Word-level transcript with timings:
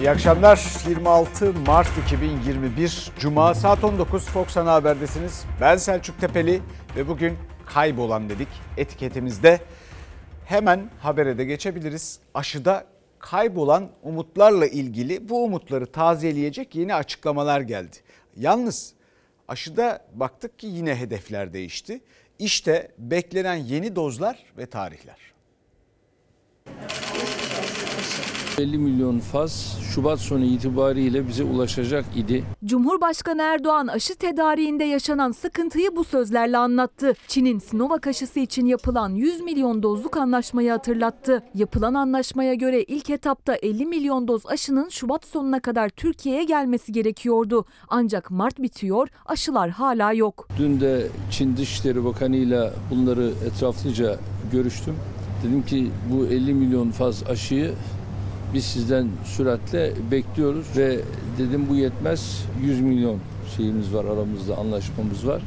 İyi 0.00 0.10
akşamlar. 0.10 0.66
26 0.88 1.52
Mart 1.52 1.88
2021 2.06 3.12
Cuma 3.18 3.54
saat 3.54 3.84
19 3.84 4.24
Fox 4.24 4.56
Ana 4.56 4.72
Haber'desiniz. 4.72 5.44
Ben 5.60 5.76
Selçuk 5.76 6.20
Tepeli 6.20 6.62
ve 6.96 7.08
bugün 7.08 7.38
kaybolan 7.66 8.28
dedik 8.28 8.48
etiketimizde. 8.76 9.60
Hemen 10.44 10.90
habere 10.98 11.38
de 11.38 11.44
geçebiliriz. 11.44 12.18
Aşıda 12.34 12.84
kaybolan 13.18 13.88
umutlarla 14.02 14.66
ilgili 14.66 15.28
bu 15.28 15.44
umutları 15.44 15.86
tazeleyecek 15.86 16.74
yeni 16.74 16.94
açıklamalar 16.94 17.60
geldi. 17.60 17.96
Yalnız 18.36 18.92
aşıda 19.48 20.04
baktık 20.14 20.58
ki 20.58 20.66
yine 20.66 20.94
hedefler 20.96 21.52
değişti. 21.52 22.00
İşte 22.38 22.92
beklenen 22.98 23.56
yeni 23.56 23.96
dozlar 23.96 24.44
ve 24.58 24.66
tarihler. 24.66 25.18
50 28.58 28.78
milyon 28.78 29.18
faz 29.18 29.78
Şubat 29.94 30.20
sonu 30.20 30.44
itibariyle 30.44 31.28
bize 31.28 31.44
ulaşacak 31.44 32.04
idi. 32.16 32.44
Cumhurbaşkanı 32.64 33.42
Erdoğan 33.42 33.86
aşı 33.86 34.14
tedariğinde 34.14 34.84
yaşanan 34.84 35.32
sıkıntıyı 35.32 35.96
bu 35.96 36.04
sözlerle 36.04 36.58
anlattı. 36.58 37.14
Çin'in 37.28 37.58
Sinovac 37.58 38.06
aşısı 38.06 38.40
için 38.40 38.66
yapılan 38.66 39.10
100 39.14 39.40
milyon 39.40 39.82
dozluk 39.82 40.16
anlaşmayı 40.16 40.70
hatırlattı. 40.70 41.42
Yapılan 41.54 41.94
anlaşmaya 41.94 42.54
göre 42.54 42.82
ilk 42.82 43.10
etapta 43.10 43.54
50 43.54 43.86
milyon 43.86 44.28
doz 44.28 44.46
aşının 44.46 44.88
Şubat 44.88 45.24
sonuna 45.24 45.60
kadar 45.60 45.88
Türkiye'ye 45.88 46.44
gelmesi 46.44 46.92
gerekiyordu. 46.92 47.64
Ancak 47.88 48.30
Mart 48.30 48.62
bitiyor, 48.62 49.08
aşılar 49.26 49.70
hala 49.70 50.12
yok. 50.12 50.48
Dün 50.58 50.80
de 50.80 51.06
Çin 51.30 51.56
Dışişleri 51.56 52.04
Bakanı 52.04 52.36
ile 52.36 52.70
bunları 52.90 53.32
etraflıca 53.46 54.18
görüştüm. 54.52 54.94
Dedim 55.44 55.62
ki 55.62 55.90
bu 56.12 56.26
50 56.26 56.54
milyon 56.54 56.90
faz 56.90 57.22
aşıyı 57.28 57.72
biz 58.54 58.64
sizden 58.64 59.08
süratle 59.24 59.92
bekliyoruz 60.10 60.66
ve 60.76 61.00
dedim 61.38 61.66
bu 61.68 61.76
yetmez 61.76 62.44
100 62.62 62.80
milyon 62.80 63.18
şeyimiz 63.56 63.94
var 63.94 64.04
aramızda 64.04 64.56
anlaşmamız 64.56 65.26
var. 65.26 65.42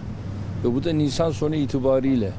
Ve 0.63 0.75
bu 0.75 0.83
da 0.83 0.93
Nisan 0.93 1.31
sonu 1.31 1.55
itibariyle 1.55 2.31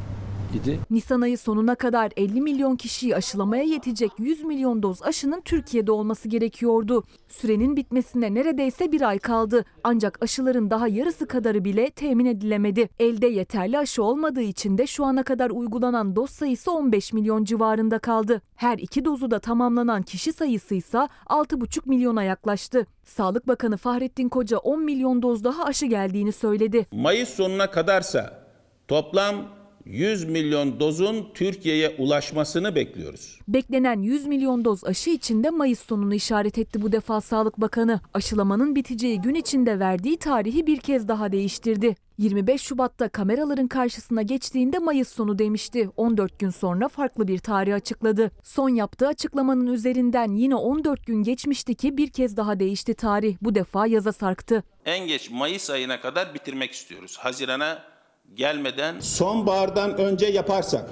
idi. 0.54 0.80
Nisan 0.90 1.20
ayı 1.20 1.38
sonuna 1.38 1.74
kadar 1.74 2.12
50 2.16 2.40
milyon 2.40 2.76
kişiyi 2.76 3.16
aşılamaya 3.16 3.62
yetecek 3.62 4.10
100 4.18 4.44
milyon 4.44 4.82
doz 4.82 5.02
aşının 5.02 5.40
Türkiye'de 5.40 5.92
olması 5.92 6.28
gerekiyordu. 6.28 7.04
Sürenin 7.28 7.76
bitmesine 7.76 8.34
neredeyse 8.34 8.92
bir 8.92 9.02
ay 9.02 9.18
kaldı. 9.18 9.64
Ancak 9.84 10.22
aşıların 10.22 10.70
daha 10.70 10.88
yarısı 10.88 11.26
kadarı 11.26 11.64
bile 11.64 11.90
temin 11.90 12.26
edilemedi. 12.26 12.88
Elde 12.98 13.26
yeterli 13.26 13.78
aşı 13.78 14.02
olmadığı 14.02 14.40
için 14.42 14.78
de 14.78 14.86
şu 14.86 15.04
ana 15.04 15.22
kadar 15.22 15.50
uygulanan 15.50 16.16
doz 16.16 16.30
sayısı 16.30 16.72
15 16.72 17.12
milyon 17.12 17.44
civarında 17.44 17.98
kaldı. 17.98 18.42
Her 18.56 18.78
iki 18.78 19.04
dozu 19.04 19.30
da 19.30 19.38
tamamlanan 19.38 20.02
kişi 20.02 20.32
sayısı 20.32 20.74
ise 20.74 20.98
6,5 21.26 21.88
milyona 21.88 22.22
yaklaştı. 22.22 22.86
Sağlık 23.04 23.48
Bakanı 23.48 23.76
Fahrettin 23.76 24.28
Koca 24.28 24.58
10 24.58 24.82
milyon 24.82 25.22
doz 25.22 25.44
daha 25.44 25.64
aşı 25.64 25.86
geldiğini 25.86 26.32
söyledi. 26.32 26.86
Mayıs 26.92 27.28
sonuna 27.28 27.70
kadarsa 27.70 28.46
toplam 28.88 29.59
100 29.84 30.24
milyon 30.24 30.80
dozun 30.80 31.28
Türkiye'ye 31.34 31.94
ulaşmasını 31.98 32.74
bekliyoruz. 32.74 33.38
Beklenen 33.48 34.02
100 34.02 34.26
milyon 34.26 34.64
doz 34.64 34.84
aşı 34.84 35.10
için 35.10 35.44
de 35.44 35.50
Mayıs 35.50 35.80
sonunu 35.86 36.14
işaret 36.14 36.58
etti 36.58 36.82
bu 36.82 36.92
defa 36.92 37.20
Sağlık 37.20 37.60
Bakanı. 37.60 38.00
Aşılamanın 38.14 38.74
biteceği 38.74 39.20
gün 39.20 39.34
içinde 39.34 39.78
verdiği 39.78 40.16
tarihi 40.16 40.66
bir 40.66 40.78
kez 40.78 41.08
daha 41.08 41.32
değiştirdi. 41.32 41.96
25 42.18 42.62
Şubat'ta 42.62 43.08
kameraların 43.08 43.68
karşısına 43.68 44.22
geçtiğinde 44.22 44.78
Mayıs 44.78 45.08
sonu 45.08 45.38
demişti. 45.38 45.90
14 45.96 46.38
gün 46.38 46.50
sonra 46.50 46.88
farklı 46.88 47.28
bir 47.28 47.38
tarih 47.38 47.74
açıkladı. 47.74 48.30
Son 48.42 48.68
yaptığı 48.68 49.06
açıklamanın 49.06 49.66
üzerinden 49.66 50.32
yine 50.32 50.54
14 50.54 51.06
gün 51.06 51.22
geçmişti 51.22 51.74
ki 51.74 51.96
bir 51.96 52.10
kez 52.10 52.36
daha 52.36 52.60
değişti 52.60 52.94
tarih. 52.94 53.36
Bu 53.42 53.54
defa 53.54 53.86
yaza 53.86 54.12
sarktı. 54.12 54.62
En 54.84 55.06
geç 55.06 55.30
Mayıs 55.30 55.70
ayına 55.70 56.00
kadar 56.00 56.34
bitirmek 56.34 56.72
istiyoruz. 56.72 57.16
Hazirana 57.18 57.89
gelmeden 58.34 59.00
sonbahardan 59.00 59.98
önce 59.98 60.26
yaparsak 60.26 60.90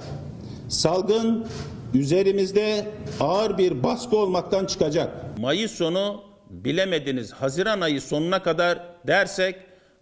salgın 0.69 1.45
üzerimizde 1.93 2.87
ağır 3.19 3.57
bir 3.57 3.83
baskı 3.83 4.17
olmaktan 4.17 4.65
çıkacak. 4.65 5.39
Mayıs 5.39 5.71
sonu 5.71 6.21
bilemediniz 6.49 7.33
Haziran 7.33 7.81
ayı 7.81 8.01
sonuna 8.01 8.43
kadar 8.43 8.79
dersek 9.07 9.55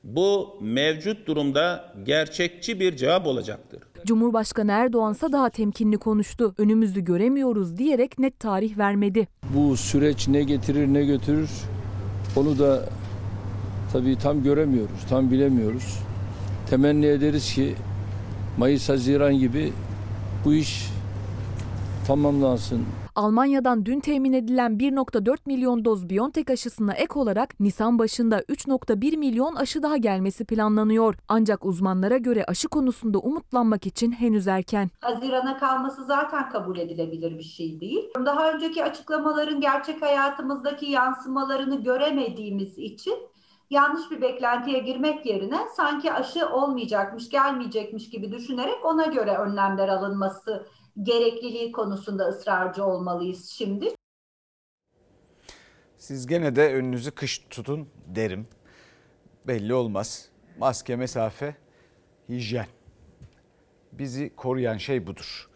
bu 0.03 0.57
mevcut 0.61 1.27
durumda 1.27 1.93
gerçekçi 2.03 2.79
bir 2.79 2.97
cevap 2.97 3.27
olacaktır. 3.27 3.79
Cumhurbaşkanı 4.05 4.71
Erdoğan 4.71 5.13
ise 5.13 5.31
daha 5.31 5.49
temkinli 5.49 5.97
konuştu. 5.97 6.55
Önümüzü 6.57 7.01
göremiyoruz 7.01 7.77
diyerek 7.77 8.19
net 8.19 8.39
tarih 8.39 8.77
vermedi. 8.77 9.27
Bu 9.55 9.77
süreç 9.77 10.27
ne 10.27 10.43
getirir 10.43 10.87
ne 10.87 11.05
götürür 11.05 11.49
onu 12.35 12.59
da 12.59 12.83
tabii 13.93 14.17
tam 14.17 14.43
göremiyoruz, 14.43 14.99
tam 15.09 15.31
bilemiyoruz. 15.31 15.99
Temenni 16.69 17.05
ederiz 17.05 17.53
ki 17.53 17.75
Mayıs-Haziran 18.57 19.33
gibi 19.33 19.73
bu 20.45 20.53
iş 20.53 20.89
tamamlansın. 22.07 22.85
Almanya'dan 23.15 23.85
dün 23.85 23.99
temin 23.99 24.33
edilen 24.33 24.71
1.4 24.71 25.37
milyon 25.45 25.85
doz 25.85 26.09
BioNTech 26.09 26.51
aşısına 26.51 26.93
ek 26.93 27.19
olarak 27.19 27.59
Nisan 27.59 27.99
başında 27.99 28.39
3.1 28.41 29.17
milyon 29.17 29.55
aşı 29.55 29.83
daha 29.83 29.97
gelmesi 29.97 30.45
planlanıyor. 30.45 31.15
Ancak 31.27 31.65
uzmanlara 31.65 32.17
göre 32.17 32.45
aşı 32.45 32.67
konusunda 32.67 33.19
umutlanmak 33.19 33.85
için 33.85 34.11
henüz 34.11 34.47
erken. 34.47 34.89
Hazirana 35.01 35.57
kalması 35.57 36.05
zaten 36.05 36.49
kabul 36.49 36.77
edilebilir 36.77 37.37
bir 37.37 37.43
şey 37.43 37.79
değil. 37.79 38.03
Daha 38.25 38.51
önceki 38.53 38.83
açıklamaların 38.83 39.61
gerçek 39.61 40.01
hayatımızdaki 40.01 40.85
yansımalarını 40.85 41.83
göremediğimiz 41.83 42.77
için 42.77 43.15
yanlış 43.69 44.11
bir 44.11 44.21
beklentiye 44.21 44.79
girmek 44.79 45.25
yerine 45.25 45.59
sanki 45.75 46.13
aşı 46.13 46.49
olmayacakmış, 46.49 47.29
gelmeyecekmiş 47.29 48.09
gibi 48.09 48.31
düşünerek 48.31 48.85
ona 48.85 49.05
göre 49.05 49.37
önlemler 49.37 49.87
alınması 49.87 50.67
gerekliliği 51.03 51.71
konusunda 51.71 52.27
ısrarcı 52.27 52.85
olmalıyız 52.85 53.49
şimdi. 53.49 53.93
Siz 55.97 56.27
gene 56.27 56.55
de 56.55 56.73
önünüzü 56.73 57.11
kış 57.11 57.39
tutun 57.49 57.89
derim. 58.05 58.47
Belli 59.47 59.73
olmaz. 59.73 60.29
Maske, 60.59 60.95
mesafe, 60.95 61.55
hijyen. 62.29 62.67
Bizi 63.91 64.35
koruyan 64.35 64.77
şey 64.77 65.07
budur. 65.07 65.49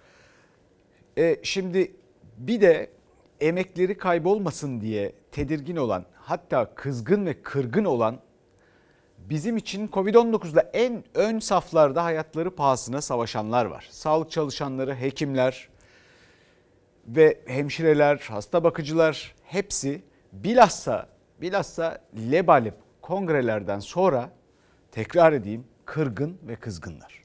E, 1.18 1.40
şimdi 1.44 1.96
bir 2.38 2.62
de 2.62 2.92
emekleri 3.40 3.98
kaybolmasın 3.98 4.82
diye 4.82 5.21
tedirgin 5.32 5.76
olan 5.76 6.06
hatta 6.16 6.76
kızgın 6.76 7.26
ve 7.26 7.42
kırgın 7.42 7.86
olan 7.86 8.20
bizim 9.18 9.58
için 9.58 9.88
Covid-19'da 9.88 10.62
en 10.62 11.04
ön 11.14 11.40
saflarda 11.40 12.04
hayatları 12.04 12.56
pahasına 12.56 13.02
savaşanlar 13.02 13.66
var. 13.66 13.88
Sağlık 13.92 14.32
çalışanları, 14.32 14.96
hekimler 14.96 15.70
ve 17.08 17.42
hemşireler, 17.46 18.18
hasta 18.18 18.64
bakıcılar 18.64 19.36
hepsi 19.44 20.02
bilhassa 20.34 21.08
bilhassa 21.42 22.02
lebalep 22.32 22.76
kongrelerden 23.02 23.80
sonra 23.80 24.30
tekrar 24.92 25.34
edeyim 25.34 25.68
kırgın 25.86 26.38
ve 26.44 26.56
kızgınlar. 26.56 27.21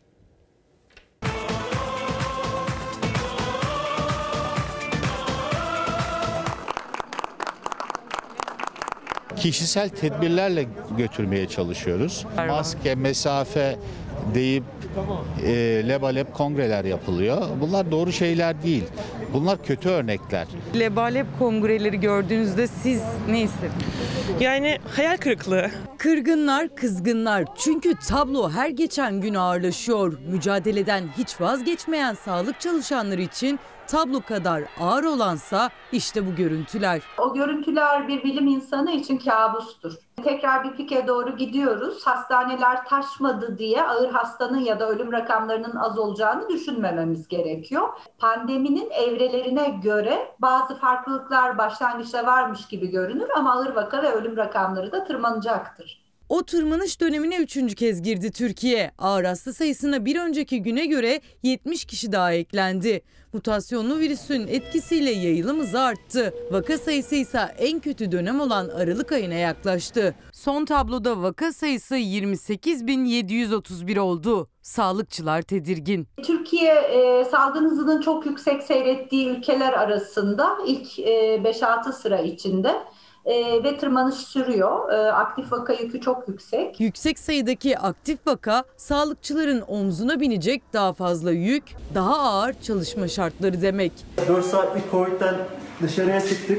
Kişisel 9.36 9.88
tedbirlerle 9.88 10.66
götürmeye 10.98 11.48
çalışıyoruz. 11.48 12.24
Maske, 12.48 12.94
mesafe 12.94 13.76
deyip 14.34 14.64
e, 15.44 15.52
lebalep 15.88 16.34
kongreler 16.34 16.84
yapılıyor. 16.84 17.42
Bunlar 17.60 17.90
doğru 17.90 18.12
şeyler 18.12 18.62
değil. 18.62 18.84
Bunlar 19.32 19.62
kötü 19.62 19.88
örnekler. 19.88 20.46
Lebalep 20.78 21.26
kongreleri 21.38 22.00
gördüğünüzde 22.00 22.66
siz 22.66 23.02
ne 23.30 23.40
hissettiniz? 23.40 24.40
Yani 24.40 24.78
hayal 24.96 25.16
kırıklığı. 25.16 25.70
Kırgınlar, 25.98 26.74
kızgınlar. 26.76 27.44
Çünkü 27.56 27.94
tablo 28.08 28.50
her 28.50 28.68
geçen 28.68 29.20
gün 29.20 29.34
ağırlaşıyor. 29.34 30.18
Mücadeleden 30.30 31.04
hiç 31.18 31.40
vazgeçmeyen 31.40 32.14
sağlık 32.14 32.60
çalışanları 32.60 33.20
için 33.20 33.58
tablo 33.86 34.20
kadar 34.20 34.62
ağır 34.80 35.04
olansa 35.04 35.70
işte 35.92 36.26
bu 36.26 36.34
görüntüler. 36.34 37.02
O 37.18 37.34
görüntüler 37.34 38.08
bir 38.08 38.22
bilim 38.24 38.46
insanı 38.46 38.90
için 38.92 39.18
kabustur. 39.18 39.92
Tekrar 40.26 40.64
bir 40.64 40.76
pike 40.76 41.06
doğru 41.06 41.36
gidiyoruz. 41.36 42.06
Hastaneler 42.06 42.84
taşmadı 42.84 43.58
diye 43.58 43.82
ağır 43.82 44.10
hastanın 44.10 44.58
ya 44.58 44.80
da 44.80 44.88
ölüm 44.88 45.12
rakamlarının 45.12 45.76
az 45.76 45.98
olacağını 45.98 46.48
düşünmememiz 46.48 47.28
gerekiyor. 47.28 47.88
Pandeminin 48.18 48.90
evrelerine 48.90 49.68
göre 49.68 50.34
bazı 50.38 50.76
farklılıklar 50.76 51.58
başlangıçta 51.58 52.26
varmış 52.26 52.68
gibi 52.68 52.90
görünür 52.90 53.28
ama 53.36 53.52
ağır 53.52 53.76
vaka 53.76 54.02
ve 54.02 54.12
ölüm 54.12 54.36
rakamları 54.36 54.92
da 54.92 55.04
tırmanacaktır. 55.04 56.05
O 56.28 56.42
tırmanış 56.42 57.00
dönemine 57.00 57.36
üçüncü 57.36 57.74
kez 57.74 58.02
girdi 58.02 58.30
Türkiye. 58.30 58.90
Ağır 58.98 59.24
hasta 59.24 59.52
sayısına 59.52 60.04
bir 60.04 60.16
önceki 60.16 60.62
güne 60.62 60.86
göre 60.86 61.20
70 61.42 61.84
kişi 61.84 62.12
daha 62.12 62.32
eklendi. 62.32 63.02
Mutasyonlu 63.32 63.98
virüsün 63.98 64.46
etkisiyle 64.46 65.10
yayılım 65.10 65.60
hızı 65.60 65.80
arttı. 65.80 66.34
Vaka 66.50 66.78
sayısı 66.78 67.14
ise 67.14 67.40
en 67.58 67.80
kötü 67.80 68.12
dönem 68.12 68.40
olan 68.40 68.68
Aralık 68.68 69.12
ayına 69.12 69.34
yaklaştı. 69.34 70.14
Son 70.32 70.64
tabloda 70.64 71.22
vaka 71.22 71.52
sayısı 71.52 71.96
28.731 71.96 73.98
oldu. 73.98 74.48
Sağlıkçılar 74.62 75.42
tedirgin. 75.42 76.08
Türkiye 76.22 76.74
e, 76.74 77.24
salgın 77.24 77.70
hızının 77.70 78.00
çok 78.00 78.26
yüksek 78.26 78.62
seyrettiği 78.62 79.28
ülkeler 79.28 79.72
arasında 79.72 80.58
ilk 80.66 80.98
e, 80.98 81.36
5-6 81.36 81.92
sıra 81.92 82.18
içinde 82.18 82.72
e, 83.26 83.64
ve 83.64 83.78
tırmanış 83.78 84.14
sürüyor. 84.14 84.92
E, 84.92 85.12
aktif 85.12 85.52
vaka 85.52 85.72
yükü 85.72 86.00
çok 86.00 86.28
yüksek. 86.28 86.80
Yüksek 86.80 87.18
sayıdaki 87.18 87.78
aktif 87.78 88.26
vaka 88.26 88.64
sağlıkçıların 88.76 89.60
omzuna 89.68 90.20
binecek 90.20 90.62
daha 90.72 90.92
fazla 90.92 91.32
yük, 91.32 91.64
daha 91.94 92.18
ağır 92.18 92.54
çalışma 92.62 93.08
şartları 93.08 93.62
demek. 93.62 93.92
4 94.28 94.44
saatlik 94.44 94.90
Covid'den 94.90 95.34
dışarıya 95.82 96.20
çıktık. 96.20 96.58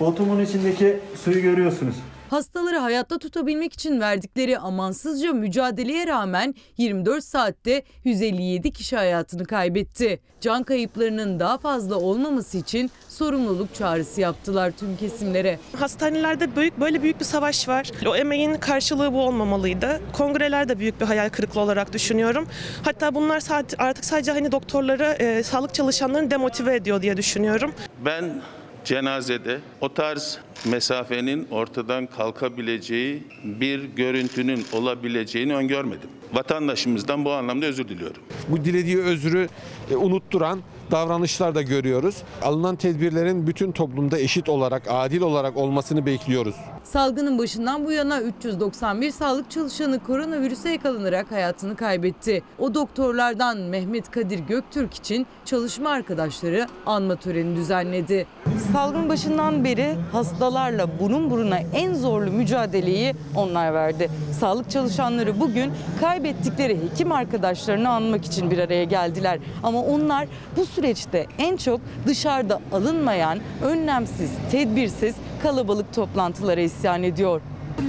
Botumun 0.00 0.40
içindeki 0.40 1.00
suyu 1.24 1.42
görüyorsunuz. 1.42 1.94
Hastaları 2.30 2.78
hayatta 2.78 3.18
tutabilmek 3.18 3.72
için 3.72 4.00
verdikleri 4.00 4.58
amansızca 4.58 5.32
mücadeleye 5.32 6.06
rağmen 6.06 6.54
24 6.76 7.24
saatte 7.24 7.82
157 8.04 8.72
kişi 8.72 8.96
hayatını 8.96 9.44
kaybetti. 9.44 10.20
Can 10.40 10.62
kayıplarının 10.62 11.40
daha 11.40 11.58
fazla 11.58 11.96
olmaması 11.96 12.58
için 12.58 12.90
sorumluluk 13.08 13.74
çağrısı 13.74 14.20
yaptılar 14.20 14.70
tüm 14.70 14.96
kesimlere. 14.96 15.58
Hastanelerde 15.76 16.56
büyük 16.56 16.80
böyle 16.80 17.02
büyük 17.02 17.20
bir 17.20 17.24
savaş 17.24 17.68
var. 17.68 17.90
O 18.06 18.16
emeğin 18.16 18.54
karşılığı 18.54 19.12
bu 19.12 19.20
olmamalıydı. 19.20 20.00
Kongreler 20.12 20.68
de 20.68 20.78
büyük 20.78 21.00
bir 21.00 21.06
hayal 21.06 21.28
kırıklığı 21.28 21.60
olarak 21.60 21.92
düşünüyorum. 21.92 22.48
Hatta 22.82 23.14
bunlar 23.14 23.42
artık 23.78 24.04
sadece 24.04 24.32
hani 24.32 24.52
doktorları, 24.52 25.04
e, 25.04 25.42
sağlık 25.42 25.74
çalışanlarını 25.74 26.30
demotive 26.30 26.74
ediyor 26.74 27.02
diye 27.02 27.16
düşünüyorum. 27.16 27.72
Ben 28.04 28.42
cenazede 28.88 29.60
o 29.80 29.94
tarz 29.94 30.38
mesafenin 30.64 31.48
ortadan 31.50 32.06
kalkabileceği 32.06 33.22
bir 33.44 33.84
görüntünün 33.84 34.64
olabileceğini 34.72 35.54
öngörmedim. 35.54 36.10
Vatandaşımızdan 36.32 37.24
bu 37.24 37.32
anlamda 37.32 37.66
özür 37.66 37.88
diliyorum. 37.88 38.22
Bu 38.48 38.64
dilediği 38.64 38.98
özrü 38.98 39.48
e, 39.90 39.96
unutturan 39.96 40.60
davranışlar 40.90 41.54
da 41.54 41.62
görüyoruz. 41.62 42.16
Alınan 42.42 42.76
tedbirlerin 42.76 43.46
bütün 43.46 43.72
toplumda 43.72 44.18
eşit 44.18 44.48
olarak, 44.48 44.82
adil 44.88 45.20
olarak 45.20 45.56
olmasını 45.56 46.06
bekliyoruz. 46.06 46.54
Salgının 46.84 47.38
başından 47.38 47.84
bu 47.86 47.92
yana 47.92 48.20
391 48.20 49.10
sağlık 49.10 49.50
çalışanı 49.50 49.98
koronavirüse 49.98 50.70
yakalanarak 50.70 51.30
hayatını 51.30 51.76
kaybetti. 51.76 52.42
O 52.58 52.74
doktorlardan 52.74 53.58
Mehmet 53.58 54.10
Kadir 54.10 54.38
Göktürk 54.38 54.94
için 54.94 55.26
çalışma 55.44 55.90
arkadaşları 55.90 56.66
anma 56.86 57.16
töreni 57.16 57.56
düzenledi. 57.56 58.26
Salgın 58.72 59.08
başından 59.08 59.64
beri 59.64 59.96
hastalarla 60.12 61.00
burun 61.00 61.30
buruna 61.30 61.58
en 61.74 61.94
zorlu 61.94 62.30
mücadeleyi 62.30 63.14
onlar 63.34 63.74
verdi. 63.74 64.10
Sağlık 64.40 64.70
çalışanları 64.70 65.40
bugün 65.40 65.72
kaybettikleri 66.00 66.78
hekim 66.82 67.12
arkadaşlarını 67.12 67.88
anmak 67.88 68.24
için 68.24 68.50
bir 68.50 68.58
araya 68.58 68.84
geldiler. 68.84 69.38
Ama 69.62 69.82
onlar 69.82 70.28
bu 70.56 70.66
süreçte 70.78 71.26
en 71.38 71.56
çok 71.56 71.80
dışarıda 72.06 72.60
alınmayan, 72.72 73.40
önlemsiz, 73.62 74.30
tedbirsiz 74.50 75.14
kalabalık 75.42 75.94
toplantılara 75.94 76.60
isyan 76.60 77.02
ediyor. 77.02 77.40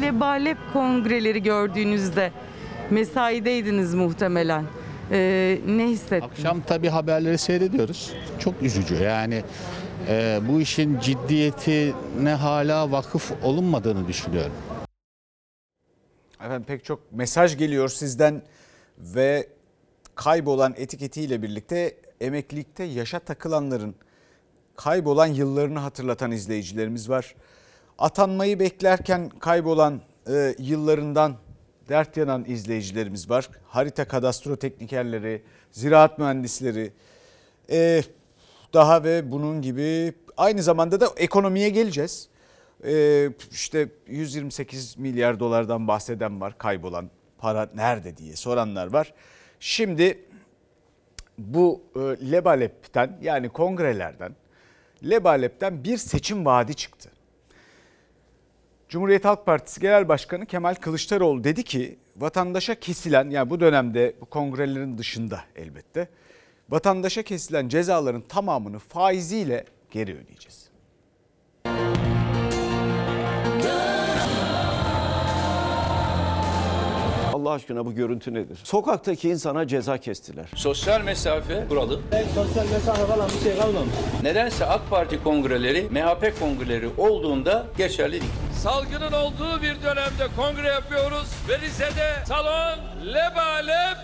Lebalep 0.02 0.58
kongreleri 0.74 1.44
gördüğünüzde 1.44 2.32
mesaideydiniz 2.90 3.94
muhtemelen. 3.94 4.66
Ee, 5.12 5.60
ne 5.68 5.88
hissettiniz? 5.88 6.32
Akşam 6.32 6.62
tabii 6.62 6.90
haberleri 6.90 7.38
seyrediyoruz. 7.38 8.14
Çok 8.40 8.62
üzücü 8.62 8.96
yani 8.96 9.44
e, 10.08 10.40
bu 10.50 10.62
işin 10.62 11.00
ciddiyetine 11.00 12.34
hala 12.34 12.92
vakıf 12.92 13.32
olunmadığını 13.44 14.08
düşünüyorum. 14.08 14.54
Efendim 16.40 16.64
pek 16.68 16.86
çok 16.86 17.12
mesaj 17.12 17.58
geliyor 17.58 17.90
sizden 17.90 18.42
ve 18.98 19.48
kaybolan 20.16 20.74
etiketiyle 20.78 21.42
birlikte 21.42 21.96
emeklilikte 22.22 22.84
yaşa 22.84 23.20
takılanların 23.20 23.96
kaybolan 24.76 25.28
yıllarını 25.28 25.80
hatırlatan 25.80 26.32
izleyicilerimiz 26.32 27.10
var. 27.10 27.36
Atanmayı 27.98 28.60
beklerken 28.60 29.30
kaybolan 29.30 30.02
e, 30.28 30.56
yıllarından 30.60 31.36
dert 31.90 32.18
yanan 32.18 32.46
izleyicilerimiz 32.48 33.30
var. 33.30 33.50
Harita 33.68 34.08
kadastro 34.08 34.56
teknikerleri, 34.56 35.42
ziraat 35.72 36.20
mühendisleri, 36.20 36.92
e, 37.72 38.04
daha 38.74 39.04
ve 39.04 39.32
bunun 39.32 39.62
gibi 39.62 40.14
aynı 40.38 40.64
zamanda 40.64 41.02
da 41.02 41.10
ekonomiye 41.18 41.70
geleceğiz. 41.70 42.30
E, 42.86 43.30
işte 43.52 43.90
128 44.08 44.98
milyar 44.98 45.40
dolardan 45.40 45.88
bahseden 45.88 46.42
var 46.42 46.58
kaybolan 46.58 47.10
para 47.38 47.70
nerede 47.76 48.18
diye 48.18 48.36
soranlar 48.36 48.88
var. 48.88 49.14
Şimdi 49.60 50.20
bu 51.40 51.82
e, 51.96 52.00
Lebalep'ten 52.32 53.18
yani 53.22 53.50
kongrelerden 53.50 54.36
Lebalep'ten 55.04 55.84
bir 55.84 55.98
seçim 55.98 56.46
vaadi 56.46 56.76
çıktı. 56.76 57.12
Cumhuriyet 58.90 59.26
Halk 59.26 59.46
Partisi 59.46 59.80
Genel 59.82 60.08
Başkanı 60.08 60.46
Kemal 60.46 60.76
Kılıçdaroğlu 60.76 61.44
dedi 61.44 61.64
ki 61.64 62.00
vatandaşa 62.18 62.76
kesilen 62.76 63.30
yani 63.30 63.50
bu 63.50 63.60
dönemde 63.60 64.16
bu 64.22 64.26
kongrelerin 64.26 64.98
dışında 64.98 65.44
elbette 65.56 66.08
vatandaşa 66.70 67.24
kesilen 67.24 67.70
cezaların 67.70 68.22
tamamını 68.22 68.80
faiziyle 68.80 69.66
geri 69.92 70.12
ödeyeceğiz. 70.14 70.69
Allah 77.40 77.52
aşkına 77.52 77.86
bu 77.86 77.96
görüntü 77.96 78.34
nedir? 78.34 78.58
Sokaktaki 78.64 79.30
insana 79.30 79.68
ceza 79.68 79.98
kestiler. 79.98 80.46
Sosyal 80.56 81.02
mesafe 81.02 81.66
kuralı. 81.70 82.00
Sosyal 82.36 82.66
mesafe 82.66 83.06
falan 83.06 83.30
bir 83.30 83.44
şey 83.50 83.58
kalmamış. 83.58 83.94
Nedense 84.24 84.66
AK 84.66 84.90
Parti 84.90 85.24
kongreleri 85.24 85.82
MHP 85.90 86.40
kongreleri 86.40 86.90
olduğunda 86.98 87.66
geçerli 87.78 88.12
değil. 88.12 88.32
Salgının 88.64 89.12
olduğu 89.12 89.62
bir 89.62 89.82
dönemde 89.84 90.28
kongre 90.36 90.68
yapıyoruz 90.68 91.28
ve 91.50 91.60
Rize'de 91.60 92.26
salon 92.28 92.78
lebalep 93.06 93.98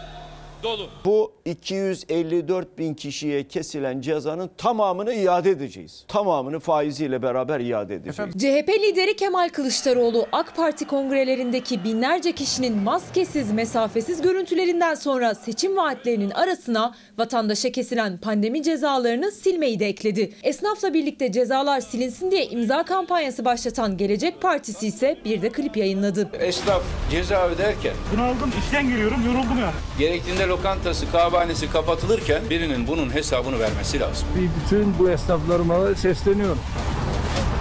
dolu. 0.65 0.87
Bu 1.05 1.31
254 1.45 2.77
bin 2.77 2.93
kişiye 2.93 3.47
kesilen 3.47 4.01
cezanın 4.01 4.49
tamamını 4.57 5.13
iade 5.13 5.49
edeceğiz. 5.49 6.05
Tamamını 6.07 6.59
faiziyle 6.59 7.21
beraber 7.21 7.59
iade 7.59 7.95
edeceğiz. 7.95 8.33
CHP 8.33 8.69
lideri 8.69 9.15
Kemal 9.15 9.49
Kılıçdaroğlu 9.49 10.27
AK 10.31 10.55
Parti 10.55 10.87
kongrelerindeki 10.87 11.83
binlerce 11.83 12.31
kişinin 12.31 12.77
maskesiz, 12.77 13.51
mesafesiz 13.51 14.21
görüntülerinden 14.21 14.95
sonra 14.95 15.35
seçim 15.35 15.77
vaatlerinin 15.77 16.31
arasına 16.31 16.95
vatandaşa 17.17 17.71
kesilen 17.71 18.17
pandemi 18.17 18.63
cezalarını 18.63 19.31
silmeyi 19.31 19.79
de 19.79 19.87
ekledi. 19.87 20.33
Esnafla 20.43 20.93
birlikte 20.93 21.31
cezalar 21.31 21.79
silinsin 21.81 22.31
diye 22.31 22.45
imza 22.45 22.83
kampanyası 22.83 23.45
başlatan 23.45 23.97
Gelecek 23.97 24.41
Partisi 24.41 24.87
ise 24.87 25.17
bir 25.25 25.41
de 25.41 25.49
klip 25.49 25.77
yayınladı. 25.77 26.29
Esnaf 26.39 26.83
ceza 27.11 27.47
öderken 27.47 27.93
Bunaldım, 28.13 28.51
işten 28.65 28.89
geliyorum, 28.89 29.17
yoruldum 29.25 29.59
ya. 29.59 29.73
gerektiğinde 29.99 30.47
lokantası, 30.57 31.11
kahvehanesi 31.11 31.71
kapatılırken 31.71 32.41
birinin 32.49 32.87
bunun 32.87 33.13
hesabını 33.13 33.59
vermesi 33.59 33.99
lazım. 33.99 34.27
Bütün 34.35 34.99
bu 34.99 35.09
esnaflarıma 35.09 35.95
sesleniyorum. 35.95 36.59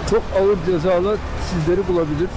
Çok 0.09 0.23
ağır 0.39 0.57
cezalar 0.65 1.17
sizleri 1.49 1.87
bulabilir. 1.87 2.29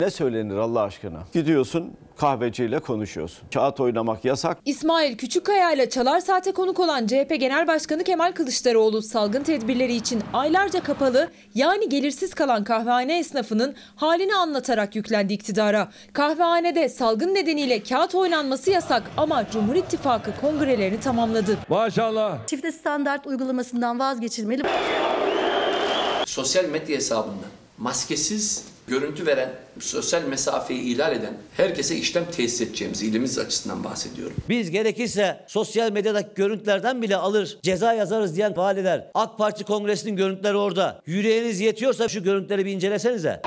Ne 0.00 0.10
söylenir 0.10 0.56
Allah 0.56 0.82
aşkına? 0.82 1.18
Gidiyorsun 1.32 1.92
kahveciyle 2.16 2.78
konuşuyorsun. 2.80 3.48
Kağıt 3.54 3.80
oynamak 3.80 4.24
yasak. 4.24 4.58
İsmail 4.64 5.16
Küçükkaya 5.16 5.72
ile 5.72 5.90
Çalar 5.90 6.20
Saat'e 6.20 6.52
konuk 6.52 6.80
olan 6.80 7.06
CHP 7.06 7.36
Genel 7.40 7.66
Başkanı 7.66 8.04
Kemal 8.04 8.32
Kılıçdaroğlu 8.32 9.02
salgın 9.02 9.42
tedbirleri 9.42 9.94
için 9.94 10.22
aylarca 10.32 10.82
kapalı 10.82 11.30
yani 11.54 11.88
gelirsiz 11.88 12.34
kalan 12.34 12.64
kahvehane 12.64 13.18
esnafının 13.18 13.74
halini 13.96 14.34
anlatarak 14.34 14.96
yüklendi 14.96 15.32
iktidara. 15.32 15.88
Kahvehanede 16.12 16.88
salgın 16.88 17.34
nedeniyle 17.34 17.82
kağıt 17.82 18.14
oynanması 18.14 18.70
yasak 18.70 19.02
ama 19.16 19.50
Cumhur 19.50 19.74
İttifakı 19.74 20.30
kongrelerini 20.40 21.00
tamamladı. 21.00 21.58
Maşallah. 21.68 22.46
Çifte 22.46 22.72
standart 22.72 23.26
uygulamasından 23.26 23.98
vazgeçilmeli. 23.98 24.62
Sosyal 26.26 26.64
medya 26.64 26.96
hesabında 26.96 27.44
maskesiz 27.78 28.73
görüntü 28.86 29.26
veren, 29.26 29.52
sosyal 29.80 30.22
mesafeyi 30.22 30.80
ihlal 30.80 31.12
eden 31.12 31.34
herkese 31.56 31.96
işlem 31.96 32.24
tesis 32.30 32.60
edeceğimiz 32.60 33.02
ilimiz 33.02 33.38
açısından 33.38 33.84
bahsediyorum. 33.84 34.36
Biz 34.48 34.70
gerekirse 34.70 35.44
sosyal 35.46 35.92
medyadaki 35.92 36.34
görüntülerden 36.34 37.02
bile 37.02 37.16
alır, 37.16 37.58
ceza 37.62 37.92
yazarız 37.92 38.36
diyen 38.36 38.56
valiler. 38.56 39.10
AK 39.14 39.38
Parti 39.38 39.64
kongresinin 39.64 40.16
görüntüleri 40.16 40.56
orada. 40.56 41.02
Yüreğiniz 41.06 41.60
yetiyorsa 41.60 42.08
şu 42.08 42.22
görüntüleri 42.22 42.66
bir 42.66 42.72
incelesenize. 42.72 43.42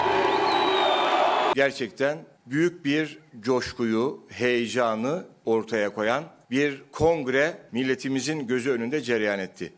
Gerçekten 1.55 2.17
büyük 2.45 2.85
bir 2.85 3.19
coşkuyu, 3.39 4.19
heyecanı 4.29 5.23
ortaya 5.45 5.93
koyan 5.93 6.23
bir 6.51 6.83
kongre 6.91 7.53
milletimizin 7.71 8.47
gözü 8.47 8.71
önünde 8.71 9.01
cereyan 9.01 9.39
etti. 9.39 9.73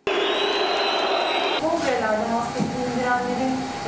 Kongrelerde 1.61 2.31
maskesini 2.31 2.67
indirenlerin 2.67 2.68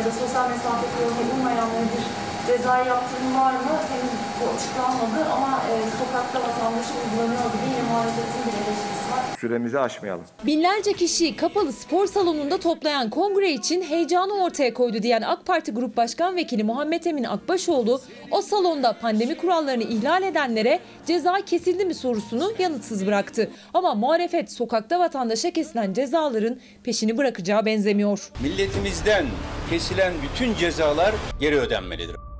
ya 0.02 0.08
da 0.08 0.12
sosyal 0.12 0.50
mesafe 0.50 0.86
kuralına 0.94 1.34
uymayanların 1.36 1.90
bir 1.94 2.04
cezai 2.48 2.88
yaptırım 2.88 3.34
var 3.42 3.54
mı? 3.66 3.74
Henüz 3.92 4.11
bu 4.42 4.56
açıklanmadı 4.56 5.30
ama 5.36 5.62
e, 5.70 5.74
sokakta 6.00 6.40
vatandaşa 6.40 6.94
uygulanıyor 7.04 7.42
gibi 7.54 7.66
yine 7.70 7.90
muhalefetin 7.90 8.42
bir 8.46 8.54
eleştirisi 8.58 9.12
var. 9.12 9.38
Süremizi 9.40 9.80
aşmayalım. 9.80 10.26
Binlerce 10.46 10.94
kişiyi 10.94 11.36
kapalı 11.36 11.74
spor 11.74 12.08
salonunda 12.08 12.60
toplayan 12.60 13.10
kongre 13.10 13.52
için 13.52 13.82
heyecanı 13.82 14.44
ortaya 14.44 14.74
koydu 14.74 15.04
diyen 15.04 15.22
AK 15.22 15.46
Parti 15.46 15.72
Grup 15.72 15.98
Başkan 15.98 16.36
Vekili 16.36 16.64
Muhammed 16.64 17.04
Emin 17.04 17.24
Akbaşoğlu, 17.24 18.02
o 18.32 18.42
salonda 18.42 18.94
pandemi 18.94 19.38
kurallarını 19.38 19.84
ihlal 19.84 20.24
edenlere 20.24 20.80
ceza 21.06 21.42
kesildi 21.46 21.86
mi 21.86 21.94
sorusunu 21.94 22.52
yanıtsız 22.60 23.08
bıraktı. 23.08 23.52
Ama 23.74 23.96
muhalefet 23.96 24.52
sokakta 24.52 25.00
vatandaşa 25.00 25.52
kesilen 25.52 25.94
cezaların 25.94 26.60
peşini 26.84 27.18
bırakacağı 27.18 27.66
benzemiyor. 27.66 28.32
Milletimizden 28.44 29.26
kesilen 29.70 30.14
bütün 30.24 30.56
cezalar 30.56 31.16
geri 31.40 31.60
ödenmelidir. 31.60 32.31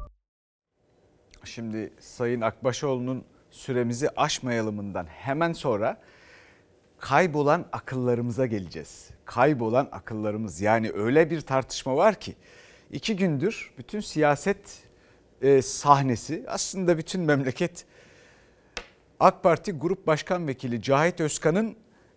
Şimdi 1.44 1.94
Sayın 2.00 2.42
Akbaşoğlu'nun 2.42 3.24
süremizi 3.52 4.10
aşmayalımından 4.10 5.06
hemen 5.06 5.54
sonra 5.54 5.98
kaybolan 7.00 7.66
akıllarımıza 7.72 8.46
geleceğiz. 8.46 9.10
Kaybolan 9.26 9.90
akıllarımız 9.92 10.62
yani 10.62 10.92
öyle 10.94 11.32
bir 11.32 11.42
tartışma 11.42 11.96
var 11.96 12.16
ki 12.16 12.36
iki 12.92 13.16
gündür 13.16 13.74
bütün 13.78 14.00
siyaset 14.00 14.84
e, 15.42 15.62
sahnesi 15.62 16.44
aslında 16.48 16.98
bütün 16.98 17.22
memleket 17.22 17.86
AK 19.20 19.44
Parti 19.44 19.72
Grup 19.72 20.08
Başkan 20.08 20.48
Vekili 20.48 20.82
Cahit 20.82 21.22
Özkan'ın 21.22 21.76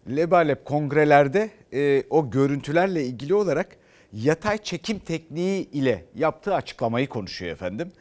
lebalep 0.08 0.64
kongrelerde 0.64 1.50
e, 1.72 2.04
o 2.10 2.30
görüntülerle 2.30 3.04
ilgili 3.04 3.34
olarak 3.34 3.76
yatay 4.12 4.58
çekim 4.58 4.98
tekniği 4.98 5.70
ile 5.70 6.04
yaptığı 6.14 6.54
açıklamayı 6.54 7.08
konuşuyor 7.08 7.52
efendim. 7.52 7.92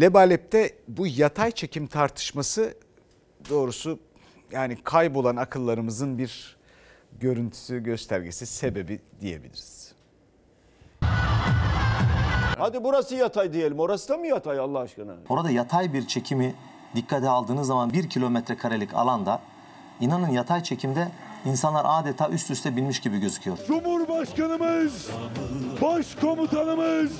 Lebalep'te 0.00 0.74
bu 0.88 1.06
yatay 1.06 1.50
çekim 1.50 1.86
tartışması 1.86 2.74
doğrusu 3.50 3.98
yani 4.52 4.76
kaybolan 4.84 5.36
akıllarımızın 5.36 6.18
bir 6.18 6.56
görüntüsü, 7.20 7.82
göstergesi, 7.82 8.46
sebebi 8.46 9.00
diyebiliriz. 9.20 9.94
Hadi 12.58 12.84
burası 12.84 13.14
yatay 13.14 13.52
diyelim. 13.52 13.78
Orası 13.80 14.08
da 14.08 14.16
mı 14.16 14.26
yatay 14.26 14.58
Allah 14.58 14.78
aşkına? 14.78 15.14
Orada 15.28 15.50
yatay 15.50 15.92
bir 15.92 16.06
çekimi 16.06 16.54
dikkate 16.94 17.28
aldığınız 17.28 17.66
zaman 17.66 17.92
bir 17.92 18.10
kilometre 18.10 18.56
karelik 18.56 18.94
alanda 18.94 19.40
inanın 20.00 20.28
yatay 20.28 20.62
çekimde 20.62 21.08
insanlar 21.46 21.86
adeta 21.88 22.28
üst 22.28 22.50
üste 22.50 22.76
binmiş 22.76 23.00
gibi 23.00 23.18
gözüküyor. 23.18 23.58
Cumhurbaşkanımız, 23.66 25.08
başkomutanımız. 25.82 27.12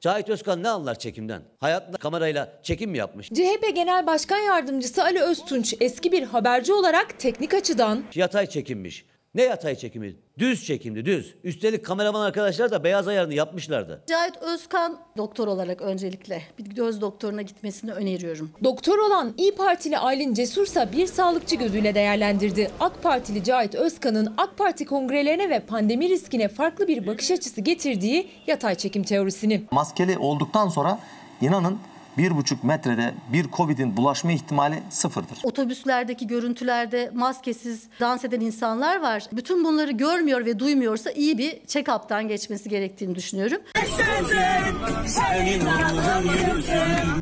Cahit 0.00 0.28
Özkan 0.28 0.62
ne 0.62 0.68
anlar 0.68 0.98
çekimden? 0.98 1.42
Hayatında 1.58 1.96
kamerayla 1.96 2.52
çekim 2.62 2.90
mi 2.90 2.98
yapmış? 2.98 3.28
CHP 3.28 3.74
Genel 3.74 4.06
Başkan 4.06 4.38
Yardımcısı 4.38 5.04
Ali 5.04 5.20
Öztunç 5.20 5.74
eski 5.80 6.12
bir 6.12 6.22
haberci 6.22 6.72
olarak 6.72 7.18
teknik 7.18 7.54
açıdan 7.54 8.02
Yatay 8.14 8.46
çekimmiş. 8.46 9.04
Ne 9.34 9.42
yatay 9.42 9.74
çekimi? 9.74 10.16
Düz 10.38 10.66
çekimdi 10.66 11.04
düz. 11.04 11.34
Üstelik 11.44 11.84
kameraman 11.84 12.20
arkadaşlar 12.20 12.70
da 12.70 12.84
beyaz 12.84 13.08
ayarını 13.08 13.34
yapmışlardı. 13.34 14.04
Cahit 14.06 14.36
Özkan 14.36 14.98
doktor 15.16 15.48
olarak 15.48 15.82
öncelikle 15.82 16.42
bir 16.58 16.64
göz 16.64 17.00
doktoruna 17.00 17.42
gitmesini 17.42 17.92
öneriyorum. 17.92 18.50
Doktor 18.64 18.98
olan 18.98 19.34
İyi 19.36 19.54
Partili 19.54 19.98
Aylin 19.98 20.34
Cesursa 20.34 20.92
bir 20.92 21.06
sağlıkçı 21.06 21.56
gözüyle 21.56 21.94
değerlendirdi. 21.94 22.70
AK 22.80 23.02
Partili 23.02 23.44
Cahit 23.44 23.74
Özkan'ın 23.74 24.34
AK 24.36 24.58
Parti 24.58 24.84
kongrelerine 24.84 25.50
ve 25.50 25.60
pandemi 25.60 26.08
riskine 26.08 26.48
farklı 26.48 26.88
bir 26.88 27.06
bakış 27.06 27.30
açısı 27.30 27.60
getirdiği 27.60 28.28
yatay 28.46 28.74
çekim 28.74 29.02
teorisini. 29.02 29.62
Maskeli 29.70 30.18
olduktan 30.18 30.68
sonra 30.68 30.98
inanın 31.40 31.78
bir 32.18 32.36
buçuk 32.36 32.64
metrede 32.64 33.14
bir 33.32 33.50
Covid'in 33.50 33.96
bulaşma 33.96 34.32
ihtimali 34.32 34.82
sıfırdır. 34.90 35.38
Otobüslerdeki 35.42 36.26
görüntülerde 36.26 37.10
maskesiz 37.14 37.88
dans 38.00 38.24
eden 38.24 38.40
insanlar 38.40 39.00
var. 39.02 39.24
Bütün 39.32 39.64
bunları 39.64 39.90
görmüyor 39.90 40.46
ve 40.46 40.58
duymuyorsa 40.58 41.10
iyi 41.10 41.38
bir 41.38 41.50
check-up'tan 41.66 42.28
geçmesi 42.28 42.68
gerektiğini 42.68 43.14
düşünüyorum. 43.14 43.58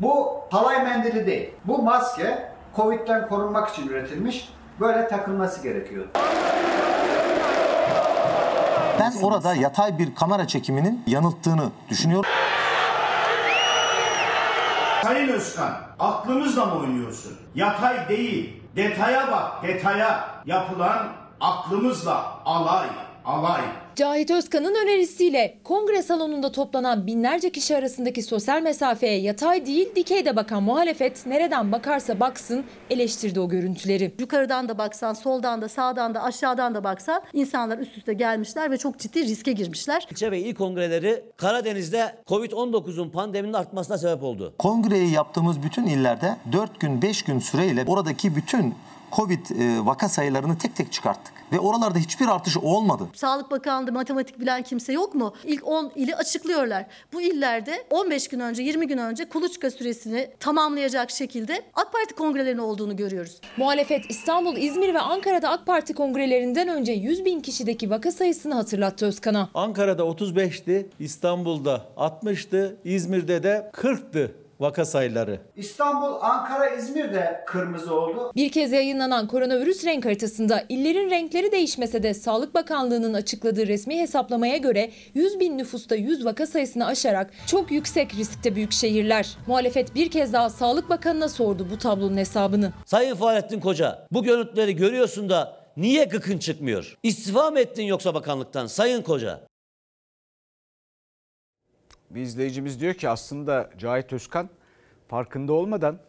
Bu 0.01 0.27
halay 0.51 0.83
mendili 0.83 1.25
değil. 1.27 1.49
Bu 1.65 1.81
maske 1.83 2.49
Covid'den 2.75 3.27
korunmak 3.29 3.69
için 3.69 3.87
üretilmiş. 3.87 4.49
Böyle 4.79 5.07
takılması 5.07 5.63
gerekiyor. 5.63 6.05
Ben 8.99 9.13
orada 9.21 9.55
yatay 9.55 9.99
bir 9.99 10.15
kamera 10.15 10.47
çekiminin 10.47 11.03
yanılttığını 11.07 11.69
düşünüyorum. 11.89 12.29
Sayın 15.09 15.27
Özkan, 15.27 15.81
aklımızla 15.99 16.65
mı 16.65 16.79
oynuyorsun? 16.79 17.37
Yatay 17.55 18.09
değil, 18.09 18.63
detaya 18.75 19.31
bak, 19.31 19.63
detaya. 19.63 20.41
Yapılan 20.45 21.07
aklımızla 21.41 22.41
alay, 22.45 22.87
alay. 23.25 23.61
Cahit 23.95 24.31
Özkan'ın 24.31 24.75
önerisiyle 24.75 25.57
kongre 25.63 26.01
salonunda 26.01 26.51
toplanan 26.51 27.07
binlerce 27.07 27.51
kişi 27.51 27.77
arasındaki 27.77 28.23
sosyal 28.23 28.61
mesafeye 28.61 29.19
yatay 29.19 29.65
değil 29.65 29.95
dikeyde 29.95 30.35
bakan 30.35 30.63
muhalefet 30.63 31.25
nereden 31.25 31.71
bakarsa 31.71 32.19
baksın 32.19 32.63
eleştirdi 32.89 33.39
o 33.39 33.49
görüntüleri. 33.49 34.13
Yukarıdan 34.19 34.69
da 34.69 34.77
baksan, 34.77 35.13
soldan 35.13 35.61
da, 35.61 35.69
sağdan 35.69 36.15
da, 36.15 36.23
aşağıdan 36.23 36.75
da 36.75 36.83
baksan 36.83 37.21
insanlar 37.33 37.77
üst 37.77 37.97
üste 37.97 38.13
gelmişler 38.13 38.71
ve 38.71 38.77
çok 38.77 38.99
ciddi 38.99 39.23
riske 39.23 39.51
girmişler. 39.51 40.07
İlçe 40.11 40.31
ve 40.31 40.39
il 40.39 40.55
kongreleri 40.55 41.23
Karadeniz'de 41.37 42.15
Covid-19'un 42.27 43.09
pandeminin 43.09 43.53
artmasına 43.53 43.97
sebep 43.97 44.23
oldu. 44.23 44.53
Kongreyi 44.59 45.11
yaptığımız 45.11 45.63
bütün 45.63 45.85
illerde 45.85 46.35
4 46.51 46.79
gün 46.79 47.01
5 47.01 47.23
gün 47.23 47.39
süreyle 47.39 47.83
oradaki 47.87 48.35
bütün 48.35 48.75
Covid 49.11 49.45
e, 49.49 49.85
vaka 49.85 50.09
sayılarını 50.09 50.57
tek 50.57 50.75
tek 50.75 50.91
çıkarttık. 50.93 51.33
Ve 51.51 51.59
oralarda 51.59 51.99
hiçbir 51.99 52.27
artış 52.27 52.57
olmadı. 52.57 53.07
Sağlık 53.13 53.51
Bakanlığı 53.51 53.91
matematik 53.91 54.39
bilen 54.39 54.63
kimse 54.63 54.93
yok 54.93 55.15
mu? 55.15 55.33
İlk 55.43 55.67
10 55.67 55.91
ili 55.95 56.15
açıklıyorlar. 56.15 56.85
Bu 57.13 57.21
illerde 57.21 57.83
15 57.89 58.27
gün 58.27 58.39
önce, 58.39 58.63
20 58.63 58.87
gün 58.87 58.97
önce 58.97 59.29
kuluçka 59.29 59.71
süresini 59.71 60.29
tamamlayacak 60.39 61.11
şekilde 61.11 61.61
AK 61.73 61.93
Parti 61.93 62.15
kongrelerinin 62.15 62.61
olduğunu 62.61 62.95
görüyoruz. 62.95 63.41
Muhalefet 63.57 64.05
İstanbul, 64.09 64.57
İzmir 64.57 64.93
ve 64.93 64.99
Ankara'da 64.99 65.49
AK 65.49 65.65
Parti 65.65 65.93
kongrelerinden 65.93 66.67
önce 66.67 66.91
100 66.91 67.25
bin 67.25 67.39
kişideki 67.39 67.89
vaka 67.89 68.11
sayısını 68.11 68.53
hatırlattı 68.53 69.05
Özkan'a. 69.05 69.49
Ankara'da 69.53 70.03
35'ti, 70.03 70.85
İstanbul'da 70.99 71.85
60'tı, 71.97 72.77
İzmir'de 72.83 73.43
de 73.43 73.71
40'tı 73.73 74.31
vaka 74.59 74.85
sayıları. 74.85 75.39
İstanbul, 75.55 76.15
Ankara, 76.21 76.69
İzmir 76.69 77.13
de 77.13 77.43
kırmızı 77.45 77.93
oldu. 77.95 78.31
Bir 78.35 78.51
kez 78.51 78.71
yayınlanan 78.71 79.27
koronavirüs 79.27 79.85
renk 79.85 80.05
haritasında 80.05 80.63
illerin 80.69 81.09
renkleri 81.09 81.51
değişmese 81.51 82.03
de 82.03 82.13
Sağlık 82.13 82.53
Bakanlığı'nın 82.55 83.13
açıkladığı 83.13 83.67
resmi 83.67 83.99
hesaplamaya 83.99 84.57
göre 84.57 84.91
100 85.13 85.39
bin 85.39 85.57
nüfusta 85.57 85.95
100 85.95 86.25
vaka 86.25 86.47
sayısını 86.47 86.85
aşarak 86.85 87.31
çok 87.47 87.71
yüksek 87.71 88.15
riskte 88.15 88.55
büyük 88.55 88.71
şehirler. 88.71 89.37
Muhalefet 89.47 89.95
bir 89.95 90.11
kez 90.11 90.33
daha 90.33 90.49
Sağlık 90.49 90.89
Bakanı'na 90.89 91.29
sordu 91.29 91.67
bu 91.71 91.77
tablonun 91.77 92.17
hesabını. 92.17 92.73
Sayın 92.85 93.15
Fahrettin 93.15 93.59
Koca 93.59 94.07
bu 94.11 94.23
görüntüleri 94.23 94.75
görüyorsun 94.75 95.29
da 95.29 95.59
niye 95.77 96.03
gıkın 96.03 96.37
çıkmıyor? 96.37 96.97
İstifa 97.03 97.51
mı 97.51 97.59
ettin 97.59 97.83
yoksa 97.83 98.13
bakanlıktan 98.13 98.67
Sayın 98.67 99.01
Koca? 99.01 99.48
Bir 102.09 102.21
izleyicimiz 102.21 102.81
diyor 102.81 102.93
ki 102.93 103.09
aslında 103.09 103.69
Cahit 103.77 104.13
Özkan 104.13 104.49
farkında 105.07 105.53
olmadan 105.53 105.99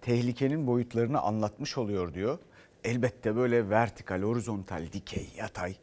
tehlikenin 0.00 0.66
boyutlarını 0.66 1.20
anlatmış 1.20 1.78
oluyor 1.78 2.14
diyor. 2.14 2.38
Elbette 2.84 3.36
böyle 3.36 3.70
vertikal, 3.70 4.22
horizontal, 4.22 4.92
dikey, 4.92 5.28
yatay. 5.36 5.74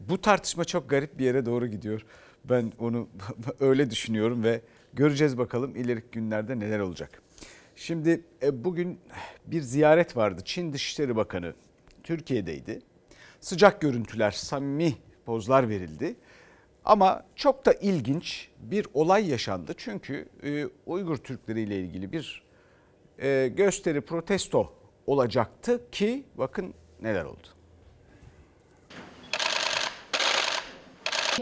Bu 0.00 0.20
tartışma 0.20 0.64
çok 0.64 0.90
garip 0.90 1.18
bir 1.18 1.24
yere 1.24 1.46
doğru 1.46 1.66
gidiyor. 1.66 2.06
Ben 2.44 2.72
onu 2.78 3.08
öyle 3.60 3.90
düşünüyorum 3.90 4.44
ve 4.44 4.60
göreceğiz 4.92 5.38
bakalım 5.38 5.76
ileriki 5.76 6.10
günlerde 6.12 6.58
neler 6.58 6.78
olacak. 6.78 7.22
Şimdi 7.76 8.24
e, 8.42 8.64
bugün 8.64 9.00
bir 9.46 9.60
ziyaret 9.60 10.16
vardı. 10.16 10.42
Çin 10.44 10.72
Dışişleri 10.72 11.16
Bakanı 11.16 11.54
Türkiye'deydi. 12.02 12.82
Sıcak 13.40 13.80
görüntüler, 13.80 14.30
samimi 14.30 14.94
pozlar 15.26 15.68
verildi. 15.68 16.16
Ama 16.88 17.22
çok 17.36 17.66
da 17.66 17.72
ilginç 17.72 18.48
bir 18.60 18.86
olay 18.94 19.30
yaşandı. 19.30 19.72
Çünkü 19.76 20.28
e, 20.42 20.66
Uygur 20.86 21.16
Türkleri 21.16 21.60
ile 21.60 21.80
ilgili 21.80 22.12
bir 22.12 22.42
e, 23.18 23.48
gösteri, 23.56 24.00
protesto 24.00 24.72
olacaktı 25.06 25.90
ki 25.92 26.24
bakın 26.38 26.74
neler 27.02 27.24
oldu. 27.24 27.48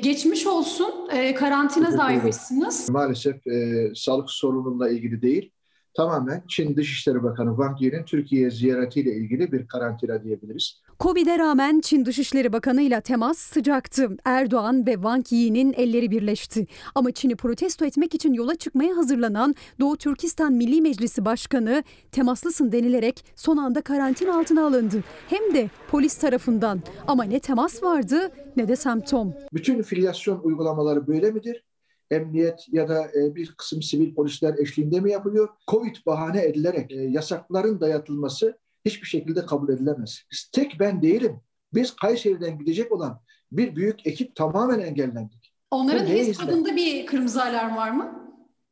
Geçmiş 0.03 0.47
olsun. 0.47 1.09
Ee, 1.13 1.35
karantinadaymışsınız. 1.35 2.91
Maalesef 2.91 3.47
e, 3.47 3.91
sağlık 3.95 4.31
sorununla 4.31 4.91
ilgili 4.91 5.23
değil. 5.23 5.51
Tamamen 5.95 6.43
Çin 6.49 6.77
Dışişleri 6.77 7.23
Bakanı 7.23 7.51
Wang 7.51 7.83
Yi'nin 7.83 8.05
Türkiye 8.05 8.51
ziyaretiyle 8.51 9.15
ilgili 9.15 9.53
bir 9.53 9.67
karantina 9.69 10.25
diyebiliriz. 10.25 10.83
Covid'e 11.01 11.39
rağmen 11.39 11.81
Çin 11.81 12.05
Dışişleri 12.05 12.53
Bakanı 12.53 12.83
ile 12.83 13.01
temas 13.01 13.39
sıcaktı. 13.39 14.09
Erdoğan 14.25 14.87
ve 14.87 14.93
Wang 14.93 15.33
Yi'nin 15.33 15.73
elleri 15.73 16.11
birleşti. 16.11 16.67
Ama 16.95 17.13
Çin'i 17.13 17.37
protesto 17.37 17.85
etmek 17.85 18.15
için 18.15 18.33
yola 18.33 18.55
çıkmaya 18.55 18.97
hazırlanan 18.97 19.55
Doğu 19.81 19.97
Türkistan 19.97 20.53
Milli 20.53 20.81
Meclisi 20.81 21.25
Başkanı 21.25 21.83
temaslısın 22.13 22.73
denilerek 22.73 23.25
son 23.37 23.57
anda 23.57 23.81
karantina 23.81 24.39
altına 24.39 24.67
alındı. 24.67 25.05
Hem 25.29 25.55
de 25.55 25.71
polis 25.91 26.19
tarafından. 26.19 26.83
Ama 27.07 27.25
ne 27.25 27.41
temas 27.41 27.83
vardı 27.83 28.33
ne 28.57 28.69
de 28.69 28.77
semptom. 28.77 29.35
Bütün 29.53 29.83
filyasyon 29.83 30.41
uygulamaları 30.43 31.07
böyle 31.07 31.31
midir? 31.31 31.65
Emniyet 32.11 32.67
ya 32.73 32.89
da 32.89 33.03
e, 33.03 33.35
bir 33.35 33.55
kısım 33.59 33.83
sivil 33.83 34.15
polisler 34.15 34.55
eşliğinde 34.59 35.01
mi 35.01 35.11
yapılıyor? 35.11 35.49
Covid 35.69 35.97
bahane 36.07 36.45
edilerek 36.45 36.93
e, 36.93 36.95
yasakların 36.95 37.81
dayatılması 37.81 38.59
hiçbir 38.87 39.07
şekilde 39.07 39.47
kabul 39.47 39.69
edilemez. 39.69 40.23
Tek 40.53 40.77
ben 40.81 41.03
değilim. 41.03 41.41
Biz 41.75 41.97
Kayseri'den 41.97 42.59
gidecek 42.59 42.93
olan 42.93 43.21
bir 43.53 43.77
büyük 43.77 44.07
ekip 44.07 44.37
tamamen 44.37 44.81
engellendik. 44.81 45.53
Onların 45.71 46.07
HES 46.07 46.39
kodunda 46.39 46.77
bir 46.77 47.07
kırmızı 47.07 47.45
alarm 47.45 47.77
var 47.77 47.91
mı? 47.91 48.26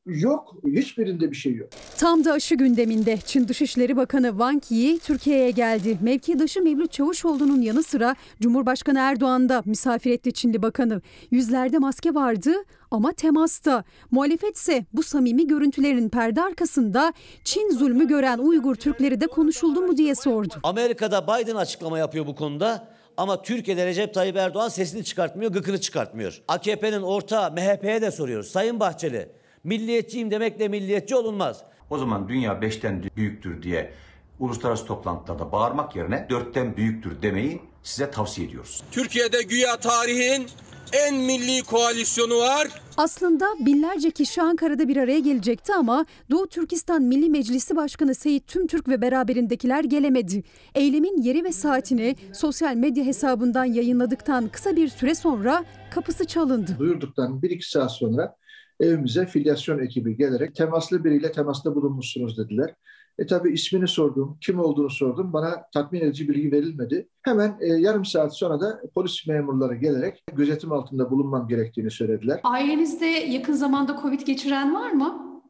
Yok, 0.06 0.54
hiçbirinde 0.66 1.30
bir 1.30 1.36
şey 1.36 1.54
yok. 1.54 1.68
Tam 1.98 2.24
da 2.24 2.32
aşı 2.32 2.54
gündeminde 2.54 3.18
Çin 3.26 3.48
Dışişleri 3.48 3.96
Bakanı 3.96 4.28
Wang 4.28 4.62
Yi 4.70 4.98
Türkiye'ye 4.98 5.50
geldi. 5.50 5.98
Mevkidaşı 6.02 6.62
Mevlüt 6.62 6.92
Çavuşoğlu'nun 6.92 7.62
yanı 7.62 7.82
sıra 7.82 8.16
Cumhurbaşkanı 8.40 8.98
Erdoğan 8.98 9.48
da 9.48 9.62
misafir 9.66 10.10
etti 10.10 10.32
Çinli 10.32 10.62
bakanı. 10.62 11.02
Yüzlerde 11.30 11.78
maske 11.78 12.14
vardı 12.14 12.50
ama 12.90 13.12
temasta. 13.12 13.84
Muhalefet 14.10 14.56
ise 14.56 14.84
bu 14.92 15.02
samimi 15.02 15.46
görüntülerin 15.46 16.08
perde 16.08 16.42
arkasında 16.42 17.12
Çin 17.44 17.70
zulmü 17.70 18.08
gören 18.08 18.38
Uygur 18.38 18.74
Türkleri 18.74 19.20
de 19.20 19.26
konuşuldu 19.26 19.82
mu 19.82 19.96
diye 19.96 20.14
sordu. 20.14 20.54
Amerika'da 20.62 21.22
Biden 21.26 21.56
açıklama 21.56 21.98
yapıyor 21.98 22.26
bu 22.26 22.34
konuda. 22.34 22.88
Ama 23.16 23.42
Türkiye'de 23.42 23.86
Recep 23.86 24.14
Tayyip 24.14 24.36
Erdoğan 24.36 24.68
sesini 24.68 25.04
çıkartmıyor, 25.04 25.52
gıkını 25.52 25.80
çıkartmıyor. 25.80 26.42
AKP'nin 26.48 27.02
ortağı 27.02 27.52
MHP'ye 27.52 28.02
de 28.02 28.10
soruyoruz. 28.10 28.48
Sayın 28.50 28.80
Bahçeli, 28.80 29.28
milliyetçiyim 29.64 30.30
demekle 30.30 30.68
milliyetçi 30.68 31.16
olunmaz. 31.16 31.62
O 31.90 31.98
zaman 31.98 32.28
dünya 32.28 32.62
beşten 32.62 33.04
büyüktür 33.16 33.62
diye 33.62 33.92
uluslararası 34.38 34.86
toplantılarda 34.86 35.52
bağırmak 35.52 35.96
yerine 35.96 36.26
dörtten 36.30 36.76
büyüktür 36.76 37.22
demeyi 37.22 37.60
size 37.82 38.10
tavsiye 38.10 38.46
ediyoruz. 38.46 38.82
Türkiye'de 38.90 39.42
güya 39.42 39.76
tarihin 39.76 40.46
en 40.92 41.14
milli 41.14 41.62
koalisyonu 41.62 42.38
var. 42.38 42.68
Aslında 42.96 43.46
binlerce 43.60 44.10
kişi 44.10 44.42
Ankara'da 44.42 44.88
bir 44.88 44.96
araya 44.96 45.18
gelecekti 45.18 45.74
ama 45.74 46.06
Doğu 46.30 46.46
Türkistan 46.46 47.02
Milli 47.02 47.30
Meclisi 47.30 47.76
Başkanı 47.76 48.14
Seyit 48.14 48.46
Tümtürk 48.46 48.88
ve 48.88 49.00
beraberindekiler 49.02 49.84
gelemedi. 49.84 50.42
Eylemin 50.74 51.22
yeri 51.22 51.44
ve 51.44 51.52
saatini 51.52 52.16
sosyal 52.32 52.74
medya 52.74 53.04
hesabından 53.04 53.64
yayınladıktan 53.64 54.48
kısa 54.48 54.76
bir 54.76 54.88
süre 54.88 55.14
sonra 55.14 55.64
kapısı 55.90 56.24
çalındı. 56.26 56.76
Duyurduktan 56.78 57.42
bir 57.42 57.50
iki 57.50 57.70
saat 57.70 57.92
sonra 57.92 58.36
evimize 58.84 59.26
filyasyon 59.26 59.78
ekibi 59.78 60.16
gelerek 60.16 60.54
temaslı 60.54 61.04
biriyle 61.04 61.32
temasta 61.32 61.74
bulunmuşsunuz 61.74 62.38
dediler. 62.38 62.74
E 63.18 63.26
tabi 63.26 63.52
ismini 63.52 63.88
sordum, 63.88 64.38
kim 64.40 64.58
olduğunu 64.60 64.90
sordum. 64.90 65.32
Bana 65.32 65.66
tatmin 65.74 66.00
edici 66.00 66.28
bilgi 66.28 66.52
verilmedi. 66.52 67.08
Hemen 67.22 67.56
e, 67.60 67.66
yarım 67.66 68.04
saat 68.04 68.36
sonra 68.36 68.60
da 68.60 68.80
polis 68.94 69.26
memurları 69.26 69.74
gelerek 69.74 70.22
gözetim 70.32 70.72
altında 70.72 71.10
bulunmam 71.10 71.48
gerektiğini 71.48 71.90
söylediler. 71.90 72.40
Ailenizde 72.42 73.06
yakın 73.06 73.52
zamanda 73.52 73.98
Covid 74.02 74.20
geçiren 74.20 74.74
var 74.74 74.90
mı? 74.90 75.42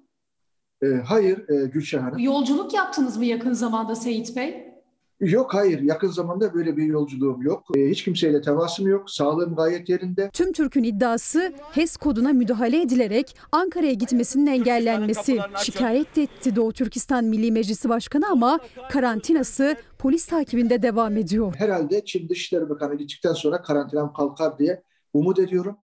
E, 0.83 0.87
hayır 0.87 1.49
e, 1.49 1.67
Gülşah 1.67 2.03
Hanım. 2.03 2.19
Yolculuk 2.19 2.75
yaptınız 2.75 3.17
mı 3.17 3.25
yakın 3.25 3.53
zamanda 3.53 3.95
Seyit 3.95 4.37
Bey? 4.37 4.74
Yok 5.21 5.54
hayır 5.54 5.80
yakın 5.80 6.09
zamanda 6.09 6.54
böyle 6.54 6.76
bir 6.76 6.83
yolculuğum 6.83 7.42
yok. 7.42 7.64
E, 7.76 7.88
hiç 7.88 8.04
kimseyle 8.04 8.40
temasım 8.40 8.87
yok. 8.87 9.11
Sağlığım 9.11 9.56
gayet 9.56 9.88
yerinde. 9.88 10.30
Tüm 10.33 10.52
Türk'ün 10.52 10.85
iddiası 10.85 11.52
HES 11.73 11.97
koduna 11.97 12.32
müdahale 12.32 12.80
edilerek 12.80 13.36
Ankara'ya 13.52 13.93
gitmesinin 13.93 14.47
engellenmesi. 14.47 15.39
Şikayet 15.56 16.17
de 16.17 16.23
etti 16.23 16.56
Doğu 16.56 16.73
Türkistan 16.73 17.25
Milli 17.25 17.52
Meclisi 17.52 17.89
Başkanı 17.89 18.28
ama 18.30 18.58
karantinası 18.91 19.76
polis 19.99 20.26
takibinde 20.26 20.82
devam 20.82 21.17
ediyor. 21.17 21.54
Herhalde 21.58 22.04
Çin 22.04 22.28
Dışişleri 22.28 22.71
Bakanı 22.71 22.95
gittikten 22.95 23.32
sonra 23.32 23.62
karantinam 23.62 24.12
kalkar 24.12 24.58
diye 24.58 24.82
umut 25.15 25.39
ediyorum. 25.39 25.76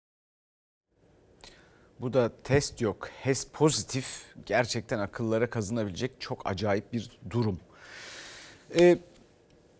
Bu 2.01 2.13
da 2.13 2.31
test 2.43 2.81
yok. 2.81 3.07
HES 3.07 3.47
pozitif 3.53 4.25
gerçekten 4.45 4.99
akıllara 4.99 5.49
kazınabilecek 5.49 6.11
çok 6.21 6.49
acayip 6.49 6.93
bir 6.93 7.19
durum. 7.29 7.59
Ee, 8.79 8.97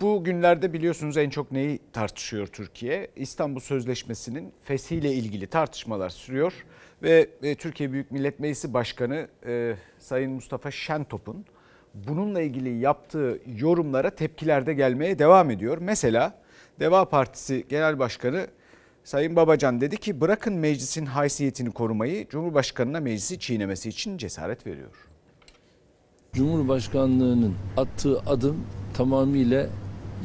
bu 0.01 0.23
günlerde 0.23 0.73
biliyorsunuz 0.73 1.17
en 1.17 1.29
çok 1.29 1.51
neyi 1.51 1.79
tartışıyor 1.93 2.47
Türkiye? 2.47 3.07
İstanbul 3.15 3.59
Sözleşmesi'nin 3.59 4.53
feshiyle 4.63 5.13
ilgili 5.13 5.47
tartışmalar 5.47 6.09
sürüyor. 6.09 6.53
Ve 7.03 7.29
e, 7.43 7.55
Türkiye 7.55 7.91
Büyük 7.91 8.11
Millet 8.11 8.39
Meclisi 8.39 8.73
Başkanı 8.73 9.27
e, 9.45 9.75
Sayın 9.99 10.31
Mustafa 10.31 10.71
Şentop'un 10.71 11.45
bununla 11.93 12.41
ilgili 12.41 12.79
yaptığı 12.79 13.39
yorumlara 13.57 14.09
tepkiler 14.09 14.65
de 14.65 14.73
gelmeye 14.73 15.19
devam 15.19 15.51
ediyor. 15.51 15.77
Mesela 15.81 16.33
Deva 16.79 17.09
Partisi 17.09 17.65
Genel 17.69 17.99
Başkanı 17.99 18.47
Sayın 19.03 19.35
Babacan 19.35 19.81
dedi 19.81 19.97
ki 19.97 20.21
bırakın 20.21 20.53
meclisin 20.53 21.05
haysiyetini 21.05 21.71
korumayı 21.71 22.27
Cumhurbaşkanı'na 22.27 22.99
meclisi 22.99 23.39
çiğnemesi 23.39 23.89
için 23.89 24.17
cesaret 24.17 24.67
veriyor. 24.67 25.09
Cumhurbaşkanlığının 26.33 27.55
attığı 27.77 28.19
adım 28.19 28.65
tamamıyla 28.93 29.67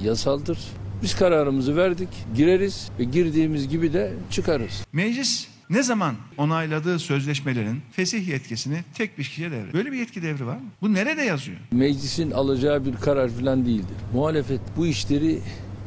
yasaldır. 0.02 0.58
Biz 1.02 1.14
kararımızı 1.14 1.76
verdik, 1.76 2.08
gireriz 2.36 2.88
ve 2.98 3.04
girdiğimiz 3.04 3.68
gibi 3.68 3.92
de 3.92 4.12
çıkarız. 4.30 4.84
Meclis 4.92 5.46
ne 5.70 5.82
zaman 5.82 6.14
onayladığı 6.38 6.98
sözleşmelerin 6.98 7.82
fesih 7.92 8.28
yetkisini 8.28 8.84
tek 8.94 9.18
bir 9.18 9.24
kişiye 9.24 9.50
devre. 9.50 9.72
Böyle 9.72 9.92
bir 9.92 9.98
yetki 9.98 10.22
devri 10.22 10.46
var 10.46 10.56
mı? 10.56 10.62
Bu 10.82 10.94
nerede 10.94 11.22
yazıyor? 11.22 11.58
Meclisin 11.72 12.30
alacağı 12.30 12.84
bir 12.84 12.94
karar 12.94 13.28
falan 13.28 13.66
değildir. 13.66 13.96
Muhalefet 14.12 14.60
bu 14.76 14.86
işleri 14.86 15.40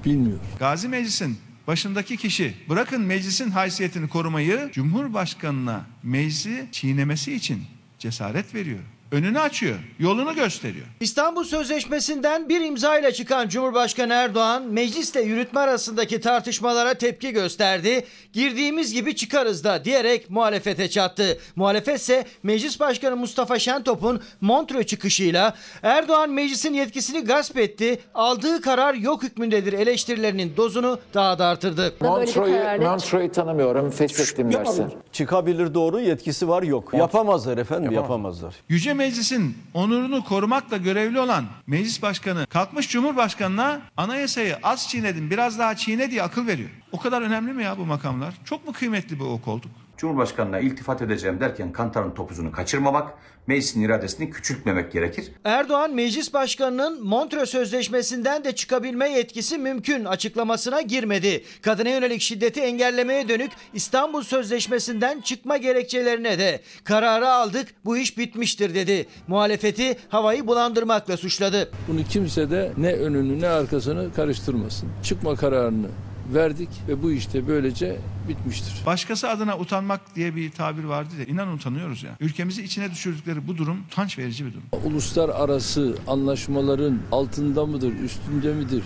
bilmiyor. 0.06 0.40
Gazi 0.60 0.88
Meclis'in 0.88 1.38
başındaki 1.68 2.18
kişi 2.18 2.54
bırakın 2.70 3.02
meclisin 3.02 3.50
haysiyetini 3.52 4.10
korumayı 4.10 4.70
Cumhurbaşkanına 4.74 5.86
meclisi 6.04 6.68
çiğnemesi 6.72 7.34
için 7.34 7.62
cesaret 8.00 8.56
veriyor. 8.56 8.80
Önünü 9.12 9.40
açıyor, 9.40 9.76
yolunu 10.00 10.36
gösteriyor. 10.36 10.86
İstanbul 11.00 11.44
Sözleşmesi'nden 11.44 12.50
bir 12.50 12.62
imza 12.62 13.00
ile 13.00 13.14
çıkan 13.14 13.48
Cumhurbaşkanı 13.50 14.14
Erdoğan 14.14 14.64
meclisle 14.64 15.22
yürütme 15.22 15.60
arasındaki 15.60 16.22
tartışmalara 16.22 16.94
tepki 16.94 17.32
gösterdi. 17.32 18.06
Girdiğimiz 18.34 18.94
gibi 18.94 19.16
çıkarız 19.16 19.64
da 19.64 19.86
diyerek 19.86 20.30
muhalefete 20.30 20.90
çattı. 20.90 21.38
Muhalefet 21.56 22.00
ise 22.00 22.26
Meclis 22.44 22.80
Başkanı 22.80 23.16
Mustafa 23.16 23.60
Şentop'un 23.60 24.22
Montreux 24.42 24.86
çıkışıyla 24.86 25.54
Erdoğan 25.84 26.30
meclisin 26.30 26.74
yetkisini 26.74 27.24
gasp 27.24 27.58
etti, 27.58 28.00
aldığı 28.14 28.62
karar 28.62 28.94
yok 28.94 29.24
hükmündedir 29.24 29.74
eleştirilerinin 29.74 30.54
dozunu 30.58 31.00
daha 31.14 31.40
da 31.40 31.46
artırdı. 31.46 31.94
Montreux'u 32.02 32.82
Montreux'u 32.82 33.32
tanımıyorum, 33.32 33.90
feshettim 33.90 34.54
dersin. 34.54 34.94
Çıkabilir 35.12 35.74
doğru 35.74 36.00
yetkisi 36.00 36.48
var 36.48 36.64
yok. 36.64 36.94
Yapamazlar 36.94 37.58
efendim 37.58 37.92
yapamazlar. 37.92 38.56
Yüce 38.70 38.97
Meclis'in 38.98 39.58
onurunu 39.74 40.24
korumakla 40.24 40.78
görevli 40.78 41.20
olan 41.20 41.46
meclis 41.68 42.02
başkanı 42.02 42.48
kalkmış 42.48 42.90
Cumhurbaşkanı'na 42.90 43.82
anayasayı 43.98 44.58
az 44.64 44.90
çiğnedin 44.90 45.30
biraz 45.30 45.60
daha 45.60 45.76
çiğne 45.76 46.12
diye 46.12 46.24
akıl 46.24 46.48
veriyor. 46.48 46.70
O 46.92 47.00
kadar 47.00 47.22
önemli 47.22 47.54
mi 47.54 47.64
ya 47.64 47.78
bu 47.78 47.86
makamlar? 47.86 48.34
Çok 48.46 48.68
mu 48.68 48.74
kıymetli 48.74 49.20
bu 49.20 49.26
o 49.26 49.42
koltuk? 49.42 49.72
Cumhurbaşkanına 49.98 50.60
iltifat 50.60 51.02
edeceğim 51.02 51.40
derken 51.40 51.72
kantarın 51.72 52.12
topuzunu 52.12 52.52
kaçırmamak, 52.52 53.14
meclisin 53.48 53.82
iradesini 53.82 54.30
küçültmemek 54.30 54.92
gerekir. 54.92 55.32
Erdoğan 55.44 55.94
Meclis 55.94 56.34
Başkanı'nın 56.34 57.04
Montreux 57.08 57.50
Sözleşmesi'nden 57.50 58.44
de 58.44 58.56
çıkabilme 58.56 59.10
yetkisi 59.10 59.58
mümkün 59.58 60.06
açıklamasına 60.06 60.82
girmedi. 60.82 61.44
Kadına 61.62 61.90
yönelik 61.90 62.22
şiddeti 62.22 62.62
engellemeye 62.62 63.30
dönük 63.30 63.52
İstanbul 63.74 64.22
Sözleşmesi'nden 64.22 65.22
çıkma 65.22 65.58
gerekçelerine 65.58 66.40
de 66.40 66.62
kararı 66.84 67.30
aldık 67.30 67.68
bu 67.86 67.98
iş 67.98 68.18
bitmiştir 68.18 68.76
dedi. 68.76 69.08
Muhalefeti 69.28 69.98
havayı 70.10 70.48
bulandırmakla 70.48 71.18
suçladı. 71.18 71.72
Bunu 71.88 72.04
kimse 72.04 72.52
de 72.52 72.72
ne 72.78 72.94
önünü 72.94 73.42
ne 73.42 73.48
arkasını 73.48 74.14
karıştırmasın. 74.14 74.90
Çıkma 75.04 75.36
kararını 75.36 75.88
verdik 76.34 76.70
ve 76.88 77.04
bu 77.04 77.12
işte 77.12 77.48
böylece 77.48 77.98
bitmiştir. 78.28 78.74
Başkası 78.86 79.30
adına 79.30 79.58
utanmak 79.58 80.16
diye 80.16 80.36
bir 80.36 80.52
tabir 80.52 80.84
vardı 80.84 81.14
ya. 81.20 81.26
İnan 81.26 81.54
utanıyoruz 81.54 82.04
ya. 82.04 82.12
Ülkemizi 82.20 82.64
içine 82.64 82.92
düşürdükleri 82.92 83.48
bu 83.48 83.58
durum 83.58 83.80
utanç 83.92 84.20
verici 84.20 84.46
bir 84.46 84.54
durum. 84.54 84.64
Uluslararası 84.84 85.98
anlaşmaların 86.08 87.00
altında 87.12 87.66
mıdır, 87.66 87.94
üstünde 87.94 88.54
midir? 88.54 88.84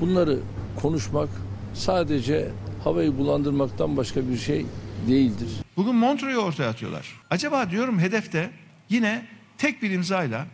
Bunları 0.00 0.38
konuşmak 0.76 1.28
sadece 1.74 2.50
havayı 2.84 3.18
bulandırmaktan 3.18 3.96
başka 3.96 4.28
bir 4.28 4.38
şey 4.38 4.66
değildir. 5.08 5.48
Bugün 5.76 5.94
Montreux'u 5.94 6.40
ortaya 6.40 6.68
atıyorlar. 6.68 7.20
Acaba 7.30 7.70
diyorum 7.70 7.98
hedefte 7.98 8.50
yine 8.88 9.26
tek 9.58 9.82
bir 9.82 9.90
imzayla 9.90 10.46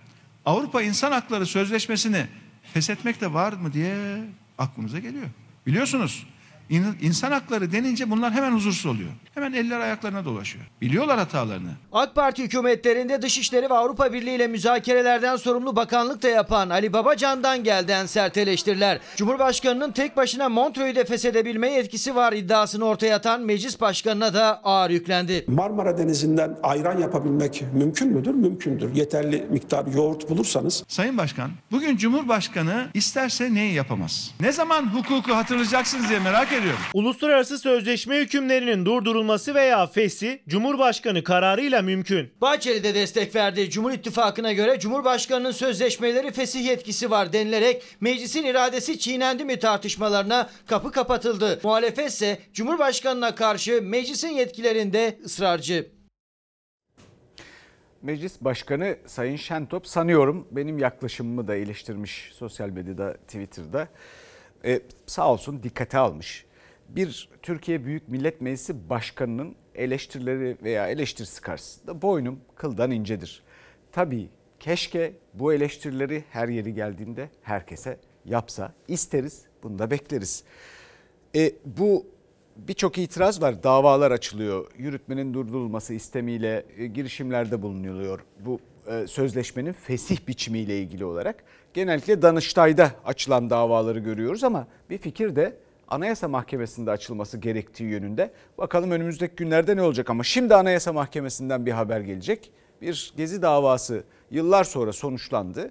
Avrupa 0.46 0.83
İnsan 0.83 1.12
Hakları 1.12 1.46
Sözleşmesi'ni 1.46 2.27
feshetmek 2.74 3.20
de 3.20 3.35
var 3.35 3.53
mı 3.53 3.72
diye 3.72 3.96
aklımıza 4.59 4.98
geliyor. 4.98 5.27
Biliyorsunuz 5.68 6.26
insan 7.00 7.33
hakları 7.33 7.72
denince 7.72 8.11
bunlar 8.11 8.33
hemen 8.33 8.52
huzursuz 8.52 8.87
oluyor. 8.87 9.11
Hemen 9.35 9.52
eller 9.52 9.81
ayaklarına 9.81 10.24
dolaşıyor. 10.24 10.64
Biliyorlar 10.81 11.18
hatalarını. 11.18 11.70
AK 11.92 12.14
Parti 12.14 12.42
hükümetlerinde 12.42 13.22
Dışişleri 13.22 13.70
ve 13.70 13.74
Avrupa 13.74 14.12
Birliği 14.12 14.35
ile 14.35 14.46
müzakerelerden 14.46 15.37
sorumlu 15.37 15.76
bakanlık 15.76 16.22
da 16.22 16.28
yapan 16.28 16.70
Ali 16.70 16.92
Babacan'dan 16.92 17.64
gelden 17.64 18.07
sert 18.07 18.37
eleştiriler. 18.37 19.00
Cumhurbaşkanının 19.16 19.92
tek 19.92 20.16
başına 20.16 20.48
Montreux'u 20.48 20.96
de 20.96 21.04
feshedebilme 21.04 21.70
yetkisi 21.70 22.14
var 22.16 22.33
iddiasını 22.33 22.85
ortaya 22.85 23.16
atan 23.16 23.40
meclis 23.40 23.81
başkanına 23.81 24.35
da 24.35 24.61
ağır 24.64 24.90
yüklendi. 24.90 25.44
Marmara 25.48 25.98
Denizi'nden 25.98 26.57
ayran 26.62 26.98
yapabilmek 27.00 27.64
mümkün 27.74 28.09
müdür? 28.12 28.35
Mümkündür. 28.35 28.94
Yeterli 28.94 29.46
miktar 29.50 29.87
yoğurt 29.87 30.31
bulursanız. 30.31 30.85
Sayın 30.88 31.18
Başkan, 31.18 31.50
bugün 31.70 31.96
Cumhurbaşkanı 31.96 32.87
isterse 32.94 33.54
neyi 33.54 33.74
yapamaz? 33.74 34.31
Ne 34.40 34.52
zaman 34.52 34.94
hukuku 34.94 35.35
hatırlayacaksınız 35.35 36.09
diye 36.09 36.18
merak 36.18 36.46
ediyorum. 36.46 36.58
Uluslararası 36.94 37.59
sözleşme 37.59 38.18
hükümlerinin 38.18 38.85
durdurulması 38.85 39.55
veya 39.55 39.87
feshi 39.87 40.42
Cumhurbaşkanı 40.49 41.25
kararıyla 41.25 41.83
mümkün. 41.83 42.31
Bahçeli 42.40 42.85
de 42.85 42.94
destek 42.94 43.35
verdi. 43.35 43.71
Cumhur 43.71 43.92
İttifakı'na 43.92 44.53
göre 44.53 44.79
Cumhurbaşkanı'nın 44.79 45.51
sözleşmeleri 45.51 46.31
fesih 46.31 46.64
yetkisi 46.64 47.11
var 47.11 47.33
denilerek 47.33 47.83
meclisin 48.01 48.44
iradesi 48.44 48.99
çiğnendi 48.99 49.44
mi 49.44 49.59
tartışmalarına 49.59 50.51
kapı 50.66 50.92
kapatıldı. 50.92 51.61
Muhalefet 51.62 52.11
ise 52.11 52.38
Cumhurbaşkanı'na 52.53 53.35
karşı 53.35 53.83
meclisin 53.83 54.29
yetkilerinde 54.29 55.18
ısrarcı. 55.25 55.87
Meclis 58.03 58.40
Başkanı 58.40 58.97
Sayın 59.07 59.37
Şentop 59.37 59.87
sanıyorum 59.87 60.49
benim 60.51 60.79
yaklaşımımı 60.79 61.49
da 61.49 61.57
eleştirmiş 61.57 62.31
sosyal 62.35 62.68
medyada, 62.68 63.14
Twitter'da. 63.14 63.88
Ee, 64.64 64.81
sağ 65.07 65.33
olsun 65.33 65.62
dikkate 65.62 65.99
almış. 65.99 66.48
Bir 66.88 67.29
Türkiye 67.42 67.85
Büyük 67.85 68.09
Millet 68.09 68.40
Meclisi 68.40 68.90
Başkanı'nın 68.90 69.55
eleştirileri 69.74 70.57
veya 70.62 70.88
eleştirisi 70.88 71.40
karşısında 71.40 72.03
boynum 72.03 72.40
kıldan 72.57 72.90
incedir. 72.90 73.42
Tabii 73.92 74.29
keşke 74.61 75.12
bu 75.35 75.53
eleştirileri 75.53 76.24
her 76.31 76.48
yeri 76.48 76.74
geldiğinde 76.74 77.31
herkese 77.42 77.98
yapsa. 78.24 78.72
isteriz, 78.88 79.42
bunu 79.62 79.79
da 79.79 79.90
bekleriz. 79.90 80.44
E, 81.37 81.53
bu 81.64 82.07
birçok 82.57 82.98
itiraz 82.98 83.42
var. 83.42 83.62
Davalar 83.62 84.11
açılıyor. 84.11 84.70
Yürütmenin 84.79 85.35
durdurulması 85.35 85.94
istemiyle 85.94 86.64
e, 86.77 86.87
girişimlerde 86.87 87.62
bulunuyor. 87.62 88.20
Bu 88.40 88.61
e, 88.87 89.07
sözleşmenin 89.07 89.72
fesih 89.72 90.29
biçimiyle 90.29 90.79
ilgili 90.79 91.05
olarak. 91.05 91.44
Genellikle 91.74 92.22
Danıştay'da 92.22 92.90
açılan 93.05 93.51
davaları 93.51 93.98
görüyoruz 93.98 94.44
ama 94.44 94.66
bir 94.90 94.98
fikir 94.98 95.37
de 95.37 95.57
Anayasa 95.90 96.29
Mahkemesi'nde 96.29 96.90
açılması 96.90 97.38
gerektiği 97.38 97.90
yönünde. 97.90 98.31
Bakalım 98.59 98.90
önümüzdeki 98.90 99.37
günlerde 99.37 99.77
ne 99.77 99.83
olacak 99.83 100.11
ama 100.11 100.24
şimdi 100.24 100.55
Anayasa 100.55 100.92
Mahkemesi'nden 100.92 101.66
bir 101.66 101.72
haber 101.72 102.01
gelecek. 102.01 102.51
Bir 102.83 103.12
gezi 103.16 103.42
davası 103.42 104.05
yıllar 104.31 104.64
sonra 104.64 104.92
sonuçlandı 104.92 105.70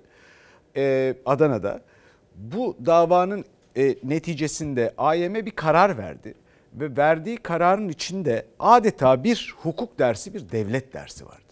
e, 0.76 1.16
Adana'da. 1.26 1.82
Bu 2.36 2.78
davanın 2.86 3.46
e, 3.78 3.96
neticesinde 4.04 4.94
AYM 4.98 5.36
bir 5.36 5.52
karar 5.52 5.98
verdi 5.98 6.34
ve 6.74 6.98
verdiği 6.98 7.38
kararın 7.38 7.90
içinde 7.90 8.46
adeta 8.60 9.24
bir 9.24 9.56
hukuk 9.58 10.00
dersi, 10.00 10.34
bir 10.34 10.50
devlet 10.52 10.94
dersi 10.94 11.26
vardı. 11.26 11.47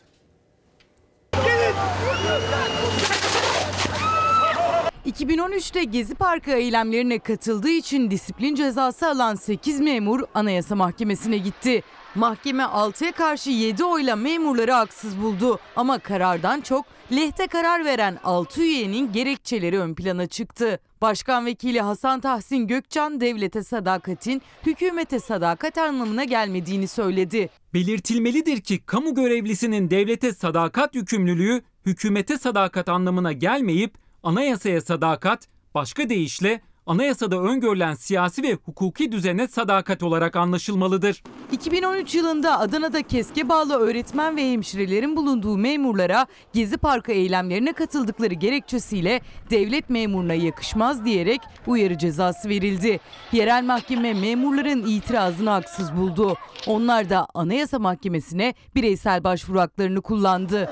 2013'te 5.19 5.84
Gezi 5.84 6.15
Parkı 6.15 6.51
eylemlerine 6.51 7.19
katıldığı 7.19 7.69
için 7.69 8.12
disiplin 8.12 8.56
cezası 8.56 9.08
alan 9.08 9.36
8 9.36 9.80
memur 9.80 10.21
Anayasa 10.34 10.75
Mahkemesi'ne 10.75 11.38
gitti. 11.38 11.84
Mahkeme 12.15 12.63
6'ya 12.63 13.12
karşı 13.12 13.49
7 13.49 13.84
oyla 13.84 14.15
memurları 14.15 14.71
haksız 14.71 15.21
buldu 15.21 15.60
ama 15.75 15.99
karardan 15.99 16.62
çok 16.62 16.86
lehte 17.12 17.47
karar 17.47 17.86
veren 17.86 18.19
6 18.23 18.62
üyenin 18.62 19.12
gerekçeleri 19.12 19.80
ön 19.80 19.95
plana 19.95 20.28
çıktı. 20.28 20.80
Başkan 21.01 21.45
Vekili 21.45 21.82
Hasan 21.82 22.19
Tahsin 22.19 22.67
Gökçan 22.67 23.21
devlete 23.21 23.63
sadakatin 23.63 24.41
hükümete 24.65 25.19
sadakat 25.19 25.78
anlamına 25.78 26.23
gelmediğini 26.23 26.88
söyledi. 26.88 27.49
Belirtilmelidir 27.73 28.62
ki 28.62 28.80
kamu 28.86 29.15
görevlisinin 29.15 29.89
devlete 29.89 30.34
sadakat 30.34 30.95
yükümlülüğü 30.95 31.62
hükümete 31.86 32.38
sadakat 32.38 32.89
anlamına 32.89 33.32
gelmeyip 33.32 34.05
anayasaya 34.26 34.82
sadakat, 34.82 35.48
başka 35.76 36.10
deyişle 36.10 36.62
anayasada 36.86 37.40
öngörülen 37.40 37.94
siyasi 37.94 38.44
ve 38.44 38.54
hukuki 38.54 39.12
düzene 39.12 39.48
sadakat 39.48 40.04
olarak 40.04 40.36
anlaşılmalıdır. 40.36 41.24
2013 41.52 42.16
yılında 42.16 42.60
Adana'da 42.60 43.02
keske 43.02 43.50
bağlı 43.50 43.78
öğretmen 43.78 44.38
ve 44.38 44.52
hemşirelerin 44.52 45.16
bulunduğu 45.16 45.58
memurlara 45.58 46.28
Gezi 46.54 46.78
Parkı 46.78 47.12
eylemlerine 47.12 47.74
katıldıkları 47.74 48.34
gerekçesiyle 48.34 49.22
devlet 49.50 49.90
memuruna 49.90 50.34
yakışmaz 50.34 51.06
diyerek 51.06 51.42
uyarı 51.68 51.98
cezası 51.98 52.50
verildi. 52.50 53.00
Yerel 53.32 53.64
mahkeme 53.64 54.14
memurların 54.14 54.86
itirazını 54.88 55.50
haksız 55.50 55.96
buldu. 55.98 56.36
Onlar 56.68 57.10
da 57.10 57.28
Anayasa 57.34 57.80
Mahkemesi'ne 57.80 58.54
bireysel 58.76 59.24
başvuru 59.24 59.60
haklarını 59.60 60.02
kullandı. 60.02 60.70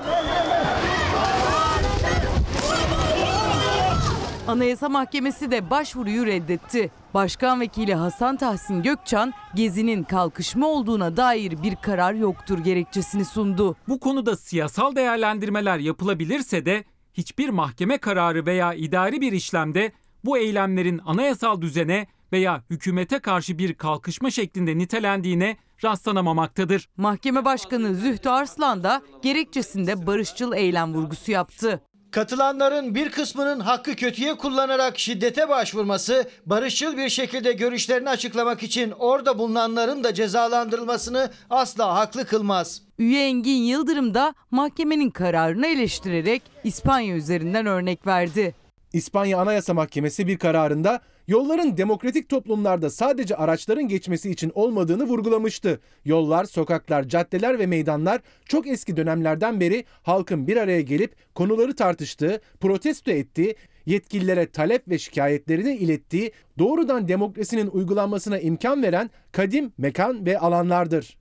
Anayasa 4.48 4.88
Mahkemesi 4.88 5.50
de 5.50 5.70
başvuruyu 5.70 6.26
reddetti. 6.26 6.90
Başkan 7.14 7.60
Vekili 7.60 7.94
Hasan 7.94 8.36
Tahsin 8.36 8.82
Gökçan, 8.82 9.32
Gezi'nin 9.54 10.02
kalkışma 10.02 10.66
olduğuna 10.66 11.16
dair 11.16 11.62
bir 11.62 11.76
karar 11.76 12.14
yoktur 12.14 12.58
gerekçesini 12.58 13.24
sundu. 13.24 13.76
Bu 13.88 14.00
konuda 14.00 14.36
siyasal 14.36 14.96
değerlendirmeler 14.96 15.78
yapılabilirse 15.78 16.66
de 16.66 16.84
hiçbir 17.12 17.48
mahkeme 17.48 17.98
kararı 17.98 18.46
veya 18.46 18.74
idari 18.74 19.20
bir 19.20 19.32
işlemde 19.32 19.92
bu 20.24 20.38
eylemlerin 20.38 21.00
anayasal 21.04 21.60
düzene 21.60 22.06
veya 22.32 22.64
hükümete 22.70 23.18
karşı 23.18 23.58
bir 23.58 23.74
kalkışma 23.74 24.30
şeklinde 24.30 24.78
nitelendiğine 24.78 25.56
rastlanamamaktadır. 25.84 26.88
Mahkeme 26.96 27.44
Başkanı 27.44 27.94
Zühtü 27.94 28.28
Arslan 28.28 28.84
da 28.84 29.02
gerekçesinde 29.22 30.06
barışçıl 30.06 30.52
eylem 30.52 30.94
vurgusu 30.94 31.32
yaptı. 31.32 31.82
Katılanların 32.14 32.94
bir 32.94 33.10
kısmının 33.10 33.60
hakkı 33.60 33.96
kötüye 33.96 34.34
kullanarak 34.34 34.98
şiddete 34.98 35.48
başvurması, 35.48 36.30
barışçıl 36.46 36.96
bir 36.96 37.08
şekilde 37.08 37.52
görüşlerini 37.52 38.10
açıklamak 38.10 38.62
için 38.62 38.90
orada 38.90 39.38
bulunanların 39.38 40.04
da 40.04 40.14
cezalandırılmasını 40.14 41.30
asla 41.50 41.94
haklı 41.94 42.26
kılmaz. 42.26 42.82
Üye 42.98 43.26
Engin 43.26 43.62
Yıldırım 43.62 44.14
da 44.14 44.34
mahkemenin 44.50 45.10
kararını 45.10 45.66
eleştirerek 45.66 46.42
İspanya 46.64 47.16
üzerinden 47.16 47.66
örnek 47.66 48.06
verdi. 48.06 48.54
İspanya 48.92 49.40
Anayasa 49.40 49.74
Mahkemesi 49.74 50.26
bir 50.26 50.38
kararında 50.38 51.00
yolların 51.28 51.76
demokratik 51.76 52.28
toplumlarda 52.28 52.90
sadece 52.90 53.36
araçların 53.36 53.88
geçmesi 53.88 54.30
için 54.30 54.52
olmadığını 54.54 55.04
vurgulamıştı. 55.04 55.80
Yollar, 56.04 56.44
sokaklar, 56.44 57.08
caddeler 57.08 57.58
ve 57.58 57.66
meydanlar 57.66 58.20
çok 58.44 58.66
eski 58.66 58.96
dönemlerden 58.96 59.60
beri 59.60 59.84
halkın 60.02 60.46
bir 60.46 60.56
araya 60.56 60.80
gelip 60.80 61.34
konuları 61.34 61.76
tartıştığı, 61.76 62.40
protesto 62.60 63.10
ettiği, 63.10 63.56
yetkililere 63.86 64.50
talep 64.50 64.88
ve 64.88 64.98
şikayetlerini 64.98 65.76
ilettiği, 65.76 66.32
doğrudan 66.58 67.08
demokrasinin 67.08 67.66
uygulanmasına 67.66 68.38
imkan 68.38 68.82
veren 68.82 69.10
kadim 69.32 69.72
mekan 69.78 70.26
ve 70.26 70.38
alanlardır. 70.38 71.18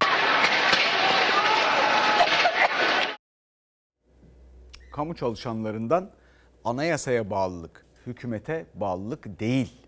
Kamu 4.92 5.16
çalışanlarından 5.16 6.12
anayasaya 6.66 7.30
bağlılık, 7.30 7.86
hükümete 8.08 8.66
bağlılık 8.76 9.40
değil 9.40 9.83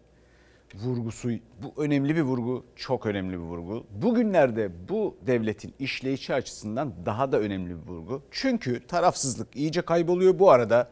vurgusu 0.83 1.29
bu 1.63 1.83
önemli 1.83 2.15
bir 2.15 2.21
vurgu, 2.21 2.65
çok 2.75 3.05
önemli 3.05 3.33
bir 3.33 3.43
vurgu. 3.43 3.85
Bugünlerde 4.01 4.71
bu 4.89 5.17
devletin 5.27 5.73
işleyişi 5.79 6.33
açısından 6.33 6.93
daha 7.05 7.31
da 7.31 7.39
önemli 7.39 7.69
bir 7.69 7.91
vurgu. 7.91 8.21
Çünkü 8.31 8.87
tarafsızlık 8.87 9.55
iyice 9.55 9.81
kayboluyor 9.81 10.39
bu 10.39 10.51
arada. 10.51 10.89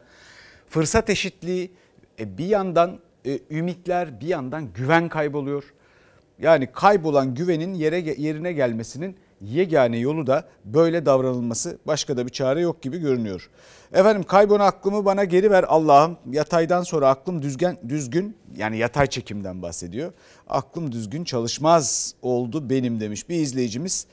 Fırsat 0.68 1.10
eşitliği 1.10 1.70
e, 2.18 2.38
bir 2.38 2.46
yandan 2.46 2.98
e, 3.26 3.38
ümitler, 3.50 4.20
bir 4.20 4.26
yandan 4.26 4.72
güven 4.72 5.08
kayboluyor. 5.08 5.74
Yani 6.38 6.66
kaybolan 6.72 7.34
güvenin 7.34 7.74
yere 7.74 7.98
yerine 7.98 8.52
gelmesinin 8.52 9.16
yegane 9.40 9.98
yolu 9.98 10.26
da 10.26 10.48
böyle 10.64 11.06
davranılması 11.06 11.78
başka 11.86 12.16
da 12.16 12.26
bir 12.26 12.30
çare 12.30 12.60
yok 12.60 12.82
gibi 12.82 12.98
görünüyor. 12.98 13.50
Efendim 13.92 14.22
kaybolan 14.22 14.60
aklımı 14.60 15.04
bana 15.04 15.24
geri 15.24 15.50
ver 15.50 15.64
Allah'ım. 15.68 16.16
Yataydan 16.30 16.82
sonra 16.82 17.08
aklım 17.08 17.42
düzgün, 17.42 17.78
düzgün 17.88 18.36
yani 18.56 18.78
yatay 18.78 19.06
çekimden 19.06 19.62
bahsediyor. 19.62 20.12
Aklım 20.48 20.92
düzgün 20.92 21.24
çalışmaz 21.24 22.14
oldu 22.22 22.70
benim 22.70 23.00
demiş 23.00 23.28
bir 23.28 23.36
izleyicimiz. 23.36 24.06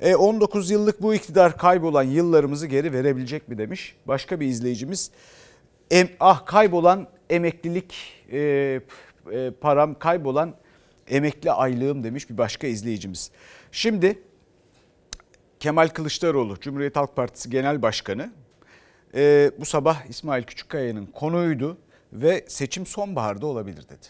E, 0.00 0.14
19 0.14 0.70
yıllık 0.70 1.02
bu 1.02 1.14
iktidar 1.14 1.56
kaybolan 1.56 2.02
yıllarımızı 2.02 2.66
geri 2.66 2.92
verebilecek 2.92 3.48
mi 3.48 3.58
demiş. 3.58 3.96
Başka 4.06 4.40
bir 4.40 4.46
izleyicimiz 4.46 5.10
em, 5.90 6.08
ah 6.20 6.46
kaybolan 6.46 7.06
emeklilik 7.30 7.94
e, 8.32 8.38
e, 9.32 9.50
param 9.60 9.98
kaybolan 9.98 10.54
emekli 11.08 11.52
aylığım 11.52 12.04
demiş 12.04 12.30
bir 12.30 12.38
başka 12.38 12.66
izleyicimiz. 12.66 13.30
Şimdi 13.72 14.18
Kemal 15.60 15.88
Kılıçdaroğlu 15.88 16.60
Cumhuriyet 16.60 16.96
Halk 16.96 17.16
Partisi 17.16 17.50
Genel 17.50 17.82
Başkanı 17.82 18.30
e, 19.14 19.50
bu 19.60 19.64
sabah 19.64 20.04
İsmail 20.08 20.42
Küçükkaya'nın 20.42 21.06
konuydu 21.06 21.76
ve 22.12 22.44
seçim 22.48 22.86
sonbaharda 22.86 23.46
olabilir 23.46 23.88
dedi. 23.88 24.06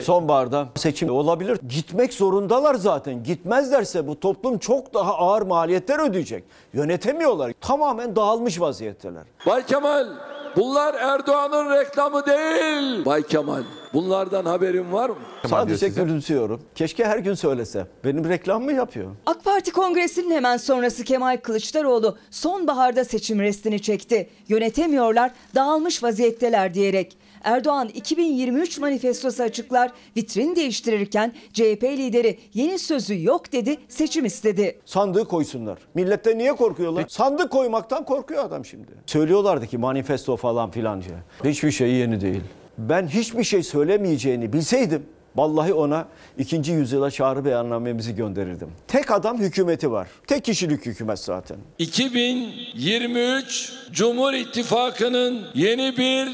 Sonbaharda 0.00 0.68
seçim 0.76 1.10
olabilir. 1.10 1.58
Gitmek 1.68 2.14
zorundalar 2.14 2.74
zaten. 2.74 3.22
Gitmezlerse 3.22 4.06
bu 4.06 4.20
toplum 4.20 4.58
çok 4.58 4.94
daha 4.94 5.14
ağır 5.14 5.42
maliyetler 5.42 6.08
ödeyecek. 6.08 6.44
Yönetemiyorlar. 6.72 7.52
Tamamen 7.60 8.16
dağılmış 8.16 8.60
vaziyetteler. 8.60 9.24
Bay 9.46 9.66
Kemal 9.66 10.08
bunlar 10.56 10.94
Erdoğan'ın 10.94 11.70
reklamı 11.70 12.26
değil. 12.26 13.04
Bay 13.04 13.22
Kemal 13.22 13.62
bunlardan 13.94 14.44
haberin 14.44 14.92
var 14.92 15.10
mı? 15.10 15.16
Sadece 15.48 15.88
gülümsüyorum. 15.88 16.62
Keşke 16.74 17.04
her 17.04 17.18
gün 17.18 17.34
söylese. 17.34 17.86
Benim 18.04 18.28
reklam 18.28 18.62
mı 18.62 18.72
yapıyor? 18.72 19.10
AK 19.26 19.44
Parti 19.44 19.72
kongresinin 19.72 20.30
hemen 20.34 20.56
sonrası 20.56 21.04
Kemal 21.04 21.36
Kılıçdaroğlu 21.36 22.18
sonbaharda 22.30 23.04
seçim 23.04 23.40
restini 23.40 23.82
çekti. 23.82 24.30
Yönetemiyorlar, 24.48 25.30
dağılmış 25.54 26.02
vaziyetteler 26.02 26.74
diyerek. 26.74 27.16
Erdoğan 27.44 27.88
2023 27.88 28.78
manifestosu 28.78 29.42
açıklar, 29.42 29.90
vitrin 30.16 30.56
değiştirirken 30.56 31.32
CHP 31.52 31.82
lideri 31.84 32.38
yeni 32.54 32.78
sözü 32.78 33.22
yok 33.24 33.52
dedi, 33.52 33.76
seçim 33.88 34.24
istedi. 34.24 34.78
Sandığı 34.84 35.24
koysunlar. 35.24 35.78
Millette 35.94 36.38
niye 36.38 36.52
korkuyorlar? 36.52 37.04
Sandık 37.08 37.50
koymaktan 37.50 38.04
korkuyor 38.04 38.44
adam 38.44 38.64
şimdi. 38.64 38.88
Söylüyorlardı 39.06 39.66
ki 39.66 39.78
manifesto 39.78 40.36
falan 40.36 40.70
filanca. 40.70 41.10
Hiçbir 41.44 41.70
şey 41.70 41.92
yeni 41.92 42.20
değil. 42.20 42.42
Ben 42.78 43.08
hiçbir 43.08 43.44
şey 43.44 43.62
söylemeyeceğini 43.62 44.52
bilseydim 44.52 45.02
Vallahi 45.36 45.74
ona 45.74 46.08
ikinci 46.38 46.72
yüzyıla 46.72 47.10
çağrı 47.10 47.44
beyannamemizi 47.44 48.14
gönderirdim. 48.14 48.68
Tek 48.88 49.10
adam 49.10 49.38
hükümeti 49.38 49.90
var. 49.90 50.08
Tek 50.26 50.44
kişilik 50.44 50.86
hükümet 50.86 51.18
zaten. 51.18 51.56
2023 51.78 53.72
Cumhur 53.92 54.32
İttifakı'nın 54.32 55.46
yeni 55.54 55.96
bir 55.96 56.28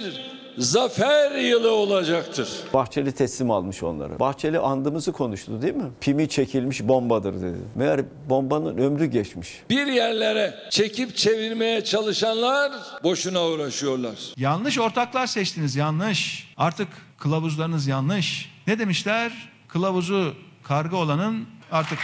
zafer 0.58 1.38
yılı 1.38 1.70
olacaktır. 1.72 2.48
Bahçeli 2.74 3.12
teslim 3.12 3.50
almış 3.50 3.82
onları. 3.82 4.18
Bahçeli 4.18 4.58
andımızı 4.58 5.12
konuştu 5.12 5.62
değil 5.62 5.74
mi? 5.74 5.90
Pimi 6.00 6.28
çekilmiş 6.28 6.88
bombadır 6.88 7.34
dedi. 7.42 7.58
Meğer 7.74 8.00
bombanın 8.28 8.78
ömrü 8.78 9.06
geçmiş. 9.06 9.62
Bir 9.70 9.86
yerlere 9.86 10.54
çekip 10.70 11.16
çevirmeye 11.16 11.84
çalışanlar 11.84 12.72
boşuna 13.04 13.46
uğraşıyorlar. 13.46 14.14
Yanlış 14.36 14.78
ortaklar 14.78 15.26
seçtiniz 15.26 15.76
yanlış. 15.76 16.48
Artık 16.56 16.88
kılavuzlarınız 17.18 17.86
yanlış. 17.86 18.52
Ne 18.66 18.78
demişler? 18.78 19.32
Kılavuzu 19.68 20.34
karga 20.62 20.96
olanın 20.96 21.46
artık 21.72 21.98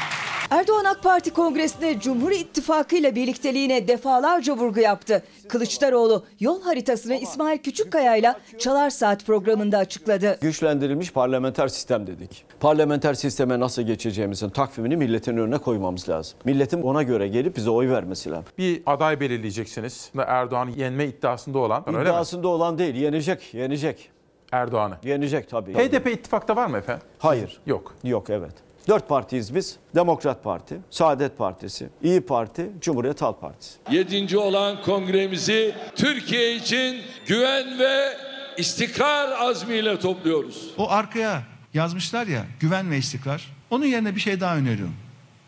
Erdoğan 0.53 0.85
AK 0.85 1.03
Parti 1.03 1.33
kongresinde 1.33 2.01
Cumhur 2.01 2.31
İttifakı 2.31 2.97
ile 2.97 3.15
birlikteliğine 3.15 3.89
defalarca 3.89 4.57
vurgu 4.57 4.81
yaptı. 4.81 5.23
Kılıçdaroğlu 5.49 6.25
yol 6.41 6.63
haritasını 6.63 7.15
İsmail 7.15 7.59
Küçükkaya 7.59 8.17
ile 8.17 8.35
Çalar 8.59 8.91
Saat 8.91 9.27
programında 9.27 9.79
açıkladı. 9.79 10.39
Güçlendirilmiş 10.41 11.13
parlamenter 11.13 11.69
sistem 11.69 12.07
dedik. 12.07 12.45
Parlamenter 12.61 13.15
sisteme 13.15 13.61
nasıl 13.61 13.83
geçeceğimizin 13.83 14.49
takvimini 14.49 14.97
milletin 14.97 15.37
önüne 15.37 15.59
koymamız 15.59 16.09
lazım. 16.09 16.39
Milletin 16.45 16.83
ona 16.83 17.03
göre 17.03 17.29
gelip 17.29 17.57
bize 17.57 17.71
oy 17.71 17.89
vermesi 17.91 18.31
lazım. 18.31 18.45
Bir 18.59 18.83
aday 18.87 19.21
belirleyeceksiniz. 19.21 20.11
Erdoğan 20.27 20.69
yenme 20.77 21.05
iddiasında 21.07 21.59
olan. 21.59 21.83
öyle 21.87 21.99
mi? 21.99 22.03
İddiasında 22.03 22.49
olan 22.49 22.79
değil, 22.79 22.95
yenecek, 22.95 23.55
yenecek. 23.55 24.11
Erdoğan'ı. 24.53 24.97
Yenecek 25.05 25.49
tabii. 25.49 25.75
HDP 25.75 26.07
ittifakta 26.07 26.57
var 26.57 26.67
mı 26.67 26.79
efendim? 26.79 27.03
Hayır. 27.19 27.61
Yok. 27.67 27.95
Yok 28.05 28.31
evet. 28.31 28.72
Dört 28.89 29.09
partiyiz 29.09 29.55
biz. 29.55 29.77
Demokrat 29.95 30.45
Parti, 30.45 30.79
Saadet 30.91 31.39
Partisi, 31.39 31.89
İyi 32.03 32.21
Parti, 32.21 32.71
Cumhuriyet 32.81 33.23
Halk 33.23 33.41
Partisi. 33.41 33.73
Yedinci 33.91 34.39
olan 34.39 34.83
kongremizi 34.83 35.75
Türkiye 35.97 36.57
için 36.57 37.03
güven 37.27 37.79
ve 37.79 38.17
istikrar 38.59 39.49
azmiyle 39.49 39.99
topluyoruz. 39.99 40.71
o 40.79 40.91
arkaya 40.91 41.43
yazmışlar 41.75 42.27
ya 42.27 42.45
güven 42.61 42.91
ve 42.91 42.97
istikrar. 42.99 43.53
Onun 43.71 43.85
yerine 43.87 44.15
bir 44.17 44.21
şey 44.21 44.41
daha 44.41 44.57
öneriyorum. 44.57 44.95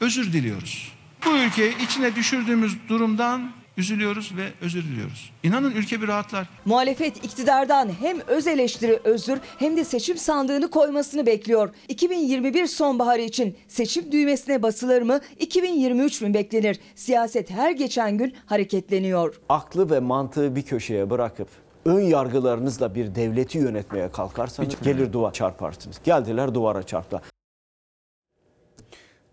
Özür 0.00 0.32
diliyoruz. 0.32 0.92
Bu 1.26 1.30
ülkeyi 1.36 1.78
içine 1.84 2.16
düşürdüğümüz 2.16 2.88
durumdan 2.88 3.52
üzülüyoruz 3.76 4.32
ve 4.36 4.52
özür 4.60 4.84
diliyoruz. 4.84 5.32
İnanın 5.42 5.70
ülke 5.70 6.02
bir 6.02 6.08
rahatlar. 6.08 6.48
Muhalefet 6.64 7.24
iktidardan 7.24 7.90
hem 8.00 8.20
öz 8.20 8.46
eleştiri 8.46 9.00
özür 9.04 9.38
hem 9.58 9.76
de 9.76 9.84
seçim 9.84 10.16
sandığını 10.16 10.70
koymasını 10.70 11.26
bekliyor. 11.26 11.70
2021 11.88 12.66
sonbaharı 12.66 13.20
için 13.20 13.56
seçim 13.68 14.12
düğmesine 14.12 14.62
basılır 14.62 15.02
mı 15.02 15.20
2023 15.38 16.20
mü 16.20 16.34
beklenir? 16.34 16.80
Siyaset 16.94 17.50
her 17.50 17.70
geçen 17.70 18.18
gün 18.18 18.34
hareketleniyor. 18.46 19.40
Aklı 19.48 19.90
ve 19.90 20.00
mantığı 20.00 20.56
bir 20.56 20.62
köşeye 20.62 21.10
bırakıp 21.10 21.48
ön 21.84 22.00
yargılarınızla 22.00 22.94
bir 22.94 23.14
devleti 23.14 23.58
yönetmeye 23.58 24.10
kalkarsanız 24.10 24.74
gelir 24.82 25.12
duvar 25.12 25.32
çarparsınız. 25.32 26.00
Geldiler 26.04 26.54
duvara 26.54 26.82
çarptılar. 26.82 27.22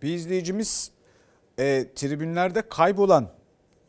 Bir 0.01 0.13
izleyicimiz 0.13 0.91
e, 1.59 1.87
tribünlerde 1.95 2.61
kaybolan 2.61 3.29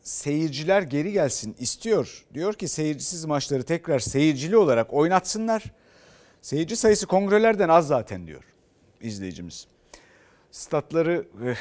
seyirciler 0.03 0.81
geri 0.81 1.11
gelsin 1.11 1.55
istiyor. 1.59 2.25
Diyor 2.33 2.53
ki 2.53 2.67
seyircisiz 2.67 3.25
maçları 3.25 3.63
tekrar 3.63 3.99
seyircili 3.99 4.57
olarak 4.57 4.93
oynatsınlar. 4.93 5.63
Seyirci 6.41 6.75
sayısı 6.75 7.07
kongrelerden 7.07 7.69
az 7.69 7.87
zaten 7.87 8.27
diyor 8.27 8.43
izleyicimiz. 9.01 9.67
Statları 10.51 11.25
eh, 11.45 11.57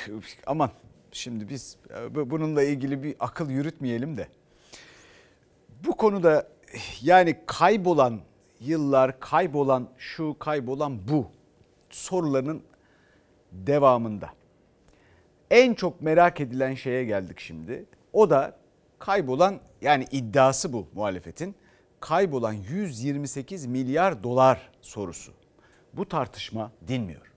aman 0.47 0.71
şimdi 1.13 1.49
biz 1.49 1.77
eh, 1.91 2.15
bununla 2.15 2.63
ilgili 2.63 3.03
bir 3.03 3.17
akıl 3.21 3.51
yürütmeyelim 3.51 4.17
de. 4.17 4.29
Bu 5.87 5.97
konuda 5.97 6.49
eh, 6.73 7.05
yani 7.05 7.37
kaybolan 7.47 8.21
yıllar, 8.61 9.21
kaybolan 9.21 9.89
şu, 9.99 10.37
kaybolan 10.39 11.09
bu 11.09 11.27
sorularının 11.91 12.63
devamında. 13.53 14.31
En 15.51 15.75
çok 15.75 16.03
merak 16.03 16.41
edilen 16.41 16.75
şeye 16.75 17.05
geldik 17.05 17.41
şimdi. 17.41 17.85
O 18.13 18.31
da 18.31 18.57
kaybolan 18.99 19.61
yani 19.81 20.07
iddiası 20.11 20.73
bu 20.73 20.89
muhalefetin. 20.95 21.55
Kaybolan 22.01 22.53
128 22.53 23.67
milyar 23.67 24.23
dolar 24.23 24.71
sorusu. 24.81 25.33
Bu 25.93 26.09
tartışma 26.09 26.73
dinmiyor. 26.89 27.32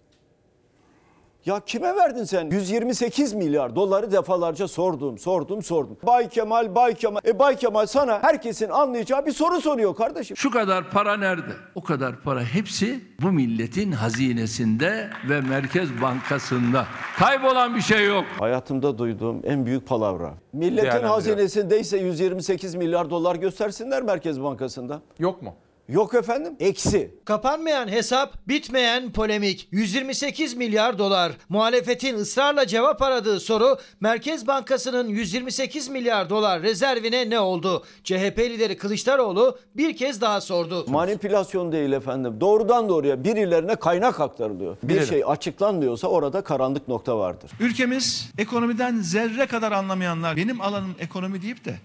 Ya 1.46 1.60
kime 1.60 1.96
verdin 1.96 2.24
sen? 2.24 2.50
128 2.50 3.34
milyar 3.34 3.76
doları 3.76 4.12
defalarca 4.12 4.68
sordum, 4.68 5.18
sordum, 5.18 5.62
sordum. 5.64 5.98
Bay 6.04 6.30
Kemal, 6.30 6.76
Bay 6.76 6.94
Kemal. 6.94 7.22
E 7.26 7.40
Bay 7.40 7.56
Kemal 7.56 7.86
sana 7.86 8.24
herkesin 8.24 8.70
anlayacağı 8.70 9.26
bir 9.26 9.32
soru 9.32 9.62
soruyor 9.62 9.96
kardeşim. 9.96 10.38
Şu 10.38 10.52
kadar 10.52 10.92
para 10.92 11.18
nerede? 11.18 11.52
O 11.76 11.84
kadar 11.84 12.22
para 12.22 12.44
hepsi 12.44 13.00
bu 13.22 13.32
milletin 13.32 13.92
hazinesinde 13.92 15.10
ve 15.30 15.42
Merkez 15.42 16.02
Bankası'nda. 16.02 16.86
Kaybolan 17.18 17.76
bir 17.76 17.82
şey 17.82 18.06
yok. 18.06 18.26
Hayatımda 18.40 18.98
duyduğum 18.98 19.42
en 19.44 19.66
büyük 19.66 19.88
palavra. 19.88 20.34
Milletin 20.54 21.04
hazinesindeyse 21.04 21.98
128 21.98 22.76
milyar 22.76 23.10
dolar 23.10 23.36
göstersinler 23.36 24.04
Merkez 24.04 24.44
Bankası'nda. 24.44 25.02
Yok 25.20 25.42
mu? 25.42 25.56
Yok 25.90 26.14
efendim. 26.14 26.56
Eksi. 26.60 27.16
Kapanmayan 27.26 27.88
hesap, 27.88 28.48
bitmeyen 28.48 29.12
polemik. 29.12 29.68
128 29.72 30.54
milyar 30.54 30.98
dolar. 30.98 31.32
Muhalefetin 31.50 32.16
ısrarla 32.16 32.68
cevap 32.68 33.02
aradığı 33.02 33.40
soru 33.40 33.78
Merkez 34.00 34.48
Bankası'nın 34.48 35.08
128 35.08 35.90
milyar 35.90 36.30
dolar 36.30 36.62
rezervine 36.62 37.30
ne 37.30 37.40
oldu? 37.40 37.84
CHP 38.04 38.40
lideri 38.40 38.78
Kılıçdaroğlu 38.78 39.60
bir 39.76 39.98
kez 39.98 40.22
daha 40.22 40.42
sordu. 40.42 40.86
Manipülasyon 40.88 41.72
değil 41.72 41.92
efendim. 41.92 42.38
Doğrudan 42.40 42.90
doğruya 42.90 43.24
birilerine 43.24 43.76
kaynak 43.76 44.20
aktarılıyor. 44.20 44.78
Bir 44.84 44.90
Bilelim. 44.90 45.08
şey 45.08 45.24
açıklanmıyorsa 45.28 46.08
orada 46.08 46.42
karanlık 46.42 46.88
nokta 46.88 47.18
vardır. 47.18 47.52
Ülkemiz 47.60 48.30
ekonomiden 48.38 48.98
zerre 49.02 49.46
kadar 49.46 49.72
anlamayanlar 49.72 50.36
benim 50.38 50.62
alanım 50.62 50.96
ekonomi 51.00 51.42
deyip 51.42 51.66
de 51.66 51.76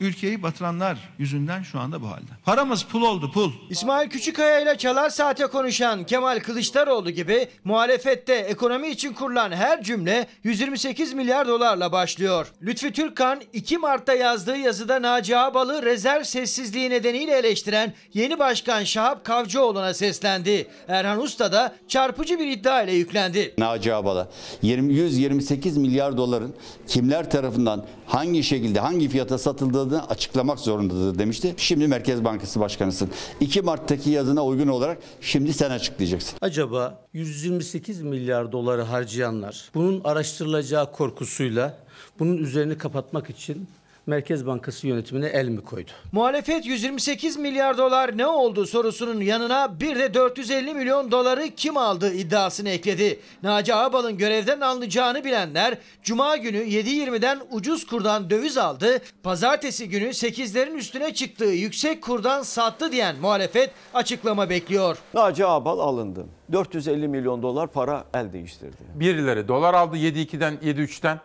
ülkeyi 0.00 0.42
batıranlar 0.42 0.98
yüzünden 1.18 1.62
şu 1.62 1.80
anda 1.80 2.02
bu 2.02 2.06
halde. 2.06 2.30
Paramız 2.44 2.82
pul 2.82 3.02
oldu 3.02 3.30
pul. 3.32 3.50
İsmail 3.70 4.08
Küçükkaya 4.10 4.60
ile 4.60 4.78
Çalar 4.78 5.10
Saat'e 5.10 5.46
konuşan 5.46 6.04
Kemal 6.04 6.40
Kılıçdaroğlu 6.40 7.10
gibi 7.10 7.48
muhalefette 7.64 8.34
ekonomi 8.34 8.88
için 8.88 9.12
kurulan 9.12 9.52
her 9.52 9.82
cümle 9.82 10.26
128 10.44 11.12
milyar 11.12 11.48
dolarla 11.48 11.92
başlıyor. 11.92 12.52
Lütfi 12.62 12.92
Türkkan 12.92 13.40
2 13.52 13.78
Mart'ta 13.78 14.14
yazdığı 14.14 14.56
yazıda 14.56 15.02
Naci 15.02 15.36
Ağbal'ı 15.38 15.82
rezerv 15.82 16.22
sessizliği 16.24 16.90
nedeniyle 16.90 17.38
eleştiren 17.38 17.92
yeni 18.14 18.38
başkan 18.38 18.84
Şahap 18.84 19.24
Kavcıoğlu'na 19.24 19.94
seslendi. 19.94 20.66
Erhan 20.88 21.22
Usta 21.22 21.52
da 21.52 21.74
çarpıcı 21.88 22.38
bir 22.38 22.46
iddia 22.46 22.82
ile 22.82 22.92
yüklendi. 22.92 23.54
Naci 23.58 23.94
Ağbal'a 23.94 24.28
20, 24.62 24.94
128 24.94 25.76
milyar 25.76 26.16
doların 26.16 26.54
kimler 26.88 27.30
tarafından 27.30 27.86
hangi 28.06 28.42
şekilde 28.42 28.80
hangi 28.80 29.08
fiyata 29.08 29.38
satıldığını 29.86 30.08
açıklamak 30.08 30.58
zorundadır 30.58 31.18
demişti. 31.18 31.54
Şimdi 31.56 31.88
Merkez 31.88 32.24
Bankası 32.24 32.60
Başkanısın. 32.60 33.10
2 33.40 33.62
Mart'taki 33.62 34.10
yazına 34.10 34.44
uygun 34.44 34.68
olarak 34.68 34.98
şimdi 35.20 35.52
sen 35.52 35.70
açıklayacaksın. 35.70 36.38
Acaba 36.40 37.00
128 37.12 38.02
milyar 38.02 38.52
doları 38.52 38.82
harcayanlar 38.82 39.70
bunun 39.74 40.00
araştırılacağı 40.04 40.92
korkusuyla 40.92 41.78
bunun 42.18 42.36
üzerini 42.36 42.78
kapatmak 42.78 43.30
için 43.30 43.68
Merkez 44.06 44.46
Bankası 44.46 44.86
yönetimine 44.86 45.26
el 45.26 45.48
mi 45.48 45.60
koydu? 45.60 45.90
Muhalefet 46.12 46.66
128 46.66 47.36
milyar 47.36 47.78
dolar 47.78 48.18
ne 48.18 48.26
oldu 48.26 48.66
sorusunun 48.66 49.20
yanına 49.20 49.80
bir 49.80 49.98
de 49.98 50.14
450 50.14 50.74
milyon 50.74 51.10
doları 51.10 51.48
kim 51.56 51.76
aldı 51.76 52.14
iddiasını 52.14 52.68
ekledi. 52.68 53.20
Naci 53.42 53.74
Ağbal'ın 53.74 54.18
görevden 54.18 54.60
alınacağını 54.60 55.24
bilenler 55.24 55.78
Cuma 56.02 56.36
günü 56.36 56.58
7.20'den 56.58 57.38
ucuz 57.50 57.86
kurdan 57.86 58.30
döviz 58.30 58.58
aldı. 58.58 58.98
Pazartesi 59.22 59.88
günü 59.88 60.08
8'lerin 60.08 60.74
üstüne 60.74 61.14
çıktığı 61.14 61.44
yüksek 61.44 62.02
kurdan 62.02 62.42
sattı 62.42 62.92
diyen 62.92 63.16
muhalefet 63.20 63.70
açıklama 63.94 64.50
bekliyor. 64.50 64.98
Naci 65.14 65.46
Ağbal 65.46 65.78
alındı. 65.78 66.26
450 66.52 67.08
milyon 67.08 67.42
dolar 67.42 67.66
para 67.66 68.04
el 68.14 68.32
değiştirdi. 68.32 68.82
Birileri 68.94 69.48
dolar 69.48 69.74
aldı 69.74 69.96
7.2'den 69.96 70.54
7.3'ten. 70.54 71.20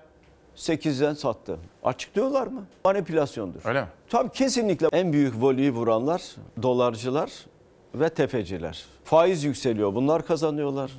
8'den 0.56 1.14
sattı. 1.14 1.58
Açıklıyorlar 1.84 2.48
mı? 2.48 2.64
Manipülasyondur. 2.86 3.60
Öyle 3.66 3.82
mi? 3.82 3.88
Tabii 4.10 4.30
kesinlikle 4.30 4.88
en 4.92 5.14
büyük 5.14 5.42
volüyü 5.42 5.72
vuranlar 5.72 6.22
dolarcılar 6.62 7.32
ve 7.96 8.10
tefeciler. 8.10 8.86
Faiz 9.04 9.44
yükseliyor 9.44 9.96
bunlar 9.96 10.26
kazanıyorlar. 10.26 10.92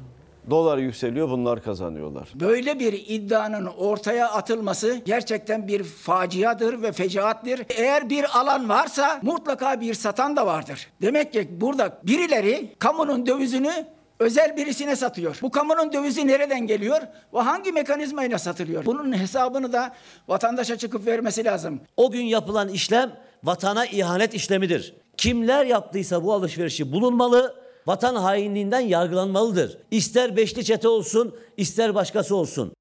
Dolar 0.50 0.78
yükseliyor 0.78 1.30
bunlar 1.30 1.62
kazanıyorlar. 1.62 2.28
Böyle 2.34 2.78
bir 2.78 2.92
iddianın 2.92 3.66
ortaya 3.66 4.30
atılması 4.30 4.94
gerçekten 5.04 5.68
bir 5.68 5.84
faciadır 5.84 6.82
ve 6.82 6.92
fecaattir. 6.92 7.62
Eğer 7.68 8.10
bir 8.10 8.38
alan 8.40 8.68
varsa 8.68 9.20
mutlaka 9.22 9.80
bir 9.80 9.94
satan 9.94 10.36
da 10.36 10.46
vardır. 10.46 10.88
Demek 11.02 11.32
ki 11.32 11.48
burada 11.60 11.98
birileri 12.02 12.74
kamunun 12.78 13.26
dövizini 13.26 13.86
özel 14.22 14.56
birisine 14.56 14.96
satıyor. 14.96 15.38
Bu 15.42 15.50
kamunun 15.50 15.92
dövizi 15.92 16.26
nereden 16.26 16.66
geliyor 16.66 17.00
ve 17.34 17.40
hangi 17.40 17.72
mekanizmayla 17.72 18.38
satılıyor? 18.38 18.86
Bunun 18.86 19.18
hesabını 19.18 19.72
da 19.72 19.94
vatandaşa 20.28 20.78
çıkıp 20.78 21.06
vermesi 21.06 21.44
lazım. 21.44 21.80
O 21.96 22.10
gün 22.10 22.24
yapılan 22.24 22.68
işlem 22.68 23.12
vatana 23.44 23.86
ihanet 23.86 24.34
işlemidir. 24.34 24.94
Kimler 25.16 25.66
yaptıysa 25.66 26.24
bu 26.24 26.32
alışverişi 26.32 26.92
bulunmalı, 26.92 27.56
vatan 27.86 28.14
hainliğinden 28.14 28.80
yargılanmalıdır. 28.80 29.78
İster 29.90 30.36
beşli 30.36 30.64
çete 30.64 30.88
olsun, 30.88 31.36
ister 31.56 31.94
başkası 31.94 32.36
olsun. 32.36 32.72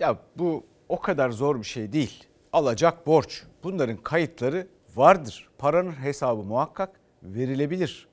Ya 0.00 0.18
bu 0.36 0.64
o 0.88 1.00
kadar 1.00 1.30
zor 1.30 1.58
bir 1.58 1.66
şey 1.66 1.92
değil. 1.92 2.24
Alacak 2.52 3.06
borç. 3.06 3.42
Bunların 3.62 3.96
kayıtları 3.96 4.66
vardır. 4.96 5.48
Paranın 5.58 5.92
hesabı 5.92 6.42
muhakkak 6.42 7.00
verilebilir. 7.22 8.08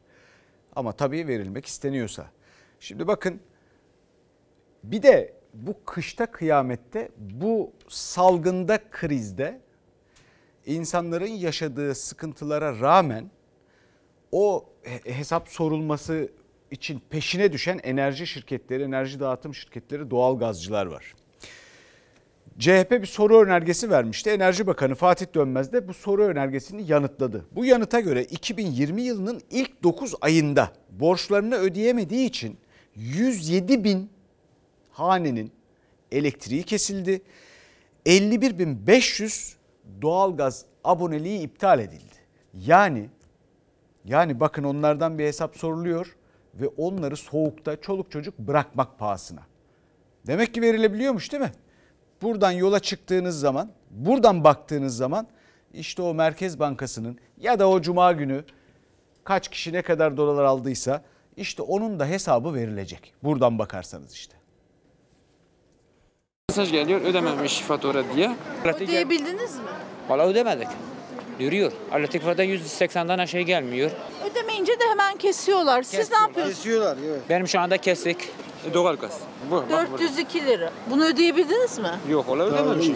Ama 0.76 0.92
tabii 0.92 1.28
verilmek 1.28 1.66
isteniyorsa. 1.66 2.26
Şimdi 2.80 3.08
bakın 3.08 3.40
bir 4.84 5.04
de 5.04 5.34
bu 5.54 5.76
kışta 5.86 6.26
kıyamette 6.26 7.10
bu 7.18 7.72
salgında 7.88 8.80
krizde 8.92 9.62
insanların 10.66 11.28
yaşadığı 11.28 11.96
sıkıntılara 11.96 12.80
rağmen 12.80 13.32
o 14.32 14.66
hesap 15.04 15.50
sorulması 15.50 16.32
için 16.72 17.02
peşine 17.10 17.54
düşen 17.54 17.80
enerji 17.84 18.28
şirketleri, 18.28 18.84
enerji 18.84 19.20
dağıtım 19.20 19.56
şirketleri, 19.56 20.12
doğal 20.12 20.40
gazcılar 20.40 20.86
var. 20.86 21.14
CHP 22.60 22.92
bir 22.92 23.06
soru 23.06 23.42
önergesi 23.42 23.90
vermişti. 23.90 24.30
Enerji 24.30 24.68
Bakanı 24.68 24.96
Fatih 24.96 25.26
Dönmez 25.36 25.74
de 25.74 25.88
bu 25.88 25.94
soru 25.94 26.24
önergesini 26.24 26.92
yanıtladı. 26.92 27.46
Bu 27.52 27.66
yanıta 27.66 28.00
göre 28.00 28.24
2020 28.24 29.02
yılının 29.02 29.42
ilk 29.52 29.84
9 29.84 30.14
ayında 30.22 30.72
borçlarını 30.90 31.56
ödeyemediği 31.56 32.28
için 32.28 32.58
107 32.96 33.84
bin 33.84 34.10
hanenin 34.92 35.52
elektriği 36.12 36.64
kesildi. 36.64 37.22
51.500 38.06 39.54
doğalgaz 40.02 40.66
aboneliği 40.84 41.42
iptal 41.42 41.80
edildi. 41.80 42.16
Yani 42.54 43.10
yani 44.06 44.40
bakın 44.40 44.64
onlardan 44.64 45.20
bir 45.20 45.26
hesap 45.26 45.58
soruluyor 45.58 46.16
ve 46.54 46.68
onları 46.68 47.18
soğukta 47.18 47.82
çoluk 47.82 48.12
çocuk 48.12 48.40
bırakmak 48.40 49.00
pahasına. 49.00 49.42
Demek 50.28 50.54
ki 50.54 50.62
verilebiliyormuş 50.62 51.32
değil 51.32 51.44
mi? 51.44 51.52
Buradan 52.24 52.52
yola 52.52 52.80
çıktığınız 52.80 53.40
zaman, 53.40 53.72
buradan 53.92 54.44
baktığınız 54.44 54.98
zaman 54.98 55.28
işte 55.74 56.02
o 56.02 56.14
Merkez 56.14 56.60
Bankası'nın 56.60 57.18
ya 57.38 57.60
da 57.60 57.70
o 57.70 57.82
cuma 57.82 58.12
günü 58.12 58.44
kaç 59.24 59.48
kişi 59.48 59.74
ne 59.74 59.82
kadar 59.82 60.18
dolar 60.18 60.44
aldıysa 60.44 61.04
işte 61.38 61.62
onun 61.62 62.00
da 62.00 62.06
hesabı 62.06 62.54
verilecek. 62.54 63.14
Buradan 63.24 63.60
bakarsanız 63.60 64.14
işte. 64.14 64.36
Mesaj 66.50 66.72
geliyor 66.72 67.02
ödememiş 67.02 67.60
fatura 67.60 68.04
diye. 68.16 68.36
Ödeyebildiniz 68.66 69.56
mi? 69.58 69.64
Valla 70.10 70.28
ödemedik. 70.28 70.68
Duruyor. 71.40 71.72
Elektrik 71.94 72.24
fatura 72.24 72.46
180'den 72.46 73.20
aşağı 73.20 73.42
gelmiyor. 73.42 73.92
Ödemeyince 74.32 74.80
de 74.80 74.84
hemen 74.92 75.18
kesiyorlar. 75.18 75.84
Siz 75.84 76.12
ne 76.12 76.18
yapıyorsunuz? 76.18 76.58
Kesiyorlar 76.58 76.98
evet. 77.06 77.22
Benim 77.30 77.48
şu 77.48 77.60
anda 77.60 77.78
kestik. 78.64 78.74
Doğal 78.74 78.96
gaz. 78.96 79.20
Bu, 79.52 79.56
bak 79.56 79.70
burada. 79.70 80.04
402 80.04 80.46
lira. 80.46 80.72
Bunu 80.90 81.06
ödeyebildiniz 81.06 81.80
mi? 81.80 81.92
Yok 82.10 82.30
ola 82.30 82.44
ödememişim. 82.44 82.96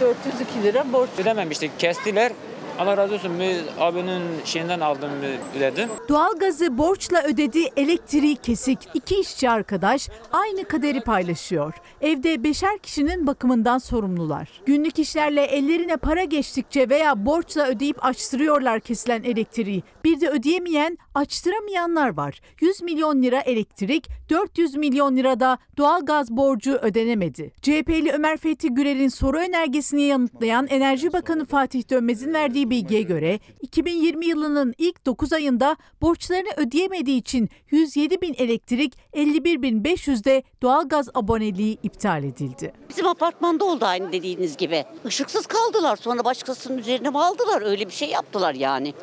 402 0.00 0.62
lira 0.62 0.92
borç. 0.92 1.10
Ödememiştik. 1.18 1.78
Kestiler. 1.78 2.32
Allah 2.78 2.96
razı 2.96 3.14
olsun. 3.14 3.40
Bir 3.40 3.56
abinin 3.80 4.22
şeyinden 4.44 4.80
aldım 4.80 5.10
ödedim. 5.58 5.88
Doğalgazı 6.08 6.78
borçla 6.78 7.22
ödedi, 7.22 7.68
elektriği 7.76 8.36
kesik. 8.36 8.78
İki 8.94 9.20
işçi 9.20 9.50
arkadaş 9.50 10.08
aynı 10.32 10.64
kaderi 10.64 11.00
paylaşıyor. 11.00 11.74
Evde 12.00 12.44
beşer 12.44 12.78
kişinin 12.78 13.26
bakımından 13.26 13.78
sorumlular. 13.78 14.48
Günlük 14.66 14.98
işlerle 14.98 15.42
ellerine 15.42 15.96
para 15.96 16.24
geçtikçe 16.24 16.88
veya 16.88 17.26
borçla 17.26 17.66
ödeyip 17.66 18.04
açtırıyorlar 18.04 18.80
kesilen 18.80 19.22
elektriği. 19.22 19.82
Bir 20.04 20.20
de 20.20 20.28
ödeyemeyen, 20.28 20.98
açtıramayanlar 21.14 22.16
var. 22.16 22.40
100 22.60 22.82
milyon 22.82 23.22
lira 23.22 23.40
elektrik, 23.40 24.08
400 24.30 24.74
milyon 24.74 25.16
lirada 25.16 25.58
doğalgaz 25.76 26.30
borcu 26.30 26.72
ödenemedi. 26.72 27.52
CHP'li 27.62 28.12
Ömer 28.12 28.36
Fethi 28.36 28.68
Gürel'in 28.68 29.08
soru 29.08 29.38
önergesini 29.38 30.02
yanıtlayan 30.02 30.66
Enerji 30.66 31.12
Bakanı 31.12 31.44
Fatih 31.44 31.90
Dönmez'in 31.90 32.34
verdiği 32.34 32.70
bilgiye 32.70 33.02
göre 33.02 33.40
2020 33.60 34.26
yılının 34.26 34.74
ilk 34.78 35.06
9 35.06 35.32
ayında 35.32 35.76
borçlarını 36.02 36.48
ödeyemediği 36.56 37.20
için 37.20 37.48
107 37.70 38.20
bin 38.20 38.34
elektrik, 38.38 38.94
51 39.12 39.62
bin 39.62 39.84
500 39.84 40.24
de 40.24 40.42
doğalgaz 40.62 41.08
aboneliği 41.14 41.78
iptal 41.82 42.24
edildi. 42.24 42.72
Bizim 42.88 43.06
apartmanda 43.06 43.64
oldu 43.64 43.84
aynı 43.84 44.12
dediğiniz 44.12 44.56
gibi. 44.56 44.84
Işıksız 45.08 45.46
kaldılar 45.46 45.96
sonra 45.96 46.24
başkasının 46.24 46.78
üzerine 46.78 47.10
mi 47.10 47.18
aldılar 47.18 47.62
öyle 47.62 47.86
bir 47.86 47.92
şey 47.92 48.08
yaptılar 48.08 48.54
yani. 48.54 48.94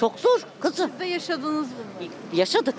Çok 0.00 0.20
zor 0.20 0.40
kızım. 0.60 0.90
Siz 0.90 1.00
de 1.00 1.04
yaşadınız 1.04 1.68
bunu. 2.00 2.08
Yaşadık. 2.38 2.74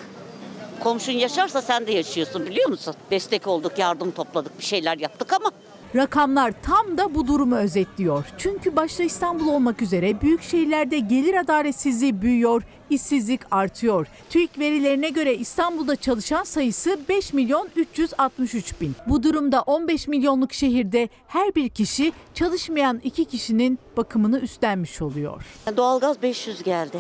Komşun 0.79 1.11
yaşarsa 1.11 1.61
sen 1.61 1.87
de 1.87 1.91
yaşıyorsun 1.91 2.45
biliyor 2.45 2.69
musun? 2.69 2.95
Destek 3.11 3.47
olduk, 3.47 3.79
yardım 3.79 4.11
topladık, 4.11 4.59
bir 4.59 4.63
şeyler 4.63 4.97
yaptık 4.97 5.33
ama 5.33 5.51
Rakamlar 5.95 6.53
tam 6.63 6.97
da 6.97 7.15
bu 7.15 7.27
durumu 7.27 7.55
özetliyor. 7.55 8.25
Çünkü 8.37 8.75
başta 8.75 9.03
İstanbul 9.03 9.47
olmak 9.47 9.81
üzere 9.81 10.21
büyük 10.21 10.41
şehirlerde 10.41 10.99
gelir 10.99 11.33
adaletsizliği 11.33 12.21
büyüyor, 12.21 12.63
işsizlik 12.89 13.41
artıyor. 13.51 14.07
TÜİK 14.29 14.59
verilerine 14.59 15.09
göre 15.09 15.35
İstanbul'da 15.35 15.95
çalışan 15.95 16.43
sayısı 16.43 16.99
5 17.09 17.33
milyon 17.33 17.69
363 17.75 18.81
bin. 18.81 18.95
Bu 19.07 19.23
durumda 19.23 19.61
15 19.61 20.07
milyonluk 20.07 20.53
şehirde 20.53 21.09
her 21.27 21.55
bir 21.55 21.69
kişi 21.69 22.13
çalışmayan 22.33 23.01
iki 23.03 23.25
kişinin 23.25 23.79
bakımını 23.97 24.39
üstlenmiş 24.39 25.01
oluyor. 25.01 25.45
doğalgaz 25.77 26.21
500 26.21 26.63
geldi. 26.63 26.97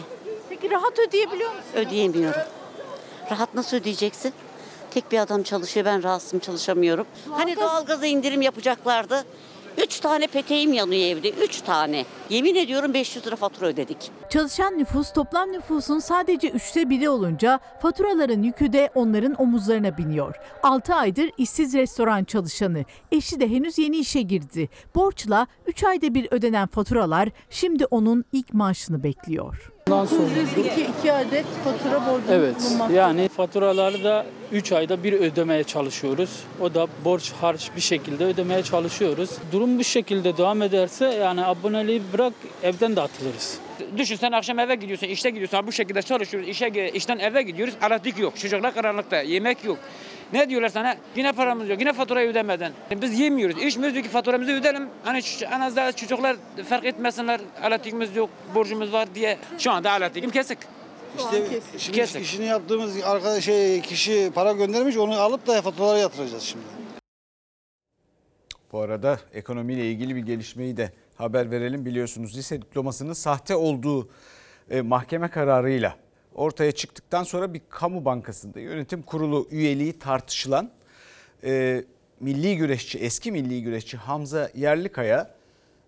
Peki 0.49 0.71
rahat 0.71 0.99
ödeyebiliyor 0.99 1.49
musunuz? 1.49 1.87
Ödeyemiyorum. 1.87 2.41
Rahat 3.31 3.53
nasıl 3.55 3.77
ödeyeceksin? 3.77 4.33
Tek 4.91 5.11
bir 5.11 5.19
adam 5.19 5.43
çalışıyor 5.43 5.85
ben 5.85 6.03
rahatsızım 6.03 6.39
çalışamıyorum. 6.39 7.07
Hani 7.29 7.55
doğalgaza 7.55 8.05
indirim 8.05 8.41
yapacaklardı. 8.41 9.25
Üç 9.77 9.99
tane 9.99 10.27
peteğim 10.27 10.73
yanıyor 10.73 11.17
evde. 11.17 11.29
Üç 11.29 11.61
tane. 11.61 12.05
Yemin 12.29 12.55
ediyorum 12.55 12.93
500 12.93 13.27
lira 13.27 13.35
fatura 13.35 13.67
ödedik. 13.67 14.11
Çalışan 14.29 14.77
nüfus 14.77 15.13
toplam 15.13 15.51
nüfusun 15.51 15.99
sadece 15.99 16.49
üçte 16.49 16.89
biri 16.89 17.09
olunca 17.09 17.59
faturaların 17.81 18.43
yükü 18.43 18.73
de 18.73 18.89
onların 18.95 19.41
omuzlarına 19.41 19.97
biniyor. 19.97 20.35
6 20.63 20.95
aydır 20.95 21.31
işsiz 21.37 21.73
restoran 21.73 22.23
çalışanı, 22.23 22.85
eşi 23.11 23.39
de 23.39 23.49
henüz 23.49 23.77
yeni 23.77 23.97
işe 23.97 24.21
girdi. 24.21 24.69
Borçla 24.95 25.47
3 25.67 25.83
ayda 25.83 26.13
bir 26.13 26.27
ödenen 26.31 26.67
faturalar 26.67 27.29
şimdi 27.49 27.85
onun 27.85 28.25
ilk 28.31 28.53
maaşını 28.53 29.03
bekliyor. 29.03 29.71
Bundan 29.89 30.05
sonra... 30.05 30.27
iki, 30.57 30.81
iki 30.81 31.13
adet 31.13 31.45
fatura 31.63 32.01
borcumuz 32.05 32.29
Evet 32.31 32.55
bulunmakta. 32.65 32.93
yani 32.93 33.27
faturaları 33.29 34.03
da 34.03 34.25
3 34.51 34.71
ayda 34.71 35.03
bir 35.03 35.13
ödemeye 35.13 35.63
çalışıyoruz. 35.63 36.29
O 36.61 36.73
da 36.73 36.87
borç 37.05 37.31
harç 37.41 37.69
bir 37.75 37.81
şekilde 37.81 38.25
ödemeye 38.25 38.63
çalışıyoruz. 38.63 39.29
Durum 39.51 39.79
bu 39.79 39.83
şekilde 39.83 40.37
devam 40.37 40.61
ederse 40.61 41.05
yani 41.05 41.45
aboneliği 41.45 42.01
bırak 42.13 42.33
evden 42.63 42.95
de 42.95 43.01
atılırız. 43.01 43.57
Düşün 43.97 44.15
sen 44.15 44.31
akşam 44.31 44.59
eve 44.59 44.75
gidiyorsun, 44.75 45.07
işte 45.07 45.29
gidiyorsun. 45.29 45.67
Bu 45.67 45.71
şekilde 45.71 46.01
çalışıyoruz. 46.01 46.49
işe 46.49 46.91
işten 46.93 47.19
eve 47.19 47.41
gidiyoruz. 47.41 47.73
Elektrik 47.87 48.19
yok. 48.19 48.37
Çocuklar 48.37 48.73
karanlıkta. 48.73 49.21
Yemek 49.21 49.63
yok. 49.63 49.77
Ne 50.33 50.49
diyorlar 50.49 50.69
sana? 50.69 50.95
Yine 51.15 51.31
paramız 51.31 51.69
yok. 51.69 51.79
Yine 51.79 51.93
faturayı 51.93 52.29
ödemeden. 52.29 52.73
Biz 53.01 53.19
yemiyoruz. 53.19 53.63
İşimiz 53.63 53.95
yok 53.95 54.03
ki 54.03 54.09
faturamızı 54.09 54.51
ödeyelim. 54.51 54.89
Hani 55.03 55.21
en 55.51 55.59
azından 55.59 55.91
çocuklar 55.91 56.35
fark 56.69 56.85
etmesinler. 56.85 57.41
Elektriğimiz 57.63 58.15
yok, 58.15 58.29
borcumuz 58.55 58.93
var 58.93 59.15
diye. 59.15 59.37
Şu 59.57 59.71
anda 59.71 59.97
elektriğim 59.97 60.29
kesik. 60.29 60.57
İşte 61.17 61.61
şimdi 61.77 62.19
işini 62.21 62.45
yaptığımız 62.45 63.03
arkadaş 63.03 63.43
şey, 63.43 63.81
kişi 63.81 64.31
para 64.35 64.51
göndermiş 64.51 64.97
onu 64.97 65.19
alıp 65.19 65.47
da 65.47 65.61
faturalara 65.61 65.97
yatıracağız 65.97 66.43
şimdi. 66.43 66.65
Bu 68.71 68.79
arada 68.79 69.19
ekonomiyle 69.33 69.91
ilgili 69.91 70.15
bir 70.15 70.21
gelişmeyi 70.21 70.77
de 70.77 70.91
haber 71.15 71.51
verelim. 71.51 71.85
Biliyorsunuz 71.85 72.37
lise 72.37 72.61
diplomasının 72.61 73.13
sahte 73.13 73.55
olduğu 73.55 74.09
e, 74.69 74.81
mahkeme 74.81 75.27
kararıyla 75.27 75.95
ortaya 76.39 76.71
çıktıktan 76.71 77.23
sonra 77.23 77.53
bir 77.53 77.61
kamu 77.69 78.05
bankasında 78.05 78.59
yönetim 78.59 79.01
kurulu 79.01 79.47
üyeliği 79.51 79.99
tartışılan 79.99 80.71
e, 81.43 81.83
milli 82.19 82.57
güreşçi, 82.57 82.99
eski 82.99 83.31
milli 83.31 83.63
güreşçi 83.63 83.97
Hamza 83.97 84.49
Yerlikaya 84.55 85.35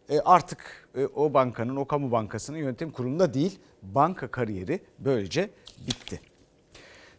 e, 0.10 0.20
artık 0.20 0.90
e, 0.96 1.06
o 1.06 1.34
bankanın, 1.34 1.76
o 1.76 1.86
kamu 1.86 2.12
bankasının 2.12 2.58
yönetim 2.58 2.92
kurulunda 2.92 3.34
değil, 3.34 3.60
banka 3.82 4.28
kariyeri 4.28 4.80
böylece 5.00 5.50
bitti. 5.88 6.22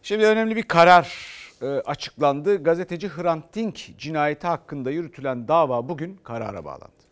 Şimdi 0.03 0.25
önemli 0.25 0.55
bir 0.55 0.63
karar 0.63 1.17
e, 1.61 1.65
açıklandı. 1.65 2.63
Gazeteci 2.63 3.09
Hrant 3.09 3.55
Dink 3.55 3.75
cinayeti 3.97 4.47
hakkında 4.47 4.91
yürütülen 4.91 5.47
dava 5.47 5.89
bugün 5.89 6.19
karara 6.23 6.65
bağlandı. 6.65 7.03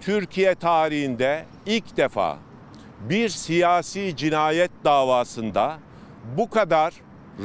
Türkiye 0.00 0.54
tarihinde 0.54 1.44
ilk 1.66 1.96
defa 1.96 2.49
bir 3.08 3.28
siyasi 3.28 4.16
cinayet 4.16 4.70
davasında 4.84 5.78
bu 6.36 6.50
kadar 6.50 6.94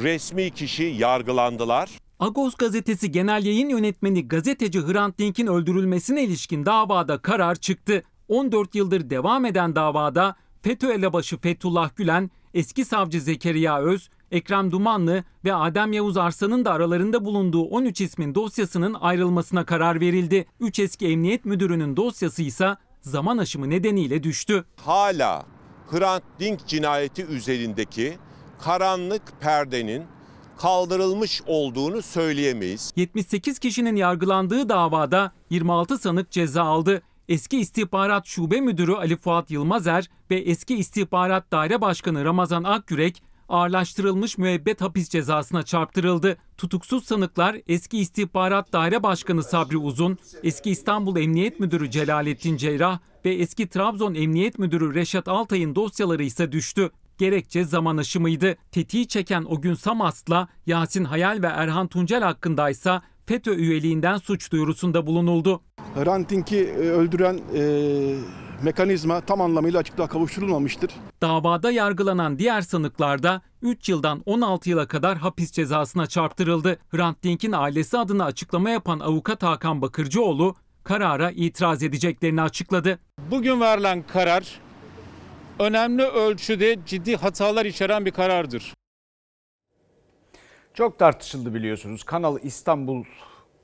resmi 0.02 0.50
kişi 0.50 0.84
yargılandılar. 0.84 1.90
Agos 2.18 2.54
gazetesi 2.54 3.10
genel 3.10 3.44
yayın 3.44 3.68
yönetmeni 3.68 4.28
gazeteci 4.28 4.80
Hrant 4.86 5.18
Dink'in 5.18 5.46
öldürülmesine 5.46 6.24
ilişkin 6.24 6.66
davada 6.66 7.18
karar 7.18 7.54
çıktı. 7.54 8.02
14 8.28 8.74
yıldır 8.74 9.10
devam 9.10 9.44
eden 9.44 9.74
davada 9.74 10.36
FETÖ 10.62 10.92
elebaşı 10.92 11.38
Fethullah 11.38 11.96
Gülen, 11.96 12.30
eski 12.54 12.84
savcı 12.84 13.20
Zekeriya 13.20 13.80
Öz, 13.80 14.08
Ekrem 14.30 14.70
Dumanlı 14.70 15.24
ve 15.44 15.54
Adem 15.54 15.92
Yavuz 15.92 16.16
Arslan'ın 16.16 16.64
da 16.64 16.72
aralarında 16.72 17.24
bulunduğu 17.24 17.62
13 17.62 18.00
ismin 18.00 18.34
dosyasının 18.34 18.94
ayrılmasına 18.94 19.64
karar 19.64 20.00
verildi. 20.00 20.46
3 20.60 20.78
eski 20.78 21.06
emniyet 21.06 21.44
müdürünün 21.44 21.96
dosyası 21.96 22.42
ise 22.42 22.76
zaman 23.06 23.38
aşımı 23.38 23.70
nedeniyle 23.70 24.22
düştü. 24.22 24.64
Hala 24.76 25.44
Hrant 25.90 26.22
Dink 26.40 26.66
cinayeti 26.66 27.24
üzerindeki 27.24 28.18
karanlık 28.60 29.22
perdenin 29.40 30.04
kaldırılmış 30.58 31.42
olduğunu 31.46 32.02
söyleyemeyiz. 32.02 32.92
78 32.96 33.58
kişinin 33.58 33.96
yargılandığı 33.96 34.68
davada 34.68 35.32
26 35.50 35.98
sanık 35.98 36.30
ceza 36.30 36.62
aldı. 36.62 37.02
Eski 37.28 37.58
İstihbarat 37.58 38.26
Şube 38.26 38.60
Müdürü 38.60 38.94
Ali 38.94 39.16
Fuat 39.16 39.50
Yılmazer 39.50 40.10
ve 40.30 40.36
eski 40.36 40.76
İstihbarat 40.76 41.52
Daire 41.52 41.80
Başkanı 41.80 42.24
Ramazan 42.24 42.64
Akgürek 42.64 43.22
ağırlaştırılmış 43.48 44.38
müebbet 44.38 44.80
hapis 44.80 45.08
cezasına 45.08 45.62
çarptırıldı. 45.62 46.36
Tutuksuz 46.58 47.04
sanıklar 47.04 47.56
eski 47.68 47.98
İstihbarat 47.98 48.72
Daire 48.72 49.02
Başkanı 49.02 49.42
Sabri 49.42 49.76
Uzun, 49.76 50.18
eski 50.42 50.70
İstanbul 50.70 51.16
Emniyet 51.16 51.60
Müdürü 51.60 51.90
Celalettin 51.90 52.56
Cerrah 52.56 52.98
ve 53.24 53.34
eski 53.34 53.68
Trabzon 53.68 54.14
Emniyet 54.14 54.58
Müdürü 54.58 54.94
Reşat 54.94 55.28
Altay'ın 55.28 55.74
dosyaları 55.74 56.22
ise 56.22 56.52
düştü. 56.52 56.90
Gerekçe 57.18 57.64
zaman 57.64 57.96
aşımıydı. 57.96 58.56
Tetiği 58.72 59.08
çeken 59.08 59.44
o 59.48 59.60
gün 59.60 59.74
Samast'la 59.74 60.48
Yasin 60.66 61.04
Hayal 61.04 61.42
ve 61.42 61.46
Erhan 61.46 61.88
Tuncel 61.88 62.22
hakkındaysa 62.22 63.02
FETÖ 63.26 63.54
üyeliğinden 63.54 64.16
suç 64.16 64.52
duyurusunda 64.52 65.06
bulunuldu. 65.06 65.60
Hrant 65.94 66.30
Dink'i 66.30 66.56
e, 66.56 66.90
öldüren 66.90 67.40
e, 67.54 67.62
mekanizma 68.62 69.20
tam 69.20 69.40
anlamıyla 69.40 69.80
açıklığa 69.80 70.06
kavuşturulmamıştır. 70.06 70.90
Davada 71.22 71.70
yargılanan 71.70 72.38
diğer 72.38 72.60
sanıklar 72.60 73.22
da 73.22 73.42
3 73.62 73.88
yıldan 73.88 74.22
16 74.26 74.70
yıla 74.70 74.86
kadar 74.88 75.18
hapis 75.18 75.52
cezasına 75.52 76.06
çarptırıldı. 76.06 76.78
Hrant 76.90 77.22
Dink'in 77.22 77.52
ailesi 77.52 77.98
adına 77.98 78.24
açıklama 78.24 78.70
yapan 78.70 79.00
avukat 79.00 79.42
Hakan 79.42 79.82
Bakırcıoğlu 79.82 80.56
karara 80.84 81.30
itiraz 81.30 81.82
edeceklerini 81.82 82.42
açıkladı. 82.42 82.98
Bugün 83.30 83.60
verilen 83.60 84.04
karar 84.12 84.60
önemli 85.58 86.02
ölçüde 86.02 86.78
ciddi 86.86 87.16
hatalar 87.16 87.66
içeren 87.66 88.06
bir 88.06 88.10
karardır. 88.10 88.74
Çok 90.74 90.98
tartışıldı 90.98 91.54
biliyorsunuz. 91.54 92.02
Kanal 92.04 92.38
İstanbul 92.42 93.04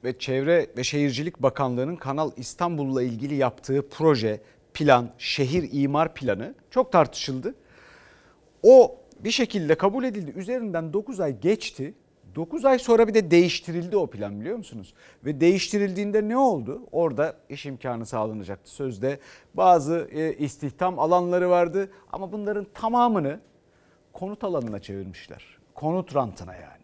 ve 0.04 0.18
Çevre 0.18 0.70
ve 0.76 0.84
Şehircilik 0.84 1.38
Bakanlığı'nın 1.42 1.96
Kanal 1.96 2.30
İstanbul'la 2.36 3.02
ilgili 3.02 3.34
yaptığı 3.34 3.88
proje, 3.88 4.40
plan, 4.74 5.10
şehir 5.18 5.68
imar 5.72 6.14
planı 6.14 6.54
çok 6.70 6.92
tartışıldı. 6.92 7.54
O 8.62 8.96
bir 9.20 9.30
şekilde 9.30 9.74
kabul 9.74 10.04
edildi. 10.04 10.30
Üzerinden 10.36 10.92
9 10.92 11.20
ay 11.20 11.40
geçti. 11.40 11.94
9 12.34 12.64
ay 12.64 12.78
sonra 12.78 13.08
bir 13.08 13.14
de 13.14 13.30
değiştirildi 13.30 13.96
o 13.96 14.06
plan 14.06 14.40
biliyor 14.40 14.56
musunuz? 14.56 14.94
Ve 15.24 15.40
değiştirildiğinde 15.40 16.28
ne 16.28 16.36
oldu? 16.36 16.82
Orada 16.92 17.36
iş 17.48 17.66
imkanı 17.66 18.06
sağlanacaktı 18.06 18.70
sözde. 18.70 19.18
Bazı 19.54 20.08
e, 20.12 20.36
istihdam 20.36 20.98
alanları 20.98 21.50
vardı 21.50 21.90
ama 22.12 22.32
bunların 22.32 22.66
tamamını 22.74 23.40
konut 24.12 24.44
alanına 24.44 24.78
çevirmişler. 24.78 25.58
Konut 25.74 26.14
rantına 26.14 26.54
yani. 26.54 26.82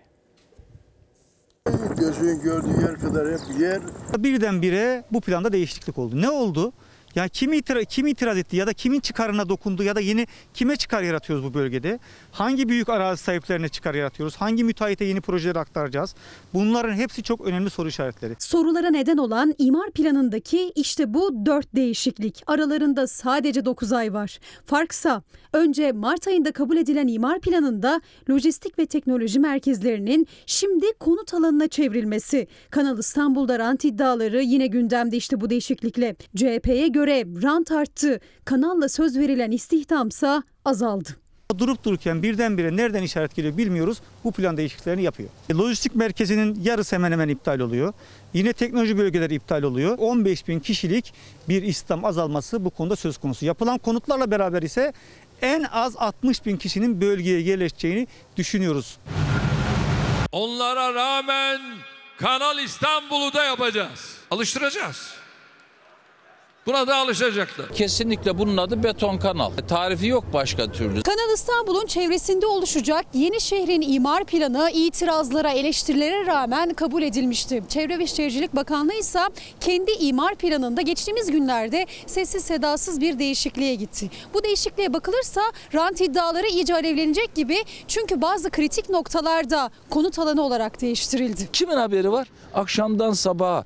Gözün 1.99 2.43
gördüğü 2.43 2.83
yer 2.83 3.01
kadar 3.01 3.33
hep 3.33 3.61
yer. 3.61 3.81
Birdenbire 4.19 5.05
bu 5.13 5.21
planda 5.21 5.53
değişiklik 5.53 5.99
oldu. 5.99 6.21
Ne 6.21 6.31
oldu? 6.31 6.73
Ya 7.19 7.29
kim, 7.29 7.53
itira, 7.53 7.85
kim 7.85 8.07
itiraz 8.07 8.39
etti 8.39 8.57
ya 8.57 8.67
da 8.67 8.73
kimin 8.73 9.01
çıkarına 9.01 9.49
dokundu 9.49 9.83
ya 9.83 9.97
da 9.97 10.01
yeni 10.01 10.27
kime 10.55 10.77
çıkar 10.77 11.03
yaratıyoruz 11.03 11.45
bu 11.45 11.55
bölgede? 11.55 11.99
Hangi 12.33 12.69
büyük 12.69 12.89
arazi 12.89 13.23
sahiplerine 13.23 13.69
çıkar 13.69 13.95
yaratıyoruz? 13.95 14.37
Hangi 14.37 14.65
müteahhite 14.65 15.05
yeni 15.05 15.21
projeleri 15.21 15.59
aktaracağız? 15.59 16.15
Bunların 16.55 16.93
hepsi 16.93 17.23
çok 17.23 17.41
önemli 17.41 17.71
soru 17.71 17.89
işaretleri. 17.89 18.35
Sorulara 18.39 18.91
neden 18.91 19.17
olan 19.17 19.55
imar 19.59 19.91
planındaki 19.91 20.73
işte 20.75 21.15
bu 21.15 21.47
dört 21.47 21.75
değişiklik. 21.75 22.43
Aralarında 22.47 23.07
sadece 23.07 23.65
9 23.65 23.93
ay 23.93 24.13
var. 24.13 24.39
Farksa 24.67 25.23
önce 25.53 25.93
Mart 25.93 26.29
ayında 26.29 26.53
kabul 26.53 26.77
edilen 26.77 27.09
imar 27.09 27.41
planında 27.41 28.01
lojistik 28.31 28.79
ve 28.79 28.87
teknoloji 28.87 29.41
merkezlerinin 29.41 30.27
şimdi 30.47 30.87
konut 31.01 31.35
alanına 31.35 31.69
çevrilmesi. 31.69 32.47
Kanal 32.71 32.99
İstanbul'da 32.99 33.59
rant 33.59 33.85
iddiaları 33.85 34.43
yine 34.43 34.67
gündemde 34.67 35.17
işte 35.17 35.41
bu 35.41 35.51
değişiklikle. 35.51 36.17
CHP'ye 36.37 36.89
göre 36.89 37.08
rant 37.17 37.73
arttı. 37.73 38.21
Kanalla 38.45 38.89
söz 38.89 39.19
verilen 39.19 39.51
istihdamsa 39.51 40.43
azaldı. 40.65 41.09
Durup 41.59 41.85
dururken 41.85 42.23
birdenbire 42.23 42.77
nereden 42.77 43.03
işaret 43.03 43.35
geliyor 43.35 43.57
bilmiyoruz. 43.57 43.99
Bu 44.25 44.33
plan 44.33 44.57
değişikliklerini 44.57 45.03
yapıyor. 45.03 45.29
E, 45.51 45.55
Lojistik 45.55 45.95
merkezinin 45.95 46.61
yarısı 46.63 46.97
hemen 46.97 47.13
hemen 47.13 47.29
iptal 47.29 47.61
oluyor. 47.61 47.93
Yine 48.35 48.53
teknoloji 48.53 48.99
bölgeleri 48.99 49.35
iptal 49.35 49.63
oluyor. 49.63 49.99
15 49.99 50.49
bin 50.49 50.61
kişilik 50.61 51.15
bir 51.49 51.63
istihdam 51.63 52.05
azalması 52.05 52.65
bu 52.65 52.71
konuda 52.71 52.97
söz 52.97 53.19
konusu. 53.19 53.47
Yapılan 53.47 53.79
konutlarla 53.79 54.31
beraber 54.31 54.63
ise 54.63 54.93
en 55.43 55.63
az 55.63 55.97
60 55.97 56.47
bin 56.47 56.57
kişinin 56.57 57.01
bölgeye 57.01 57.41
yerleşeceğini 57.41 58.07
düşünüyoruz. 58.37 58.99
Onlara 60.33 60.95
rağmen 60.95 61.61
Kanal 62.19 62.59
İstanbul'u 62.59 63.33
da 63.35 63.45
yapacağız. 63.45 64.17
Alıştıracağız. 64.31 65.18
Buna 66.69 66.87
da 66.87 66.97
alışacaklar. 66.97 67.69
Kesinlikle 67.69 68.39
bunun 68.39 68.57
adı 68.57 68.83
beton 68.83 69.19
kanal. 69.19 69.51
Tarifi 69.69 70.07
yok 70.07 70.25
başka 70.33 70.73
türlü. 70.73 71.03
Kanal 71.03 71.35
İstanbul'un 71.35 71.87
çevresinde 71.87 72.47
oluşacak 72.47 73.07
yeni 73.15 73.41
şehrin 73.41 73.95
imar 73.95 74.25
planı 74.25 74.71
itirazlara, 74.71 75.51
eleştirilere 75.51 76.27
rağmen 76.27 76.75
kabul 76.75 77.03
edilmişti. 77.03 77.63
Çevre 77.69 77.99
ve 77.99 78.07
Şehircilik 78.07 78.57
Bakanlığı 78.57 78.95
ise 78.95 79.21
kendi 79.61 79.91
imar 79.91 80.35
planında 80.35 80.83
geçtiğimiz 80.83 81.31
günlerde 81.31 81.87
sessiz 82.07 82.45
sedasız 82.45 83.01
bir 83.01 83.19
değişikliğe 83.19 83.75
gitti. 83.75 84.11
Bu 84.35 84.45
değişikliğe 84.45 84.93
bakılırsa 84.93 85.43
rant 85.75 86.01
iddiaları 86.01 86.47
iyice 86.47 86.75
alevlenecek 86.75 87.35
gibi 87.35 87.57
çünkü 87.89 88.23
bazı 88.23 88.51
kritik 88.51 88.91
noktalarda 88.91 89.71
konut 89.91 90.19
alanı 90.19 90.43
olarak 90.43 90.81
değiştirildi. 90.81 91.49
Kimin 91.53 91.77
haberi 91.77 92.13
var? 92.13 92.29
Akşamdan 92.55 93.13
sabaha 93.13 93.65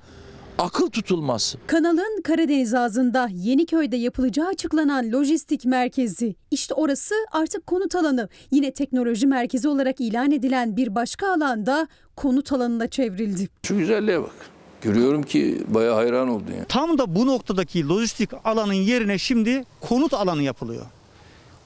akıl 0.58 0.90
tutulması. 0.90 1.58
Kanalın 1.66 2.22
Karadeniz 2.22 2.74
ağzında 2.74 3.28
Yeniköy'de 3.32 3.96
yapılacağı 3.96 4.46
açıklanan 4.46 5.12
lojistik 5.12 5.64
merkezi. 5.64 6.34
İşte 6.50 6.74
orası 6.74 7.14
artık 7.32 7.66
konut 7.66 7.94
alanı. 7.94 8.28
Yine 8.50 8.72
teknoloji 8.72 9.26
merkezi 9.26 9.68
olarak 9.68 10.00
ilan 10.00 10.30
edilen 10.30 10.76
bir 10.76 10.94
başka 10.94 11.32
alanda 11.32 11.88
konut 12.16 12.52
alanına 12.52 12.86
çevrildi. 12.88 13.48
Şu 13.62 13.78
güzelliğe 13.78 14.22
bak. 14.22 14.34
Görüyorum 14.82 15.22
ki 15.22 15.62
bayağı 15.68 15.94
hayran 15.94 16.28
oldun 16.28 16.52
ya. 16.58 16.64
Tam 16.68 16.98
da 16.98 17.14
bu 17.14 17.26
noktadaki 17.26 17.88
lojistik 17.88 18.30
alanın 18.44 18.72
yerine 18.72 19.18
şimdi 19.18 19.64
konut 19.80 20.14
alanı 20.14 20.42
yapılıyor. 20.42 20.86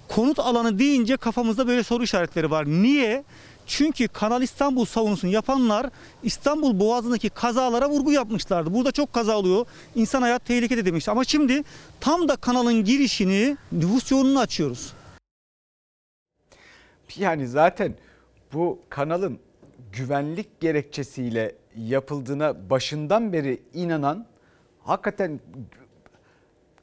Konut 0.08 0.38
alanı 0.38 0.78
deyince 0.78 1.16
kafamızda 1.16 1.66
böyle 1.68 1.82
soru 1.82 2.02
işaretleri 2.02 2.50
var. 2.50 2.66
Niye? 2.66 3.24
Çünkü 3.66 4.08
Kanal 4.08 4.42
İstanbul 4.42 4.84
savunusunu 4.84 5.30
yapanlar 5.30 5.90
İstanbul 6.22 6.80
Boğazı'ndaki 6.80 7.28
kazalara 7.28 7.88
vurgu 7.88 8.12
yapmışlardı. 8.12 8.74
Burada 8.74 8.92
çok 8.92 9.12
kaza 9.12 9.38
oluyor. 9.38 9.66
İnsan 9.94 10.22
hayat 10.22 10.44
tehlikede 10.44 10.84
demiş. 10.84 11.08
Ama 11.08 11.24
şimdi 11.24 11.62
tam 12.00 12.28
da 12.28 12.36
kanalın 12.36 12.84
girişini 12.84 13.56
nüfus 13.72 14.10
yoğunluğunu 14.10 14.40
açıyoruz. 14.40 14.92
Yani 17.16 17.46
zaten 17.48 17.94
bu 18.52 18.80
kanalın 18.90 19.38
güvenlik 19.92 20.60
gerekçesiyle 20.60 21.54
yapıldığına 21.76 22.70
başından 22.70 23.32
beri 23.32 23.62
inanan 23.74 24.26
hakikaten 24.84 25.40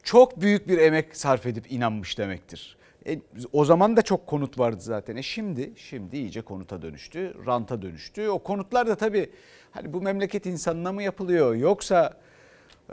çok 0.03 0.41
büyük 0.41 0.67
bir 0.67 0.77
emek 0.77 1.17
sarf 1.17 1.45
edip 1.45 1.71
inanmış 1.71 2.17
demektir. 2.17 2.77
E, 3.07 3.19
o 3.51 3.65
zaman 3.65 3.97
da 3.97 4.01
çok 4.01 4.27
konut 4.27 4.59
vardı 4.59 4.81
zaten. 4.81 5.15
E 5.15 5.23
şimdi 5.23 5.73
şimdi 5.75 6.17
iyice 6.17 6.41
konuta 6.41 6.81
dönüştü, 6.81 7.33
ranta 7.45 7.81
dönüştü. 7.81 8.29
O 8.29 8.39
konutlar 8.39 8.87
da 8.87 8.95
tabii 8.95 9.29
hani 9.71 9.93
bu 9.93 10.01
memleket 10.01 10.45
insanına 10.45 10.91
mı 10.91 11.03
yapılıyor 11.03 11.55
yoksa 11.55 12.13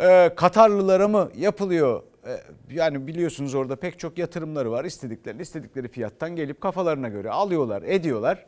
e, 0.00 0.34
Katarlılara 0.36 1.08
mı 1.08 1.30
yapılıyor? 1.36 2.02
E, 2.26 2.40
yani 2.70 3.06
biliyorsunuz 3.06 3.54
orada 3.54 3.76
pek 3.76 3.98
çok 3.98 4.18
yatırımları 4.18 4.70
var. 4.70 4.84
İstediklerini 4.84 5.42
istedikleri 5.42 5.88
fiyattan 5.88 6.36
gelip 6.36 6.60
kafalarına 6.60 7.08
göre 7.08 7.30
alıyorlar, 7.30 7.82
ediyorlar. 7.82 8.46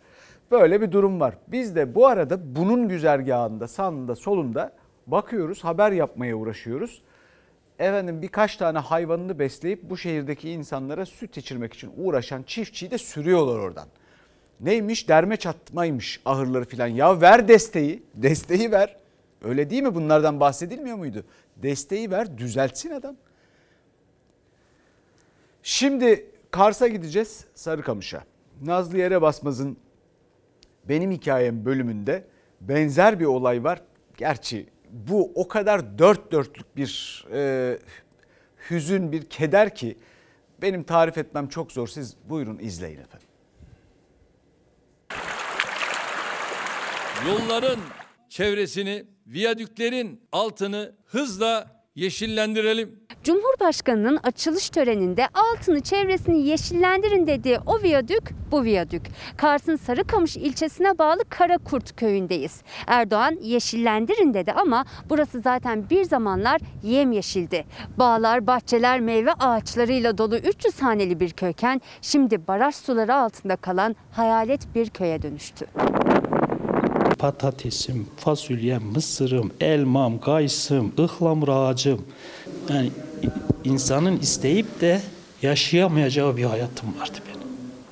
Böyle 0.51 0.81
bir 0.81 0.93
durum 0.93 1.21
var. 1.21 1.35
Biz 1.49 1.77
de 1.77 1.95
bu 1.95 2.07
arada 2.07 2.57
bunun 2.57 2.89
güzergahında, 2.89 3.69
sağında, 3.69 4.17
solunda 4.17 4.73
bakıyoruz, 5.07 5.65
haber 5.65 5.93
yapmaya 5.93 6.37
uğraşıyoruz. 6.37 7.03
Efendim 7.83 8.23
birkaç 8.23 8.57
tane 8.57 8.79
hayvanını 8.79 9.39
besleyip 9.39 9.83
bu 9.83 9.97
şehirdeki 9.97 10.51
insanlara 10.51 11.07
süt 11.07 11.37
içirmek 11.37 11.75
için 11.75 11.93
uğraşan 11.97 12.43
çiftçiyi 12.43 12.91
de 12.91 12.99
sürüyorlar 12.99 13.59
oradan. 13.59 13.89
Neymiş? 14.61 15.09
Derme 15.09 15.37
çatmaymış 15.37 16.21
ahırları 16.25 16.65
filan. 16.65 16.87
Ya 16.87 17.21
ver 17.21 17.49
desteği, 17.49 18.03
desteği 18.15 18.73
ver. 18.73 18.97
Öyle 19.43 19.71
değil 19.71 19.83
mi? 19.83 19.95
Bunlardan 19.95 20.41
bahsedilmiyor 20.41 20.97
muydu? 20.97 21.25
Desteği 21.57 22.11
ver, 22.11 22.39
düzeltsin 22.39 22.91
adam. 22.91 23.17
Şimdi 25.63 26.31
Kars'a 26.51 26.89
gideceğiz, 26.89 27.45
Sarıkamış'a. 27.55 28.25
Nazlı 28.65 28.99
Yere 28.99 29.23
Basmaz'ın 29.23 29.77
Benim 30.85 31.11
Hikayem 31.11 31.65
bölümünde 31.65 32.25
benzer 32.61 33.21
bir 33.21 33.25
olay 33.25 33.65
var. 33.65 33.83
Gerçi 34.17 34.67
bu 34.93 35.33
o 35.35 35.49
kadar 35.49 35.99
dört 35.99 36.33
dörtlük 36.33 36.77
bir 36.77 37.25
e, 37.33 37.79
hüzün, 38.71 39.13
bir 39.13 39.23
keder 39.31 39.75
ki 39.75 39.99
benim 40.63 40.83
tarif 40.83 41.19
etmem 41.19 41.49
çok 41.49 41.73
zor. 41.73 41.89
Siz 41.89 42.17
buyurun 42.29 42.59
izleyin 42.59 43.01
efendim. 43.01 43.29
Yolların 47.27 47.81
çevresini, 48.29 49.05
viyadüklerin 49.27 50.21
altını 50.33 50.93
hızla 51.07 51.82
yeşillendirelim. 51.95 53.03
Cumhurbaşkanının 53.25 54.19
açılış 54.23 54.71
töreninde 54.71 55.27
altını 55.35 55.81
çevresini 55.81 56.47
yeşillendirin 56.47 57.27
dediği 57.27 57.59
o 57.67 57.83
viyadük 57.83 58.31
bu 58.51 58.65
viyadük. 58.65 59.03
Kars'ın 59.37 59.77
Sarıkamış 59.77 60.37
ilçesine 60.37 60.99
bağlı 60.99 61.25
Karakurt 61.29 61.97
köyündeyiz. 61.97 62.63
Erdoğan 62.87 63.39
yeşillendirin 63.43 64.35
dedi 64.35 64.53
ama 64.53 64.85
burası 65.11 65.41
zaten 65.41 65.91
bir 65.91 66.05
zamanlar 66.05 66.61
yemyeşildi. 66.83 67.65
Bağlar, 67.97 68.47
bahçeler, 68.47 69.01
meyve 69.01 69.33
ağaçlarıyla 69.33 70.19
dolu 70.19 70.37
300 70.37 70.83
haneli 70.83 71.21
bir 71.21 71.31
köyken 71.31 71.81
şimdi 72.03 72.47
baraj 72.47 72.75
suları 72.75 73.15
altında 73.15 73.57
kalan 73.57 73.97
hayalet 74.13 74.75
bir 74.75 74.91
köye 74.91 75.23
dönüştü. 75.23 75.67
Patatesim, 77.23 78.07
fasulyem, 78.17 78.83
mısırım, 78.83 79.51
elmam, 79.61 80.21
kayısım, 80.21 80.93
ıhlamur 80.99 81.49
ağacım. 81.49 82.01
Yani 82.71 82.91
insanın 83.65 84.19
isteyip 84.19 84.81
de 84.81 85.01
yaşayamayacağı 85.43 86.37
bir 86.37 86.45
hayatım 86.45 86.89
vardı 87.01 87.19
benim. 87.27 87.32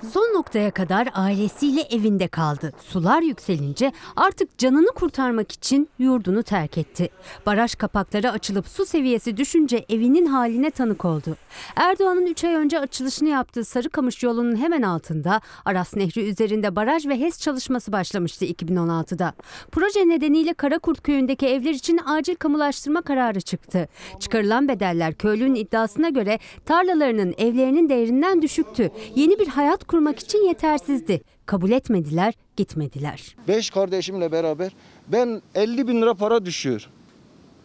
Son 0.09 0.35
noktaya 0.35 0.71
kadar 0.71 1.09
ailesiyle 1.15 1.81
evinde 1.81 2.29
kaldı. 2.29 2.73
Sular 2.87 3.23
yükselince 3.23 3.93
artık 4.17 4.59
canını 4.59 4.87
kurtarmak 4.87 5.53
için 5.53 5.89
yurdunu 5.99 6.43
terk 6.43 6.79
etti. 6.79 7.09
Baraj 7.47 7.75
kapakları 7.75 8.31
açılıp 8.31 8.69
su 8.69 8.87
seviyesi 8.87 9.37
düşünce 9.37 9.85
evinin 9.89 10.27
haline 10.27 10.71
tanık 10.71 11.05
oldu. 11.05 11.37
Erdoğan'ın 11.77 12.27
3 12.27 12.45
ay 12.45 12.55
önce 12.55 12.79
açılışını 12.79 13.29
yaptığı 13.29 13.65
Sarıkamış 13.65 14.23
yolunun 14.23 14.57
hemen 14.57 14.83
altında 14.83 15.41
Aras 15.65 15.97
Nehri 15.97 16.29
üzerinde 16.29 16.77
baraj 16.77 17.07
ve 17.07 17.21
HES 17.21 17.41
çalışması 17.41 17.93
başlamıştı 17.93 18.45
2016'da. 18.45 19.33
Proje 19.73 20.09
nedeniyle 20.09 20.55
Karakurt 20.55 21.03
köyündeki 21.03 21.47
evler 21.47 21.71
için 21.71 22.01
acil 22.07 22.35
kamulaştırma 22.35 23.03
kararı 23.03 23.41
çıktı. 23.41 23.89
Çıkarılan 24.21 24.69
bedeller 24.69 25.15
köylünün 25.15 25.55
iddiasına 25.55 26.09
göre 26.09 26.39
tarlalarının 26.65 27.35
evlerinin 27.39 27.89
değerinden 27.89 28.43
düşüktü. 28.43 28.91
Yeni 29.15 29.39
bir 29.39 29.49
hayat 29.49 29.90
kurmak 29.91 30.19
için 30.19 30.47
yetersizdi. 30.49 31.21
Kabul 31.47 31.71
etmediler, 31.71 32.35
gitmediler. 32.57 33.37
Beş 33.49 33.71
kardeşimle 33.71 34.33
beraber 34.33 34.73
ben 35.09 35.43
50 35.55 35.89
bin 35.89 36.03
lira 36.03 36.15
para 36.15 36.47
düşüyor. 36.47 36.91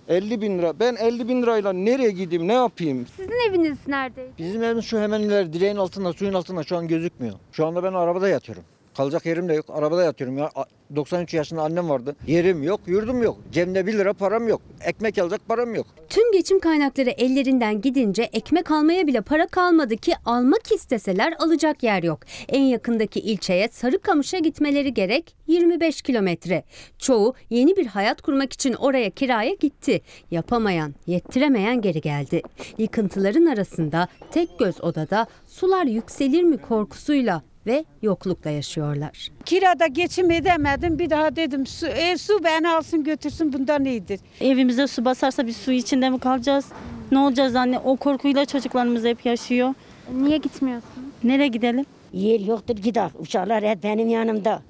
50 0.08 0.42
bin 0.42 0.58
lira. 0.58 0.80
Ben 0.80 0.96
50 0.96 1.28
bin 1.28 1.42
lirayla 1.42 1.74
nereye 1.74 2.12
gideyim 2.12 2.48
ne 2.48 2.54
yapayım? 2.54 3.06
Sizin 3.16 3.50
eviniz 3.50 3.78
nerede? 3.88 4.28
Bizim 4.38 4.64
evimiz 4.64 4.86
şu 4.86 5.00
hemen 5.00 5.22
ileri 5.22 5.54
direğin 5.54 5.76
altında 5.76 6.14
suyun 6.14 6.34
altında 6.34 6.64
şu 6.64 6.78
an 6.78 6.88
gözükmüyor. 6.88 7.34
Şu 7.52 7.66
anda 7.66 7.84
ben 7.84 7.94
arabada 7.94 8.30
yatıyorum. 8.30 8.64
Kalacak 8.98 9.26
yerim 9.26 9.50
de 9.50 9.54
yok. 9.54 9.66
Arabada 9.70 10.04
yatıyorum 10.04 10.38
ya. 10.38 10.52
93 10.96 11.34
yaşında 11.34 11.62
annem 11.62 11.90
vardı. 11.90 12.16
Yerim 12.28 12.64
yok, 12.64 12.80
yurdum 12.88 13.24
yok. 13.24 13.38
Cebimde 13.52 13.88
1 13.88 13.94
lira 13.94 14.14
param 14.14 14.48
yok. 14.48 14.62
Ekmek 14.82 15.18
alacak 15.18 15.48
param 15.48 15.76
yok. 15.76 15.88
Tüm 16.10 16.32
geçim 16.32 16.60
kaynakları 16.60 17.10
ellerinden 17.10 17.82
gidince 17.82 18.24
ekmek 18.34 18.72
almaya 18.72 19.08
bile 19.08 19.22
para 19.22 19.48
kalmadı 19.48 19.98
ki 19.98 20.14
almak 20.26 20.72
isteseler 20.72 21.34
alacak 21.40 21.84
yer 21.84 22.04
yok. 22.04 22.20
En 22.50 22.62
yakındaki 22.62 23.20
ilçeye 23.20 23.68
Sarıkamış'a 23.68 24.40
gitmeleri 24.40 24.94
gerek 24.94 25.36
25 25.48 26.02
kilometre. 26.02 26.64
Çoğu 27.00 27.34
yeni 27.50 27.78
bir 27.78 27.86
hayat 27.86 28.22
kurmak 28.22 28.54
için 28.54 28.74
oraya 28.74 29.10
kiraya 29.10 29.54
gitti. 29.54 30.02
Yapamayan, 30.32 30.96
yettiremeyen 31.08 31.82
geri 31.82 32.02
geldi. 32.02 32.42
Yıkıntıların 32.78 33.46
arasında 33.46 34.08
tek 34.32 34.60
göz 34.60 34.84
odada 34.84 35.28
sular 35.48 35.86
yükselir 35.86 36.44
mi 36.44 36.58
korkusuyla 36.58 37.42
ve 37.68 37.86
yoklukla 38.02 38.50
yaşıyorlar. 38.50 39.28
Kirada 39.46 39.88
geçim 39.88 40.32
edemedim. 40.32 41.00
Bir 41.00 41.10
daha 41.10 41.36
dedim 41.36 41.66
su, 41.66 41.88
e, 41.88 42.18
su 42.18 42.44
beni 42.44 42.70
alsın 42.70 43.04
götürsün 43.04 43.54
bundan 43.54 43.86
iyidir. 43.86 44.20
Evimize 44.42 44.88
su 44.88 45.06
basarsa 45.06 45.48
biz 45.48 45.58
su 45.58 45.72
içinde 45.72 46.10
mi 46.10 46.20
kalacağız? 46.20 46.66
Ne 47.12 47.20
olacağız 47.20 47.56
anne? 47.56 47.80
O 47.80 47.96
korkuyla 47.98 48.46
çocuklarımız 48.46 49.04
hep 49.04 49.26
yaşıyor. 49.26 49.74
Niye 50.14 50.38
gitmiyorsun? 50.38 51.14
Nereye 51.24 51.48
gidelim? 51.48 51.86
Yer 52.14 52.40
yoktur 52.40 52.76
gidelim. 52.76 53.10
Uşaklar 53.20 53.64
hep 53.64 53.84
benim 53.84 54.10
yanımda. 54.10 54.62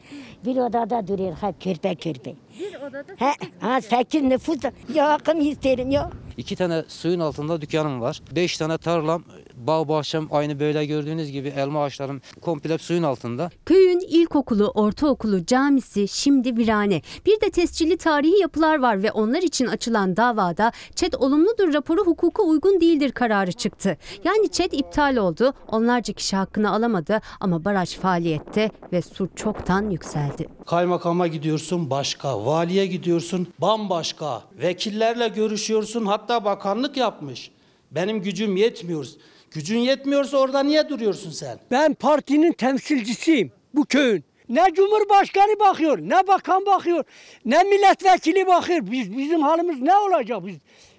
Bir 0.45 0.57
odada 0.57 1.07
duruyor 1.07 1.37
hep 1.41 1.61
körpe 1.61 1.95
körpe. 1.95 2.33
Bir 2.59 2.75
odada 2.75 3.13
He, 3.17 3.31
ha, 3.59 3.81
sekiz 3.81 4.21
nüfus 4.21 4.61
da 4.63 4.71
yakın 4.93 5.39
isterim 5.39 5.91
ya. 5.91 6.09
İki 6.37 6.55
tane 6.55 6.83
suyun 6.87 7.19
altında 7.19 7.61
dükkanım 7.61 8.01
var. 8.01 8.21
Beş 8.35 8.57
tane 8.57 8.77
tarlam, 8.77 9.23
bağ 9.55 9.87
bahçem 9.87 10.27
aynı 10.31 10.59
böyle 10.59 10.85
gördüğünüz 10.85 11.31
gibi 11.31 11.47
elma 11.47 11.83
ağaçlarım 11.83 12.21
komple 12.41 12.77
suyun 12.77 13.03
altında. 13.03 13.49
Köyün 13.65 13.99
ilkokulu, 13.99 14.67
ortaokulu, 14.67 15.45
camisi 15.45 16.07
şimdi 16.07 16.57
virane. 16.57 17.01
Bir 17.25 17.41
de 17.41 17.49
tescilli 17.49 17.97
tarihi 17.97 18.41
yapılar 18.41 18.79
var 18.79 19.03
ve 19.03 19.11
onlar 19.11 19.41
için 19.41 19.65
açılan 19.65 20.17
davada 20.17 20.71
ÇED 20.95 21.13
olumludur 21.13 21.73
raporu 21.73 22.05
hukuka 22.05 22.43
uygun 22.43 22.81
değildir 22.81 23.11
kararı 23.11 23.51
çıktı. 23.51 23.97
Yani 24.23 24.49
ÇED 24.49 24.71
iptal 24.71 25.15
oldu, 25.15 25.53
onlarca 25.67 26.13
kişi 26.13 26.35
hakkını 26.35 26.71
alamadı 26.71 27.21
ama 27.39 27.65
baraj 27.65 27.97
faaliyette 27.97 28.71
ve 28.93 29.01
su 29.01 29.29
çoktan 29.35 29.89
yükseldi. 29.89 30.47
Kaymakama 30.65 31.27
gidiyorsun 31.27 31.89
başka, 31.89 32.45
valiye 32.45 32.85
gidiyorsun 32.85 33.47
bambaşka, 33.61 34.41
vekillerle 34.61 35.27
görüşüyorsun 35.27 36.05
hatta 36.05 36.24
bakanlık 36.29 36.97
yapmış. 36.97 37.51
Benim 37.91 38.21
gücüm 38.21 38.55
yetmiyor. 38.57 39.07
Gücün 39.51 39.79
yetmiyorsa 39.79 40.37
orada 40.37 40.63
niye 40.63 40.89
duruyorsun 40.89 41.31
sen? 41.31 41.59
Ben 41.71 41.93
partinin 41.93 42.51
temsilcisiyim 42.51 43.51
bu 43.73 43.85
köyün. 43.85 44.23
Ne 44.49 44.73
cumhurbaşkanı 44.73 45.59
bakıyor, 45.59 45.99
ne 45.99 46.27
bakan 46.27 46.65
bakıyor, 46.65 47.03
ne 47.45 47.63
milletvekili 47.63 48.47
bakıyor. 48.47 48.79
Biz 48.91 49.17
bizim 49.17 49.41
halimiz 49.41 49.81
ne 49.81 49.97
olacak 49.97 50.45
biz? 50.45 50.57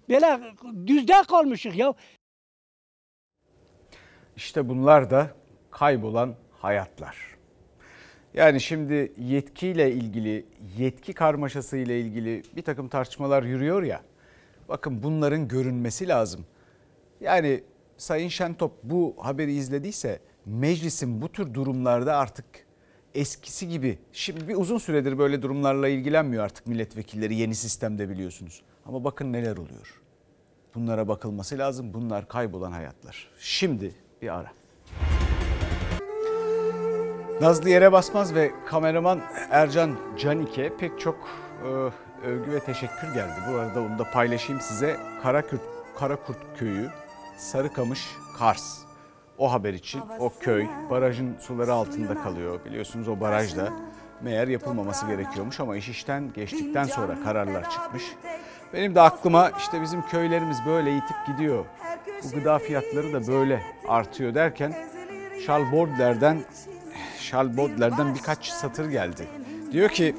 Böyle 0.08 0.40
düzde 0.86 1.22
kalmışık 1.28 1.76
ya. 1.76 1.94
İşte 4.36 4.68
bunlar 4.68 5.10
da 5.10 5.30
kaybolan 5.70 6.34
hayatlar. 6.60 7.16
Yani 8.34 8.60
şimdi 8.60 9.12
yetkiyle 9.18 9.92
ilgili, 9.92 10.46
yetki 10.78 11.12
karmaşası 11.12 11.76
ile 11.76 12.00
ilgili 12.00 12.42
bir 12.56 12.62
takım 12.62 12.88
tartışmalar 12.88 13.42
yürüyor 13.42 13.82
ya. 13.82 14.02
Bakın 14.68 15.02
bunların 15.02 15.48
görünmesi 15.48 16.08
lazım. 16.08 16.44
Yani 17.20 17.62
Sayın 17.96 18.28
Şentop 18.28 18.72
bu 18.82 19.16
haberi 19.18 19.52
izlediyse 19.52 20.20
meclisin 20.46 21.22
bu 21.22 21.32
tür 21.32 21.54
durumlarda 21.54 22.16
artık 22.16 22.44
eskisi 23.14 23.68
gibi 23.68 23.98
şimdi 24.12 24.48
bir 24.48 24.54
uzun 24.56 24.78
süredir 24.78 25.18
böyle 25.18 25.42
durumlarla 25.42 25.88
ilgilenmiyor 25.88 26.44
artık 26.44 26.66
milletvekilleri 26.66 27.34
yeni 27.34 27.54
sistemde 27.54 28.08
biliyorsunuz. 28.08 28.62
Ama 28.86 29.04
bakın 29.04 29.32
neler 29.32 29.56
oluyor. 29.56 30.02
Bunlara 30.74 31.08
bakılması 31.08 31.58
lazım. 31.58 31.94
Bunlar 31.94 32.28
kaybolan 32.28 32.72
hayatlar. 32.72 33.30
Şimdi 33.38 33.94
bir 34.22 34.34
ara. 34.38 34.52
Nazlı 37.40 37.70
Yere 37.70 37.92
Basmaz 37.92 38.34
ve 38.34 38.50
kameraman 38.66 39.20
Ercan 39.50 39.96
Canike 40.18 40.76
pek 40.76 41.00
çok 41.00 41.28
e, 41.62 41.90
övgü 42.26 42.52
ve 42.52 42.60
teşekkür 42.60 43.14
geldi. 43.14 43.34
Bu 43.50 43.54
arada 43.54 43.80
onu 43.80 43.98
da 43.98 44.10
paylaşayım 44.10 44.60
size. 44.60 44.96
Karakurt, 45.22 45.60
Karakurt 45.98 46.38
Köyü, 46.58 46.88
Sarıkamış, 47.36 48.00
Kars. 48.38 48.78
O 49.38 49.52
haber 49.52 49.74
için 49.74 50.02
o 50.18 50.32
köy 50.40 50.66
barajın 50.90 51.36
suları 51.40 51.72
altında 51.72 52.22
kalıyor. 52.22 52.60
Biliyorsunuz 52.64 53.08
o 53.08 53.20
barajda 53.20 53.72
meğer 54.22 54.48
yapılmaması 54.48 55.06
gerekiyormuş 55.06 55.60
ama 55.60 55.76
iş 55.76 55.88
işten 55.88 56.32
geçtikten 56.32 56.84
sonra 56.84 57.22
kararlar 57.24 57.70
çıkmış. 57.70 58.02
Benim 58.72 58.94
de 58.94 59.00
aklıma 59.00 59.50
işte 59.58 59.82
bizim 59.82 60.02
köylerimiz 60.02 60.58
böyle 60.66 60.90
yitip 60.90 61.16
gidiyor. 61.26 61.64
Bu 62.24 62.30
gıda 62.30 62.58
fiyatları 62.58 63.12
da 63.12 63.26
böyle 63.26 63.62
artıyor 63.88 64.34
derken 64.34 64.74
Charles 65.46 65.72
Baudelaire'den 65.72 66.44
Charles 67.30 67.56
Baudelaire'den 67.56 68.14
birkaç 68.14 68.48
satır 68.48 68.90
geldi. 68.90 69.28
Diyor 69.72 69.88
ki 69.88 70.14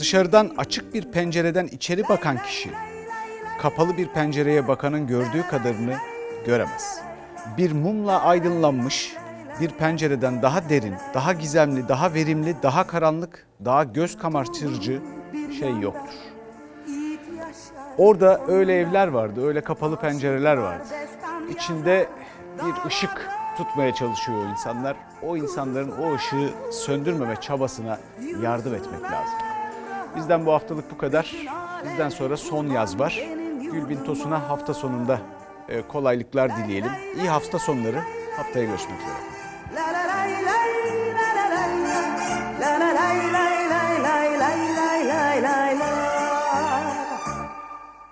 dışarıdan 0.00 0.50
açık 0.56 0.94
bir 0.94 1.12
pencereden 1.12 1.66
içeri 1.66 2.08
bakan 2.08 2.42
kişi 2.42 2.70
kapalı 3.60 3.96
bir 3.96 4.08
pencereye 4.08 4.68
bakanın 4.68 5.06
gördüğü 5.06 5.42
kadarını 5.50 5.96
göremez. 6.46 7.00
Bir 7.56 7.72
mumla 7.72 8.22
aydınlanmış 8.22 9.14
bir 9.60 9.70
pencereden 9.70 10.42
daha 10.42 10.68
derin, 10.68 10.94
daha 11.14 11.32
gizemli, 11.32 11.88
daha 11.88 12.14
verimli, 12.14 12.56
daha 12.62 12.86
karanlık, 12.86 13.46
daha 13.64 13.84
göz 13.84 14.18
kamaştırıcı 14.18 15.02
şey 15.58 15.78
yoktur. 15.80 16.14
Orada 17.98 18.40
öyle 18.48 18.78
evler 18.78 19.08
vardı, 19.08 19.46
öyle 19.46 19.60
kapalı 19.60 20.00
pencereler 20.00 20.56
vardı. 20.56 20.84
İçinde 21.50 22.08
bir 22.56 22.88
ışık 22.88 23.30
tutmaya 23.56 23.94
çalışıyor 23.94 24.48
insanlar. 24.50 24.96
O 25.22 25.36
insanların 25.36 25.90
o 25.90 26.14
ışığı 26.14 26.50
söndürmeme 26.72 27.36
çabasına 27.36 27.98
yardım 28.42 28.74
etmek 28.74 29.02
lazım. 29.02 29.49
Bizden 30.16 30.46
bu 30.46 30.52
haftalık 30.52 30.90
bu 30.90 30.98
kadar. 30.98 31.36
Bizden 31.84 32.08
sonra 32.08 32.36
son 32.36 32.66
yaz 32.66 32.98
var. 32.98 33.28
Gülbin 33.72 34.04
Tosun'a 34.04 34.48
hafta 34.48 34.74
sonunda 34.74 35.20
e, 35.68 35.82
kolaylıklar 35.82 36.56
dileyelim. 36.56 36.90
İyi 37.16 37.28
hafta 37.28 37.58
sonları. 37.58 38.02
Haftaya 38.36 38.64
görüşmek 38.64 38.98
üzere. 39.00 39.30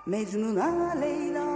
Mecnun'a 0.05 0.95
Leyla 1.01 1.48